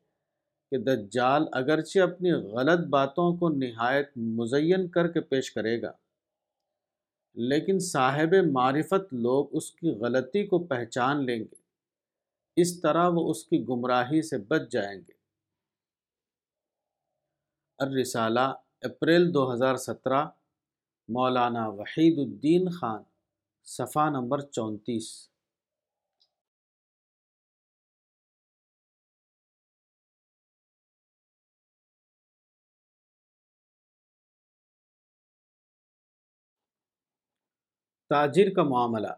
[0.71, 5.93] کہ دجال اگرچہ اپنی غلط باتوں کو نہایت مزین کر کے پیش کرے گا
[7.37, 11.55] لیکن صاحب معرفت لوگ اس کی غلطی کو پہچان لیں گے۔
[12.57, 15.13] اس طرح وہ اس کی گمراہی سے بچ جائیں گے۔
[17.79, 20.27] الرسالہ، اپریل دو ہزار سترہ،
[21.09, 23.03] مولانا وحید الدین خان،
[23.65, 25.36] صفحہ نمبر چونتیس۔
[38.09, 39.13] تاجر کا معاملہ۔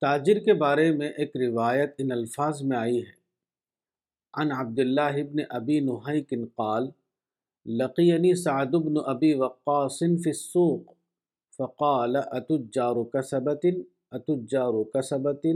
[0.00, 3.24] تاجر کے بارے میں ایک روایت ان الفاظ میں آئی ہے۔
[4.34, 6.90] عن عبداللہ ابن ابی نحیک قال،
[7.66, 10.92] لقینی سعد بن ابی وقاص فی السوق،
[11.56, 13.66] فقال، اتجار کسبت
[14.12, 15.46] اتجار کسبت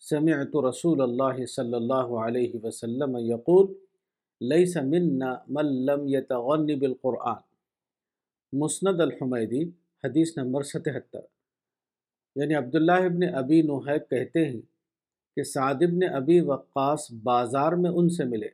[0.00, 3.74] سمعت رسول اللہ صلی اللہ علیہ وسلم یقول،
[4.40, 7.40] لیس منا من لم يتغنی بالقرآن۔
[8.52, 9.70] مسند الحمیدی
[10.04, 11.20] حدیث نمبر ستہتر۔
[12.36, 14.60] یعنی عبداللہ ابن ابی نحیب کہتے ہیں
[15.36, 18.48] کہ سعد ابن ابی وقاص بازار میں ان سے ملے۔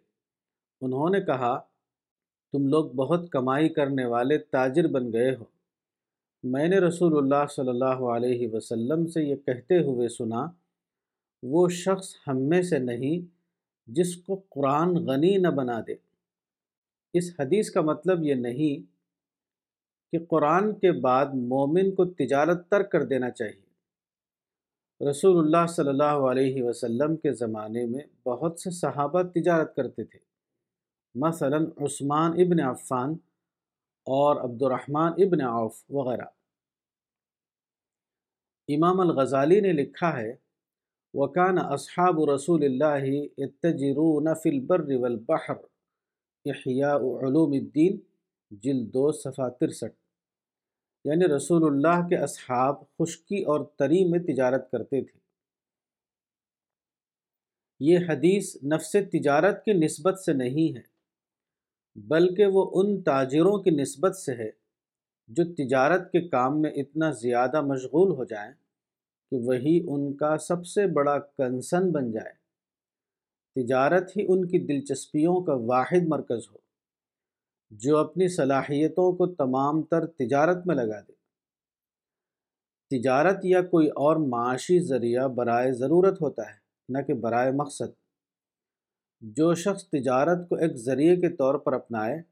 [0.80, 1.58] انہوں نے کہا،
[2.52, 5.44] تم لوگ بہت کمائی کرنے والے تاجر بن گئے ہو۔
[6.42, 10.46] میں نے رسول اللہ صلی اللہ علیہ وسلم سے یہ کہتے ہوئے سنا،
[11.42, 13.36] وہ شخص ہم میں سے نہیں،
[13.86, 15.94] جس کو قرآن غنی نہ بنا دے۔
[17.12, 18.95] اس حدیث کا مطلب یہ نہیں
[20.18, 23.66] کہ قرآن کے بعد مومن کو تجارت ترک کر دینا چاہیے۔
[25.10, 30.18] رسول اللہ صلی اللہ علیہ وسلم کے زمانے میں بہت سے صحابہ تجارت کرتے تھے۔
[31.14, 33.10] مثلا عثمان ابن عفان
[34.04, 36.24] اور عبد الرحمن ابن عوف وغیرہ۔
[38.68, 40.36] امام الغزالی نے لکھا ہے
[41.14, 45.54] وکان اصحاب رسول اللہ اتجرون فی البر والبحر
[46.44, 47.98] احیاء علوم الدین
[48.50, 50.05] جلد دو صفحہ ترسٹھ۔
[51.06, 55.18] یعنی رسول اللہ کے اصحاب خشکی اور تری میں تجارت کرتے تھے۔
[57.80, 60.82] یہ حدیث نفس تجارت کی نسبت سے نہیں ہے،
[61.96, 64.50] بلکہ وہ ان تاجروں کی نسبت سے ہے
[65.28, 68.52] جو تجارت کے کام میں اتنا زیادہ مشغول ہو جائیں
[69.30, 72.32] کہ وہی ان کا سب سے بڑا کنسن بن جائے۔
[73.62, 76.65] تجارت ہی ان کی دلچسپیوں کا واحد مرکز ہو۔
[77.70, 81.12] جو اپنی صلاحیتوں کو تمام تر تجارت میں لگا دے۔
[82.90, 86.54] تجارت یا کوئی اور معاشی ذریعہ برائے ضرورت ہوتا ہے،
[86.88, 88.06] نہ کہ برائے مقصد۔
[89.20, 92.22] جو شخص تجارت کو ایک ذریعے کے طور پر اپنائے،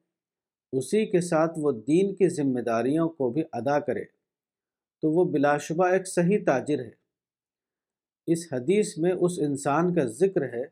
[0.72, 4.04] اسی کے ساتھ وہ دین کی ذمہ داریوں کو بھی ادا کرے،
[5.02, 6.90] تو وہ بلا شبہ ایک صحیح تاجر ہے۔
[8.26, 10.64] اس حدیث میں اس انسان کا ذکر ہے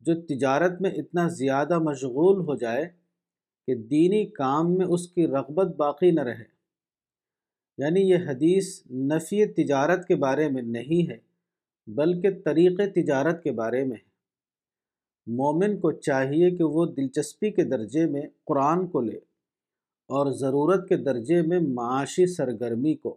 [0.00, 3.01] جو تجارت میں اتنا زیادہ مشغول ہو جائے
[3.66, 6.52] کہ دینی کام میں اس کی رغبت باقی نہ رہے۔
[7.78, 11.18] یعنی یہ حدیث نفی تجارت کے بارے میں نہیں ہے،
[11.86, 14.12] بلکہ طریق تجارت کے بارے میں ہے۔
[15.26, 19.16] مومن کو چاہیے کہ وہ دلچسپی کے درجے میں قرآن کو لے
[20.06, 23.16] اور ضرورت کے درجے میں معاشی سرگرمی کو۔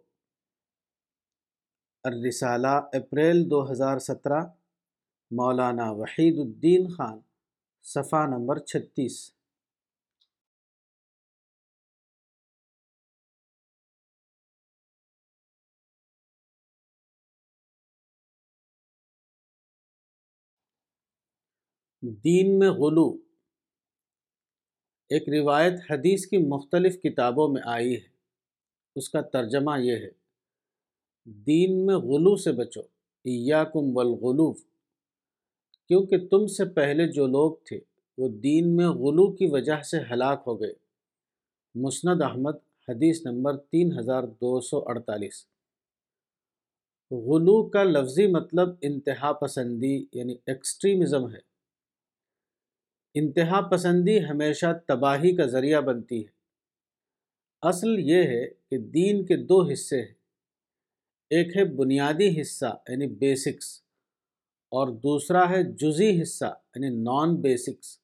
[2.04, 4.42] الرسالہ، اپریل دو ہزار سترہ،
[5.32, 7.20] مولانا وحید الدین خان،
[7.84, 9.35] صفحہ نمبر چھتیس۔
[22.08, 23.18] دین میں غلو۔
[25.10, 28.08] ایک روایت حدیث کی مختلف کتابوں میں آئی ہے۔
[28.96, 30.10] اس کا ترجمہ یہ ہے،
[31.26, 32.82] دین میں غلو سے بچو،
[33.24, 34.54] ایاکم والغلو۔
[35.88, 37.80] کیونکہ تم سے پہلے جو لوگ تھے،
[38.18, 40.74] وہ دین میں غلو کی وجہ سے ہلاک ہو گئے۔
[41.76, 42.56] مسند احمد،
[42.90, 45.46] حدیث نمبر تین ہزار دو سو اڑتالیس۔
[47.12, 51.55] غلو کا لفظی مطلب انتہا پسندی یعنی ایکسٹریمزم ہے۔
[53.16, 56.36] انتہا پسندی ہمیشہ تباہی کا ذریعہ بنتی ہے۔
[57.62, 60.14] اصل یہ ہے کہ دین کے دو حصے ہیں۔
[61.30, 63.82] ایک ہے بنیادی حصہ یعنی بیسکس
[64.72, 68.00] اور دوسرا ہے جزی حصہ یعنی نان بیسکس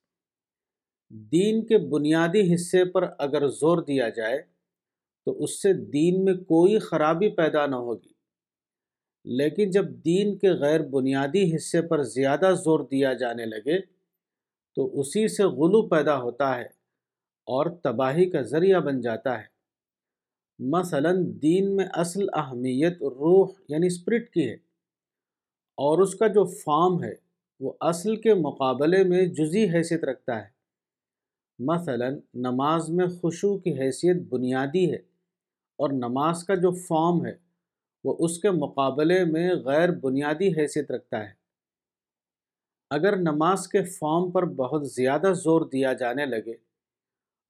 [1.10, 4.42] دین کے بنیادی حصے پر اگر زور دیا جائے
[5.26, 8.12] تو اس سے دین میں کوئی خرابی پیدا نہ ہوگی۔
[9.26, 13.91] لیکن جب دین کے غیر بنیادی حصے پر زیادہ زور دیا جانے لگے
[14.76, 16.66] تو اسی سے غلو پیدا ہوتا ہے
[17.48, 19.46] اور تباہی کا ذریعہ بن جاتا ہے۔
[20.60, 21.10] مثلا
[21.42, 24.54] دین میں اصل اہمیت روح یعنی اسپرٹ کی ہے
[25.78, 27.14] اور اس کا جو فارم ہے
[27.60, 30.50] وہ اصل کے مقابلے میں جزی حیثیت رکھتا ہے۔
[31.60, 34.98] مثلا نماز میں خوشو کی حیثیت بنیادی ہے
[35.80, 37.34] اور نماز کا جو فارم ہے
[38.04, 41.41] وہ اس کے مقابلے میں غیر بنیادی حیثیت رکھتا ہے۔
[42.92, 46.52] اگر نماز کے فارم پر بہت زیادہ زور دیا جانے لگے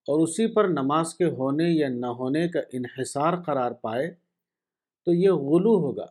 [0.07, 4.11] اور اسی پر نماز کے ہونے یا نہ ہونے کا انحصار قرار پائے
[5.05, 6.05] تو یہ غلو ہوگا۔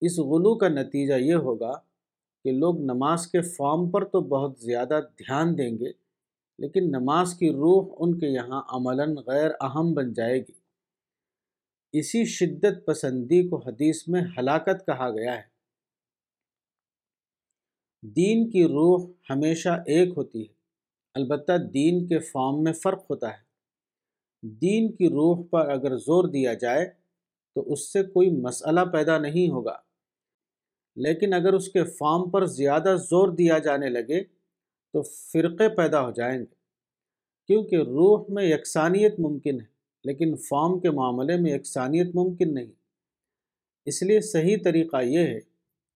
[0.00, 1.72] اس غلو کا نتیجہ یہ ہوگا
[2.44, 5.90] کہ لوگ نماز کے فارم پر تو بہت زیادہ دھیان دیں گے،
[6.58, 10.58] لیکن نماز کی روح ان کے یہاں عملاً غیر اہم بن جائے گی۔
[11.92, 15.47] اسی شدت پسندی کو حدیث میں ہلاکت کہا گیا ہے۔
[18.02, 20.52] دین کی روح ہمیشہ ایک ہوتی ہے۔
[21.14, 23.48] البتہ دین کے فارم میں فرق ہوتا ہے۔
[24.42, 26.90] دین کی روح پر اگر زور دیا جائے
[27.54, 29.76] تو اس سے کوئی مسئلہ پیدا نہیں ہوگا۔
[30.96, 34.24] لیکن اگر اس کے فارم پر زیادہ زور دیا جانے لگے
[34.92, 36.54] تو فرقے پیدا ہو جائیں گے۔
[37.46, 39.66] کیونکہ روح میں یکسانیت ممکن ہے،
[40.04, 42.72] لیکن فارم کے معاملے میں یکسانیت ممکن نہیں۔
[43.86, 45.40] اس لیے صحیح طریقہ یہ ہے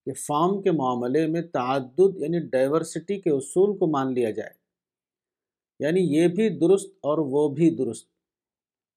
[0.06, 4.50] کہ فارم کے معاملے میں تعدد یعنی ڈائیورسٹی کے اصول کو مان لیا جائے۔
[5.78, 8.08] یعنی یہ بھی درست اور وہ بھی درست۔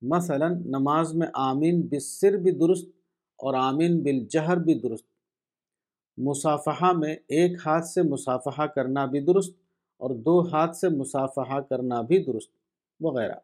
[0.01, 2.87] مثلا نماز میں آمین بسر بھی درست
[3.37, 5.05] اور آمین بالجہر بھی درست۔
[6.17, 9.55] مصافحہ میں ایک ہاتھ سے مصافحہ کرنا بھی درست
[9.97, 12.51] اور دو ہاتھ سے مصافحہ کرنا بھی درست
[12.99, 13.35] وغیرہ۔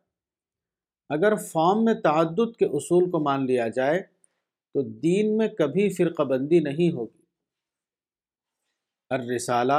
[1.10, 4.02] اگر فارم میں تعدد کے اصول کو مان لیا جائے
[4.74, 7.21] تو دین میں کبھی فرقہ بندی نہیں ہوگی۔
[9.12, 9.74] الرسالہ،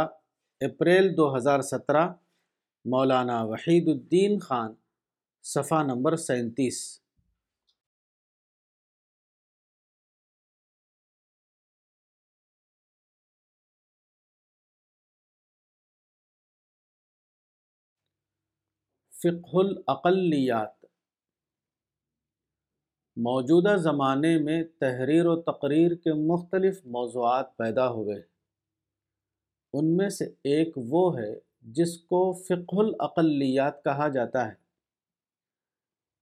[0.60, 2.08] اپریل دو ہزار سترہ،
[2.84, 4.74] مولانا وحید الدین خان،
[5.42, 7.00] صفحہ نمبر سینتیس۔
[19.10, 20.84] فقہ الاقلیات۔
[23.16, 28.31] موجودہ زمانے میں تحریر و تقریر کے مختلف موضوعات پیدا ہوئے۔
[29.72, 34.52] ان میں سے ایک وہ ہے جس کو فقہ الاقلیات کہا جاتا ہے۔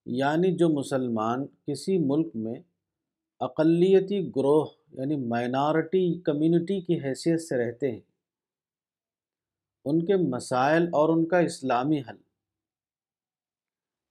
[0.07, 2.55] یعنی جو مسلمان کسی ملک میں
[3.41, 8.01] اقلیتی گروہ یعنی مائنارٹی کمیونٹی کی حیثیت سے رہتے ہیں۔
[9.85, 12.17] ان کے مسائل اور ان کا اسلامی حل۔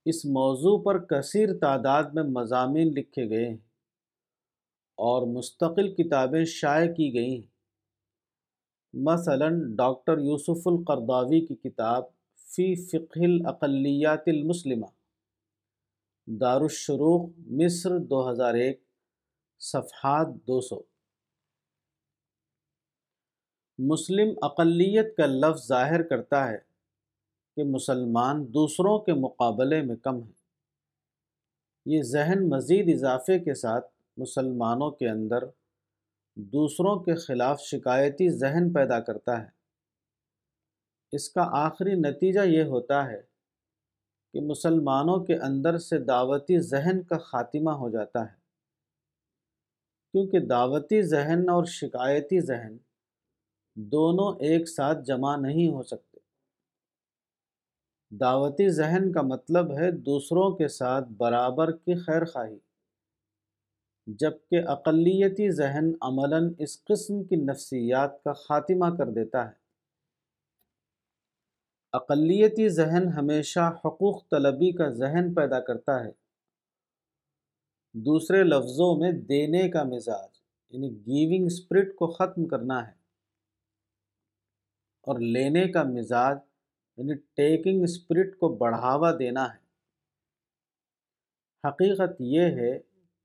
[0.05, 3.57] اس موضوع پر کثیر تعداد میں مضامین لکھے گئے ہیں
[4.97, 7.59] اور مستقل کتابیں شائع کی گئی ہیں۔
[8.93, 12.03] مثلا ڈاکٹر یوسف القرداوی کی کتاب
[12.37, 14.85] فی فقہ الاقلیات المسلمہ،
[16.27, 18.83] دارالشروق، مصر دو ہزار ایک،
[19.59, 20.81] صفحات دو سو۔
[23.77, 26.57] مسلم اقلیت کا لفظ ظاہر کرتا ہے
[27.55, 30.39] کہ مسلمان دوسروں کے مقابلے میں کم ہیں۔
[31.85, 33.85] یہ ذہن مزید اضافے کے ساتھ
[34.17, 35.43] مسلمانوں کے اندر
[36.39, 39.47] دوسروں کے خلاف شکایتی ذہن پیدا کرتا ہے۔
[41.11, 43.21] اس کا آخری نتیجہ یہ ہوتا ہے
[44.33, 48.35] کہ مسلمانوں کے اندر سے دعوتی ذہن کا خاتمہ ہو جاتا ہے۔
[50.11, 52.77] کیونکہ دعوتی ذہن اور شکایتی ذہن
[53.75, 56.17] دونوں ایک ساتھ جمع نہیں ہو سکتے۔
[58.19, 62.59] دعوتی ذہن کا مطلب ہے دوسروں کے ساتھ برابر کی خیر خواہی
[64.18, 69.53] جبکہ اقلیتی ذہن عملاً اس قسم کی نفسیات کا خاتمہ کر دیتا ہے۔
[71.94, 76.11] اقلیتی ذہن ہمیشہ حقوق طلبی کا ذہن پیدا کرتا ہے۔
[77.94, 80.30] دوسرے لفظوں میں دینے کا مزاج
[80.69, 82.91] یعنی گیونگ اسپرٹ کو ختم کرنا ہے۔
[85.02, 86.38] اور لینے کا مزاج
[86.98, 89.69] یعنی ٹیکنگ اسپرٹ کو بڑھاوا دینا ہے۔
[91.68, 92.80] حقیقت یہ ہے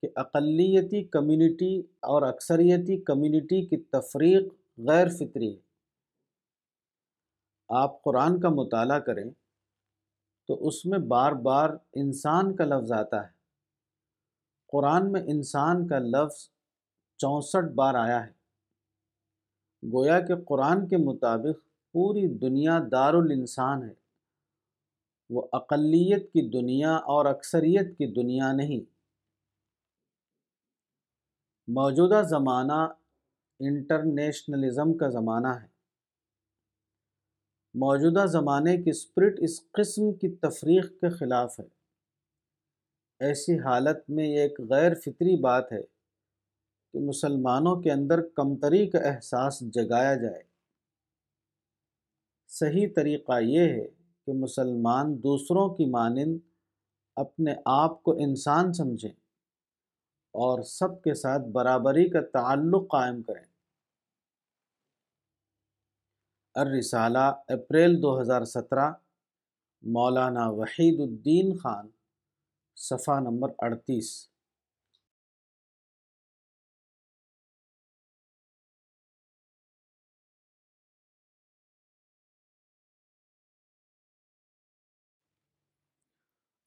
[0.05, 5.61] کہ اقلیتی کمیونٹی اور اکثریتی کمیونٹی کی تفریق غیر فطری ہے۔
[7.69, 9.31] آپ قرآن کا مطالعہ کریں
[10.49, 13.29] تو اس میں بار بار انسان کا لفظ آتا ہے۔
[14.73, 16.49] قرآن میں انسان کا لفظ
[17.17, 18.33] چونسٹھ بار آیا ہے۔
[19.93, 23.95] گویا کہ قرآن کے مطابق پوری دنیا دار الانسان ہے۔
[25.31, 28.94] وہ اقلیت کی دنیا اور اکثریت کی دنیا نہیں۔
[31.69, 32.93] موجودہ زمانہ
[33.61, 35.67] انٹرنیشنلزم کا زمانہ ہے۔
[37.75, 41.65] موجودہ زمانے کی اسپرٹ اس قسم کی تفریق کے خلاف ہے۔
[43.21, 45.83] ایسی حالت میں یہ ایک غیر فطری بات ہے
[46.93, 50.43] کہ مسلمانوں کے اندر کمتری کا احساس جگایا جائے۔
[52.49, 53.87] صحیح طریقہ یہ ہے
[54.27, 56.39] کہ مسلمان دوسروں کی مانند
[57.17, 59.24] اپنے آپ کو انسان سمجھیں۔
[60.35, 63.45] اور سب کے ساتھ برابری کا تعلق قائم کریں۔
[66.55, 68.93] الرسالہ، اپریل دو ہزار سترہ،
[69.83, 71.89] مولانا وحید الدین خان،
[72.77, 74.29] صفحہ نمبر اڑتیس۔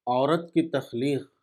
[0.08, 1.37] عورت کی تخلیق۔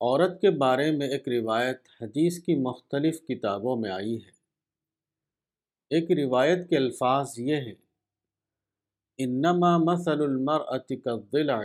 [0.00, 4.30] عورت کے بارے میں ایک روایت حدیث کی مختلف کتابوں میں آئی ہے۔
[5.90, 7.74] ایک روایت کے الفاظ یہ ہیں،
[9.18, 11.60] انما مثل المرأة كالضلع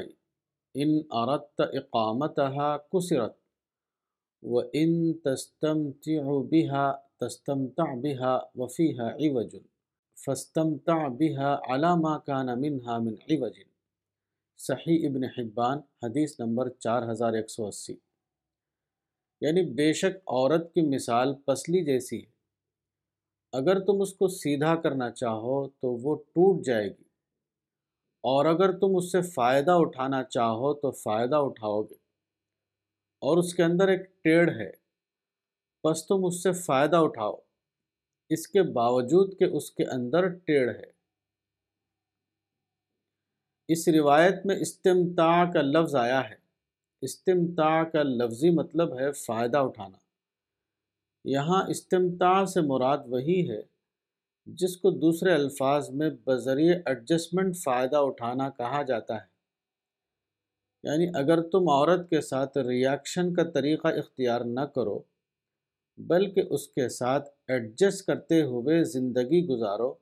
[0.73, 3.37] ان اردت اقامتها کسرت
[4.43, 9.55] و ان تستمتع بها تستمتع بها وفيها عوج،
[10.25, 13.53] فاستمتع بها على ما كان منها من عوج.
[14.57, 18.12] صحیح ابن حبان، حدیث نمبر چار ہزار ایک سو اسی۔
[19.43, 22.31] یعنی بے شک عورت کی مثال پسلی جیسی ہے۔
[23.51, 27.03] اگر تم اس کو سیدھا کرنا چاہو تو وہ ٹوٹ جائے گی۔
[28.23, 31.95] اور اگر تم اس سے فائدہ اٹھانا چاہو تو فائدہ اٹھاؤ گے۔
[33.21, 34.71] اور اس کے اندر ایک ٹیڑھ ہے۔
[35.83, 37.35] بس تم اس سے فائدہ اٹھاؤ۔
[38.29, 40.91] اس کے باوجود کہ اس کے اندر ٹیڑھ ہے۔
[43.67, 46.42] اس روایت میں استمتاع کا لفظ آیا ہے۔
[47.03, 49.97] استمتاع کا لفظی مطلب ہے فائدہ اٹھانا۔
[51.25, 53.61] یہاں استمتاع سے مراد وہی ہے
[54.45, 59.33] جس کو دوسرے الفاظ میں بذریعہ ایڈجسٹمنٹ فائدہ اٹھانا کہا جاتا ہے۔
[60.83, 65.03] یعنی اگر تم عورت کے ساتھ ریاکشن کا طریقہ اختیار نہ کرو،
[65.97, 69.93] بلکہ اس کے ساتھ ایڈجسٹ کرتے ہوئے زندگی گزارو،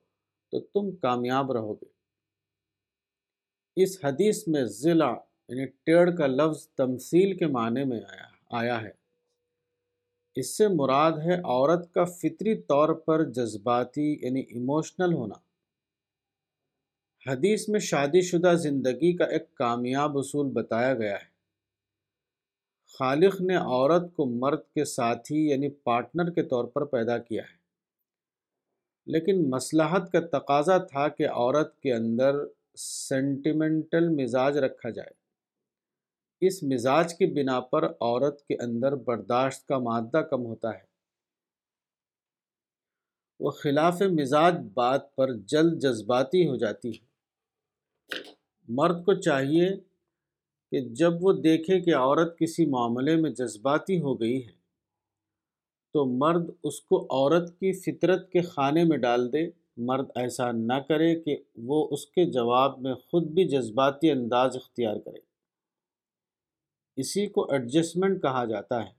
[0.51, 1.85] تو تم کامیاب رہو گے۔
[3.75, 5.13] اس حدیث میں ضلع
[5.51, 8.91] یعنی ٹیڑھ کا لفظ تمثیل کے معنی میں آیا آیا ہے۔
[10.35, 15.35] اس سے مراد ہے عورت کا فطری طور پر جذباتی یعنی ایموشنل ہونا۔
[17.31, 21.31] حدیث میں شادی شدہ زندگی کا ایک کامیاب اصول بتایا گیا ہے۔
[22.87, 27.61] خالق نے عورت کو مرد کے ساتھی یعنی پارٹنر کے طور پر پیدا کیا ہے۔
[29.05, 32.35] لیکن مصلحت کا تقاضا تھا کہ عورت کے اندر
[32.75, 35.20] سینٹیمنٹل مزاج رکھا جائے۔
[36.41, 40.91] اس مزاج کی بنا پر عورت کے اندر برداشت کا مادہ کم ہوتا ہے۔
[43.39, 47.05] وہ خلاف مزاج بات پر جلد جذباتی ہو جاتی ہے۔
[48.67, 49.69] مرد کو چاہیے
[50.71, 54.51] کہ جب وہ دیکھے کہ عورت کسی معاملے میں جذباتی ہو گئی ہے،
[55.93, 60.79] تو مرد اس کو عورت کی فطرت کے خانے میں ڈال دے۔ مرد ایسا نہ
[60.87, 65.30] کرے کہ وہ اس کے جواب میں خود بھی جذباتی انداز اختیار کرے۔
[66.95, 68.89] اسی کو ایڈجسٹمنٹ کہا جاتا ہے۔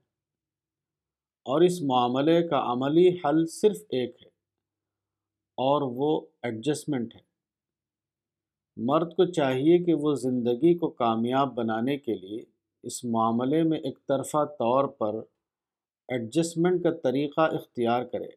[1.47, 4.29] اور اس معاملے کا عملی حل صرف ایک ہے،
[5.59, 7.21] اور وہ ایڈجسٹمنٹ ہے۔
[8.77, 12.45] مرد کو چاہیے کہ وہ زندگی کو کامیاب بنانے کے لیے
[12.83, 15.15] اس معاملے میں ایک طرفہ طور پر
[16.09, 18.29] ایڈجسٹمنٹ کا طریقہ اختیار کرے۔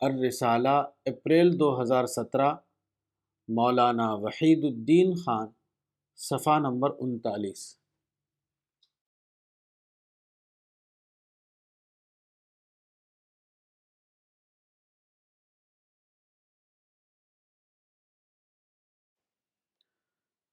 [0.00, 2.54] الرسالہ، اپریل دو ہزار سترہ،
[3.48, 5.46] مولانا وحید الدین خان۔
[6.18, 7.76] صفحہ نمبر انتالیس۔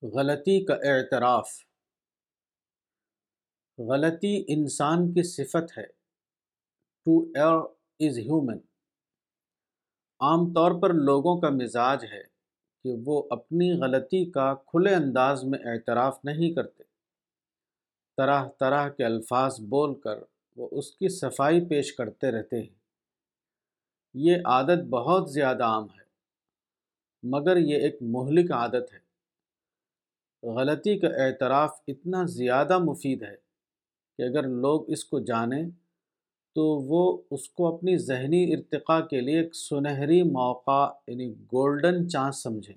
[0.03, 1.49] غلطی کا اعتراف۔
[3.77, 5.85] غلطی انسان کی صفت ہے۔
[7.05, 7.57] To err
[7.99, 8.57] is human.
[10.19, 12.32] عام طور پر لوگوں کا مزاج ہے۔
[12.83, 16.83] کہ وہ اپنی غلطی کا کھلے انداز میں اعتراف نہیں کرتے۔
[18.17, 20.17] طرح طرح کے الفاظ بول کر
[20.57, 22.75] وہ اس کی صفائی پیش کرتے رہتے ہیں۔
[24.13, 26.03] یہ عادت بہت زیادہ عام ہے،
[27.23, 28.99] مگر یہ ایک مہلک عادت ہے۔
[30.43, 33.35] غلطی کا اعتراف اتنا زیادہ مفید ہے
[34.17, 35.63] کہ اگر لوگ اس کو جانیں
[36.55, 42.43] تو وہ اس کو اپنی ذہنی ارتقاء کے لیے ایک سنہری موقع یعنی گولڈن چانس
[42.43, 42.75] سمجھیں۔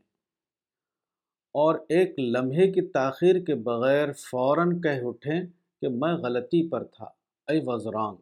[1.55, 5.41] اور ایک لمحے کی تاخیر کے بغیر فوراً کہہ اٹھیں
[5.81, 7.05] کہ میں غلطی پر تھا۔
[7.49, 8.17] اے واز رانگ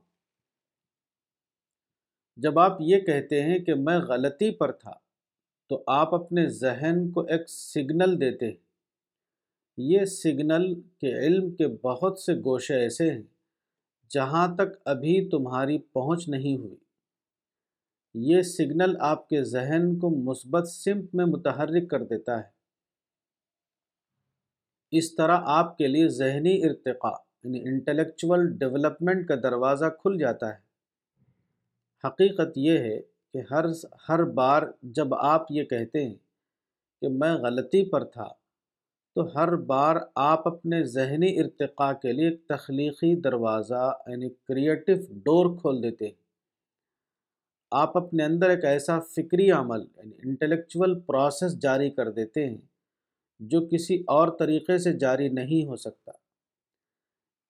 [2.37, 4.93] جب آپ یہ کہتے ہیں کہ میں غلطی پر تھا،
[5.69, 8.57] تو آپ اپنے ذہن کو ایک سگنل دیتے ہیں۔
[9.77, 13.23] یہ سگنل کے علم کے بہت سے گوشے ایسے ہیں۔
[14.15, 16.77] جہاں تک ابھی تمہاری پہنچ نہیں ہوئی۔
[18.15, 22.55] یہ سگنل آپ کے ذہن کو مثبت سمت میں متحرک کر دیتا ہے۔
[24.91, 30.59] اس طرح آپ کے لیے ذہنی ارتقاء یعنی انٹلیکچول ڈیولپمنٹ کا دروازہ کھل جاتا ہے۔
[32.05, 33.01] حقیقت یہ ہے
[33.33, 33.65] کہ ہر
[34.09, 36.15] ہر بار جب آپ یہ کہتے ہیں
[37.01, 38.29] کہ میں غلطی پر تھا
[39.17, 45.59] تو ہر بار آپ اپنے ذہنی ارتقاء کے لیے ایک تخلیقی دروازہ یعنی کریٹو ڈور
[45.61, 46.23] کھول دیتے ہیں۔
[47.71, 52.59] آپ اپنے اندر ایک ایسا فکری عمل یعنی انٹلیکچول پروسیس جاری کر دیتے ہیں،
[53.41, 56.13] جو کسی اور طریقے سے جاری نہیں ہو سکتا۔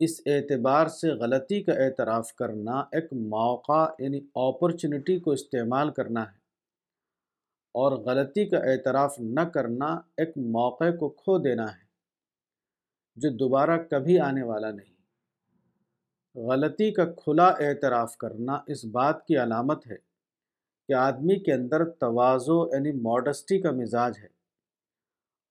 [0.00, 6.43] اس اعتبار سے غلطی کا اعتراف کرنا ایک موقع یعنی اپرچونٹی کو استعمال کرنا ہے۔
[7.74, 9.86] اور غلطی کا اعتراف نہ کرنا
[10.16, 11.84] ایک موقع کو کھو دینا ہے،
[13.16, 14.94] جو دوبارہ کبھی آنے والا نہیں۔
[16.38, 19.96] غلطی کا کھلا اعتراف کرنا اس بات کی علامت ہے
[20.88, 24.32] کہ آدمی کے اندر توازو یعنی ماڈسٹی کا مزاج ہے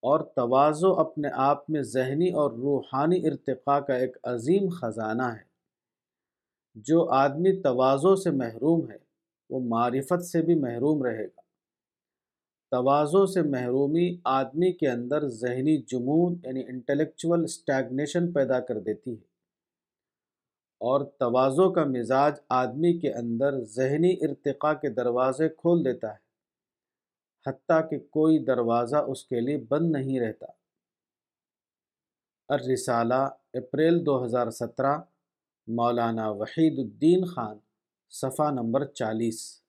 [0.03, 5.43] اور توازو اپنے آپ میں ذہنی اور روحانی ارتقاء کا ایک عظیم خزانہ ہے۔
[6.75, 8.97] جو آدمی توازو سے محروم ہے،
[9.49, 11.42] وہ معرفت سے بھی محروم رہے گا۔
[12.73, 19.23] توازو سے محرومی آدمی کے اندر ذہنی جمود یعنی انٹلیکچول اسٹیگنیشن پیدا کر دیتی ہے۔
[20.79, 26.17] اور توازو کا مزاج آدمی کے اندر ذہنی ارتقاء کے دروازے کھول دیتا ہے،
[27.49, 30.45] حتیٰ کہ کوئی دروازہ اس کے لیے بند نہیں رہتا۔
[32.49, 34.97] الرسالہ، اپریل دو ہزار سترہ،
[35.67, 37.57] مولانا وحید الدین خان،
[38.09, 39.62] صفحہ نمبر چالیس۔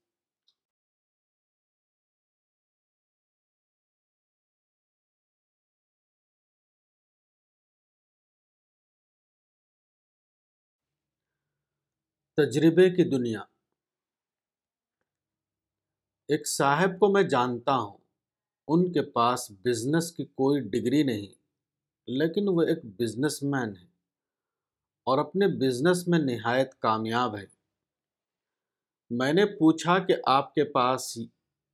[12.38, 13.40] تجربے کی دنیا۔
[16.28, 17.96] ایک صاحب کو میں جانتا ہوں،
[18.68, 21.26] ان کے پاس بزنس کی کوئی ڈگری نہیں،
[22.08, 23.86] لیکن وہ ایک بزنس مین ہے
[25.06, 27.44] اور اپنے بزنس میں نہایت کامیاب ہے
[29.10, 31.16] میں نے پوچھا کہ آپ کے پاس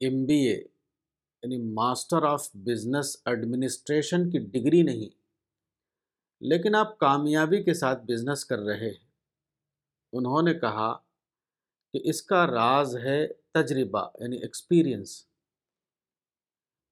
[0.00, 5.08] ایم بی اے یعنی ماسٹر آف بزنس ایڈمنسٹریشن کی ڈگری نہیں،
[6.42, 9.09] لیکن آپ کامیابی کے ساتھ بزنس کر رہے ہیں۔
[10.12, 10.96] انہوں نے کہا
[11.92, 15.26] کہ اس کا راز ہے تجربہ یعنی ایکسپیرئنس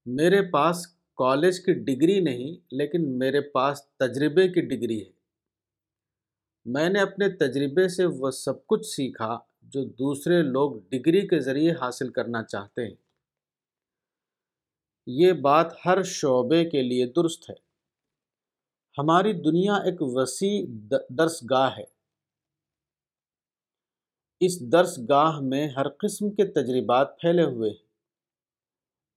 [0.06, 0.86] میرے پاس
[1.16, 5.10] کالج کی ڈگری نہیں، لیکن میرے پاس تجربے کی ڈگری ہے۔
[6.64, 11.72] میں نے اپنے تجربے سے وہ سب کچھ سیکھا جو دوسرے لوگ ڈگری کے ذریعے
[11.72, 12.94] حاصل کرنا چاہتے ہیں۔
[15.06, 17.54] یہ بات ہر شعبے کے لیے درست ہے۔
[18.98, 20.66] ہماری دنیا ایک وسیع
[21.10, 21.97] درس گاہ ہے۔
[24.40, 27.88] اس درس گاہ میں ہر قسم کے تجربات پھیلے ہوئے ہیں۔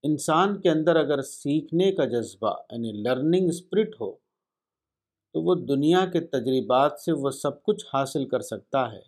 [0.02, 4.12] انسان کے اندر اگر سیکھنے کا جذبہ یعنی لرننگ اسپرٹ ہو،
[5.34, 9.02] تو وہ دنیا کے تجربات سے وہ سب کچھ حاصل kar سکتا ہے،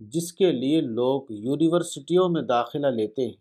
[0.00, 3.36] جس کے لیے لوگ یونیورسٹیوں میں داخلہ لیتے ہیں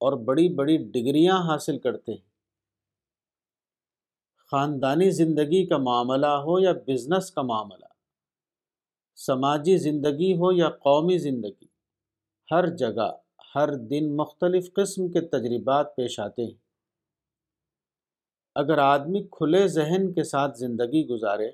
[0.00, 2.28] اور بڑی بڑی ڈگریاں حاصل کرتے ہیں۔
[4.52, 7.87] خاندانی زندگی کا معاملہ ہو یا بزنس کا معاملہ
[9.18, 11.66] سماجی زندگی ہو یا قومی زندگی،
[12.50, 13.10] ہر جگہ،
[13.54, 16.58] ہر دن مختلف قسم کے تجربات پیش آتے ہیں۔
[18.54, 21.48] اگر آدمی کھلے ذہن کے ساتھ زندگی گزارے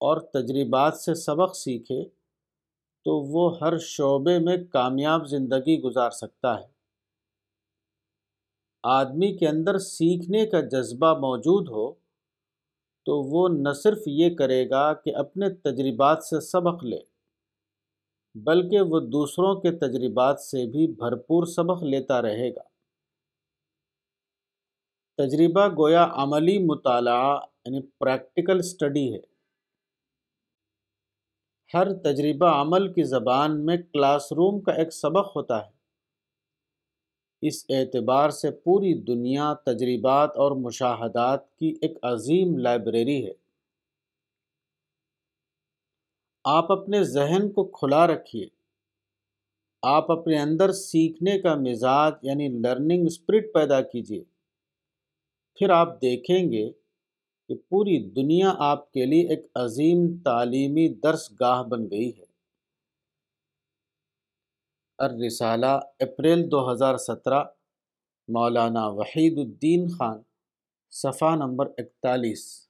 [0.00, 2.08] اور تجربات سے سبق سیکھے،
[3.04, 6.66] تو وہ ہر شعبے میں کامیاب زندگی گزار سکتا ہے۔
[8.82, 12.05] آدمی کے اندر سیکھنے کا جذبہ موجود ہو
[13.06, 16.98] تو وہ نہ صرف یہ کرے گا کہ اپنے تجربات سے سبق لے،
[18.34, 22.62] بلکہ وہ دوسروں کے تجربات سے بھی بھرپور سبق لیتا رہے گا۔
[25.18, 29.20] تجربہ گویا عملی مطالعہ یعنی پریکٹیکل اسٹڈی ہے۔
[31.74, 35.75] ہر تجربہ عمل کی زبان میں کلاس روم کا ایک سبق ہوتا ہے۔
[37.42, 43.32] اس اعتبار سے پوری دنیا تجربات اور مشاہدات کی ایک عظیم لائبریری ہے۔
[46.44, 48.46] آپ اپنے ذہن کو کھلا رکھیے۔
[49.82, 54.24] آپ اپنے اندر سیکھنے کا مزاج یعنی لرننگ اسپرٹ پیدا کیجیے۔
[55.54, 56.70] پھر آپ دیکھیں گے
[57.48, 62.25] کہ پوری دنیا آپ کے لیے ایک عظیم تعلیمی درس گاہ بن گئی ہے۔
[64.98, 65.66] الرسالہ،
[66.00, 67.44] اپریل دو ہزار سترہ،
[68.28, 70.22] مولانا وحید الدین خان،
[70.90, 72.66] صفحہ نمبر اکتالیس۔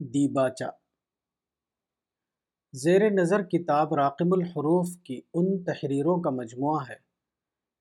[0.00, 0.70] دیباچہ
[2.72, 7.07] زیر نظر کتاب راقم الحروف کی ان تحریروں کا مجموعہ ہے۔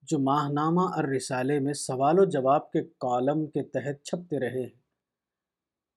[0.08, 4.82] جو ماہ نامہ الرسالے میں سوال و جواب کے کالم کے تحت چھپتے رہے ہیں۔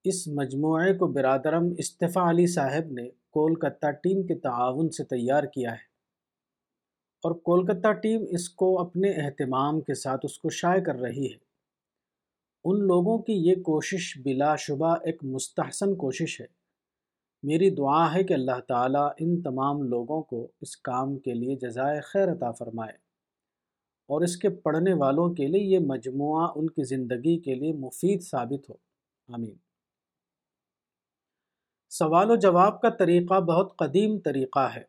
[0.05, 5.71] اس مجموعے کو برادرم استفا علی صاحب نے کولکتہ ٹیم کے تعاون سے تیار کیا
[5.71, 5.91] ہے
[7.25, 11.39] اور کولکتہ ٹیم اس کو اپنے اہتمام کے ساتھ اس کو شائع کر رہی ہے۔
[12.65, 16.47] ان لوگوں کی یہ کوشش بلا شبہ ایک مستحسن کوشش ہے۔
[17.43, 22.01] میری دعا ہے کہ اللہ تعالیٰ ان تمام لوگوں کو اس کام کے لیے جزائے
[22.01, 23.10] خیر عطا فرمائے۔
[24.11, 28.23] اور اس کے پڑھنے والوں کے لیے یہ مجموعہ ان کی زندگی کے لیے مفید
[28.23, 28.75] ثابت ہو۔
[29.35, 29.55] آمین۔
[31.91, 34.83] سوال و جواب کا طریقہ بہت قدیم طریقہ ہے۔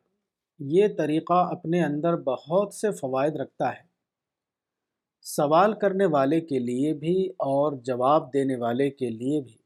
[0.58, 3.92] یہ طریقہ اپنے اندر بہت سے فوائد رکھتا ہے۔
[5.22, 9.56] سوال کرنے والے کے لیے بھی اور جواب دینے والے کے لیے بھی۔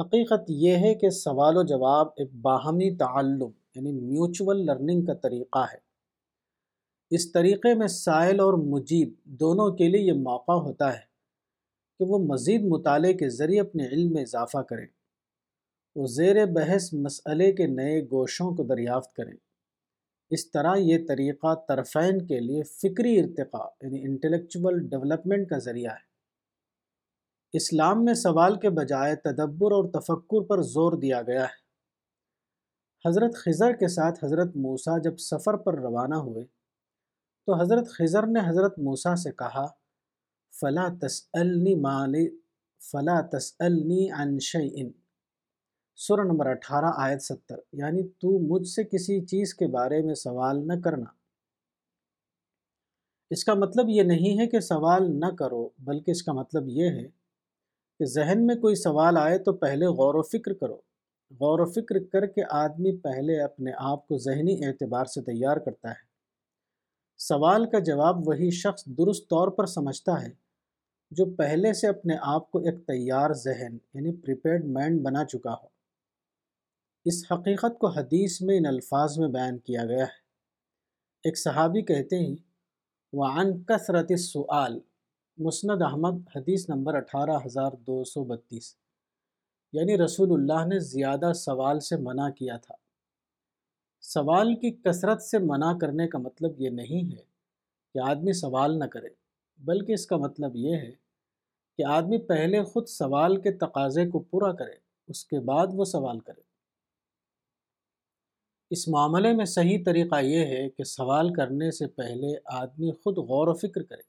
[0.00, 5.66] حقیقت یہ ہے کہ سوال و جواب ایک باہمی تعلم یعنی میوچول لرننگ کا طریقہ
[5.72, 5.93] ہے۔
[7.10, 11.14] اس طریقے میں سائل اور مجیب دونوں کے لیے یہ موقع ہوتا ہے
[11.98, 14.86] کہ وہ مزید مطالعے کے ذریعے اپنے علم میں اضافہ کریں
[15.96, 19.36] وہ زیر بحث مسئلے کے نئے گوشوں کو دریافت کریں۔
[20.30, 26.14] اس طرح یہ طریقہ طرفین کے لیے فکری ارتقاء یعنی انٹلیکچول ڈیولپمنٹ کا ذریعہ ہے۔
[27.52, 31.64] اسلام میں سوال کے بجائے تدبر اور تفکر پر زور دیا گیا ہے۔
[33.08, 36.44] حضرت خضر کے ساتھ حضرت موسیٰ جب سفر پر روانہ ہوئے
[37.46, 39.66] تو حضرت خضر نے حضرت موسیٰ سے کہا،
[40.60, 42.38] فلا تسألنی مالی
[42.92, 44.90] فلا تسألنی عن شیئن.
[45.96, 50.66] سورہ نمبر اٹھارہ، آیت ستر یعنی تو مجھ سے کسی چیز کے بارے میں سوال
[50.66, 51.10] نہ کرنا۔
[53.30, 56.88] اس کا مطلب یہ نہیں ہے کہ سوال نہ کرو، بلکہ اس کا مطلب یہ
[56.88, 57.08] ہے
[57.98, 60.76] کہ ذہن میں کوئی سوال آئے تو پہلے غور و فکر کرو۔
[61.40, 65.90] غور و فکر کر کے آدمی پہلے اپنے آپ کو ذہنی اعتبار سے تیار کرتا
[65.90, 66.13] ہے۔
[67.18, 70.28] سوال کا جواب وہی شخص درست طور پر سمجھتا ہے
[71.10, 75.66] جو پہلے سے اپنے آپ کو ایک تیار ذہن یعنی پریپیڈ مائنڈ بنا چکا ہو۔
[77.04, 80.24] اس حقیقت کو حدیث میں ان الفاظ میں بیان کیا گیا ہے۔
[81.24, 82.36] ایک صحابی کہتے ہیں،
[83.12, 84.80] وعن کثرت السؤال
[85.38, 88.76] مسند احمد، حدیث نمبر اٹھارہ ہزار دو سو بتیس۔
[89.72, 92.83] یعنی رسول اللہ نے زیادہ سوال سے منع کیا تھا۔
[94.06, 97.22] سوال کی کثرت سے منع کرنے کا مطلب یہ نہیں ہے
[97.94, 99.08] کہ آدمی سوال نہ کرے،
[99.58, 100.90] بلکہ اس کا مطلب یہ ہے
[101.78, 104.74] کہ آدمی پہلے خود سوال کے تقاضے کو پورا کرے،
[105.08, 106.40] اس کے بعد وہ سوال کرے۔
[108.70, 113.48] اس معاملے میں صحیح طریقہ یہ ہے کہ سوال کرنے سے پہلے آدمی خود غور
[113.48, 114.02] و فکر کرے۔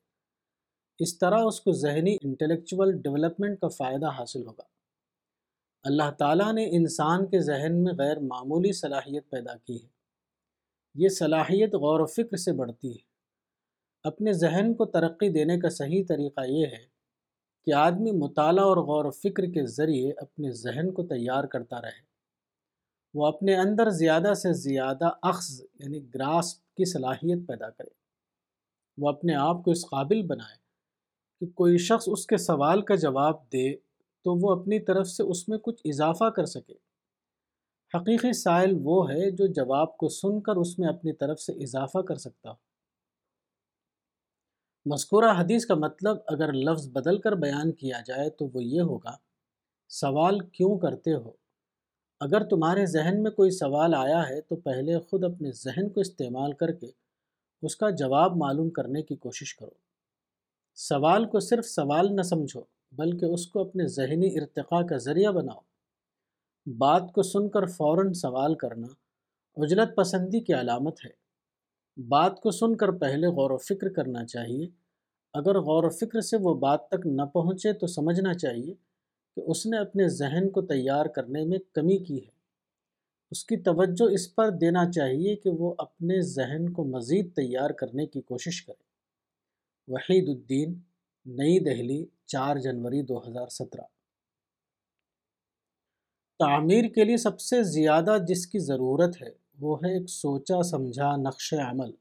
[0.99, 4.74] اس طرح اس کو ذہنی انٹلیکچول ڈیولپمنٹ کا فائدہ حاصل ہوگا۔
[5.85, 9.87] اللہ تعالیٰ نے انسان کے ذہن میں غیر معمولی صلاحیت پیدا کی ہے۔
[10.95, 13.03] یہ صلاحیت غور و فکر سے بڑھتی ہے۔
[14.03, 16.85] اپنے ذہن کو ترقی دینے کا صحیح طریقہ یہ ہے
[17.65, 22.05] کہ آدمی مطالعہ اور غور و فکر کے ذریعے اپنے ذہن کو تیار کرتا رہے۔
[23.13, 27.93] وہ اپنے اندر زیادہ سے زیادہ اخذ یعنی گراس کی صلاحیت پیدا کرے۔
[28.97, 30.57] وہ اپنے آپ کو اس قابل بنائے
[31.39, 33.75] کہ کوئی شخص اس کے سوال کا جواب دے
[34.25, 36.73] تو وہ اپنی طرف سے اس میں کچھ اضافہ کر سکے۔
[37.97, 42.01] حقیقی سائل وہ ہے جو جواب کو سن کر اس میں اپنی طرف سے اضافہ
[42.01, 42.65] کر سکتا۔ ہو
[44.93, 49.15] مذکورہ حدیث کا مطلب اگر لفظ بدل کر بیان کیا جائے تو وہ یہ ہوگا،
[49.89, 51.31] سوال کیوں کرتے ہو؟
[52.19, 56.53] اگر تمہارے ذہن میں کوئی سوال آیا ہے تو پہلے خود اپنے ذہن کو استعمال
[56.53, 56.91] کر کے
[57.61, 59.77] اس کا جواب معلوم کرنے کی کوشش کرو۔
[60.75, 65.59] سوال کو صرف سوال نہ سمجھو۔ بلکہ اس کو اپنے ذہنی ارتقاء کا ذریعہ بناؤ۔
[66.77, 68.87] بات کو سن کر فوراً سوال کرنا
[69.63, 71.25] عجلت پسندی کی علامت ہے۔
[72.07, 74.67] بات کو سن کر پہلے غور و فکر کرنا چاہیے۔
[75.33, 78.73] اگر غور و فکر سے وہ بات تک نہ پہنچے تو سمجھنا چاہیے
[79.35, 82.31] کہ اس نے اپنے ذہن کو تیار کرنے میں کمی کی ہے۔
[83.31, 88.05] اس کی توجہ اس پر دینا چاہیے کہ وہ اپنے ذہن کو مزید تیار کرنے
[88.05, 88.83] کی کوشش کرے۔
[89.87, 90.79] وحید الدین
[91.25, 93.81] نئی دہلی، چار جنوری دو ہزار سترہ۔
[96.39, 99.29] تعمیر کے لیے سب سے زیادہ جس کی ضرورت ہے،
[99.59, 101.91] وہ ہے ایک سوچا سمجھا نقش عمل،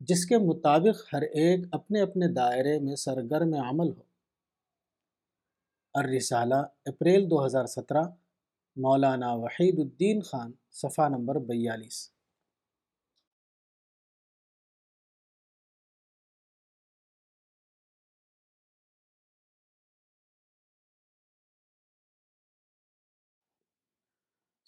[0.00, 4.02] جس کے مطابق ہر ایک اپنے اپنے دائرے میں سرگرم عمل ہو۔
[5.94, 6.54] الرسالہ،
[6.84, 8.02] اپریل دو ہزار سترہ،
[8.76, 12.13] مولانا وحید الدین خان، صفحہ نمبر بیالیس۔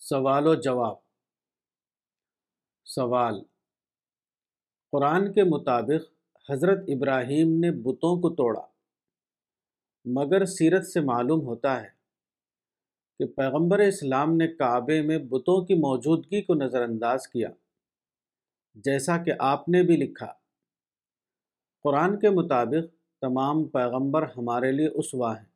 [0.09, 0.97] سوال و جواب۔
[2.85, 3.43] سوال
[4.93, 6.12] قرآن کے مطابق
[6.51, 8.66] حضرت ابراہیم نے بتوں کو توڑا،
[10.05, 11.89] مگر سیرت سے معلوم ہوتا ہے
[13.19, 17.49] کہ پیغمبر اسلام نے کعبے میں بتوں کی موجودگی کو نظر انداز کیا،
[18.74, 20.33] جیسا کہ آپ نے بھی لکھا۔
[21.83, 25.51] قرآن کے مطابق تمام پیغمبر ہمارے لیے اسوا ہیں۔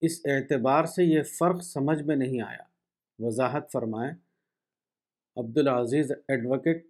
[0.00, 2.69] اس اعتبار سے یہ فرق سمجھ میں نہیں آیا۔
[3.22, 4.12] وضاحت فرمائیں،
[5.36, 6.86] عبدالعزیز ایڈوکیٹ،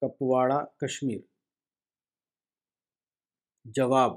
[0.00, 1.20] کپواڑہ، کشمیر۔
[3.64, 4.16] جواب،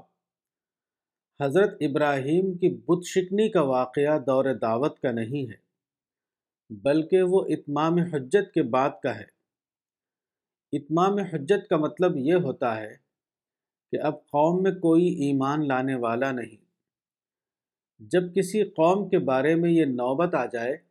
[1.40, 5.56] حضرت ابراہیم کی بت شکنی کا واقعہ دور دعوت کا نہیں ہے،
[6.70, 9.40] بلکہ وہ اتمام حجت کے بعد کا ہے۔
[10.72, 12.96] اتمام حجت کا مطلب یہ ہوتا ہے
[13.90, 16.64] کہ اب قوم میں کوئی ایمان لانے والا نہیں۔
[17.98, 20.89] جب کسی قوم کے بارے میں یہ نوبت آ جائے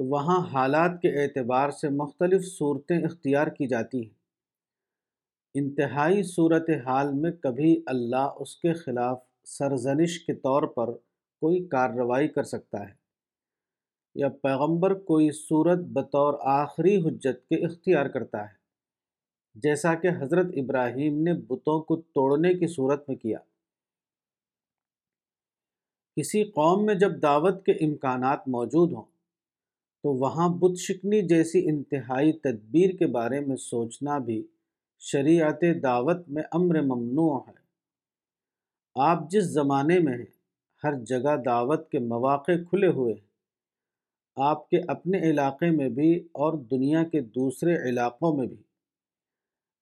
[0.00, 4.14] تو وہاں حالات کے اعتبار سے مختلف صورتیں اختیار کی جاتی ہیں۔
[5.54, 10.92] انتہائی صورت حال میں کبھی اللہ اس کے خلاف سرزنش کے طور پر
[11.42, 12.94] کوئی کارروائی کر سکتا ہے
[14.14, 18.54] یا پیغمبر کوئی صورت بطور آخری حجت کے اختیار کرتا ہے،
[19.54, 23.38] جیسا کہ حضرت ابراہیم نے بتوں کو توڑنے کی صورت میں کیا۔
[26.16, 29.09] کسی قوم میں جب دعوت کے امکانات موجود ہوں
[30.02, 34.46] تو وہاں بت شکنی جیسی انتہائی تدبیر کے بارے میں سوچنا بھی
[34.98, 37.60] شریعت دعوت میں امر ممنوع ہے۔
[38.94, 40.24] آپ جس زمانے میں ہیں،
[40.84, 43.30] ہر جگہ دعوت کے مواقع کھلے ہوئے ہیں۔
[44.36, 48.56] آپ کے اپنے علاقے میں بھی اور دنیا کے دوسرے علاقوں میں بھی۔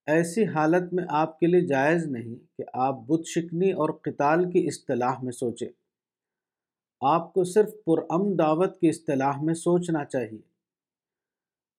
[0.07, 4.67] ایسی حالت میں آپ کے لیے جائز نہیں کہ آپ بت شکنی اور قتال کی
[4.67, 5.69] اصطلاح میں سوچیں۔
[7.01, 10.41] آپ کو صرف پرام دعوت کی اصطلاح میں سوچنا چاہیے۔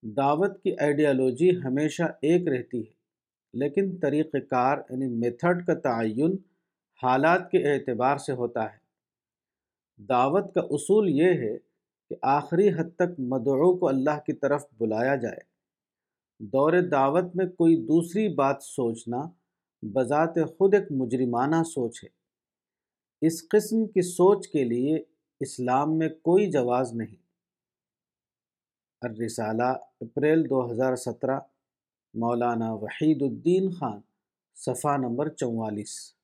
[0.03, 2.91] دعوت کی آئیڈیالوجی ہمیشہ ایک رہتی ہے،
[3.53, 6.37] لیکن طریقہ کار یعنی میتھڈ کا تعین
[7.03, 8.77] حالات کے اعتبار سے ہوتا ہے۔
[9.97, 11.57] دعوت کا اصول یہ ہے
[12.09, 15.41] کہ آخری حد تک مدعو کو اللہ کی طرف بلایا جائے۔
[16.39, 19.17] دور دعوت میں کوئی دوسری بات سوچنا
[19.81, 22.18] بذات خود ایک مجرمانہ سوچ ہے۔
[23.21, 25.03] اس قسم کی سوچ کے لیے
[25.39, 27.15] اسلام میں کوئی جواز نہیں۔
[29.01, 31.39] الرسالہ، اپریل دو ہزار سترہ،
[32.13, 33.99] مولانا وحید الدین خان،
[34.55, 36.18] صفحہ نمبر چوالیس۔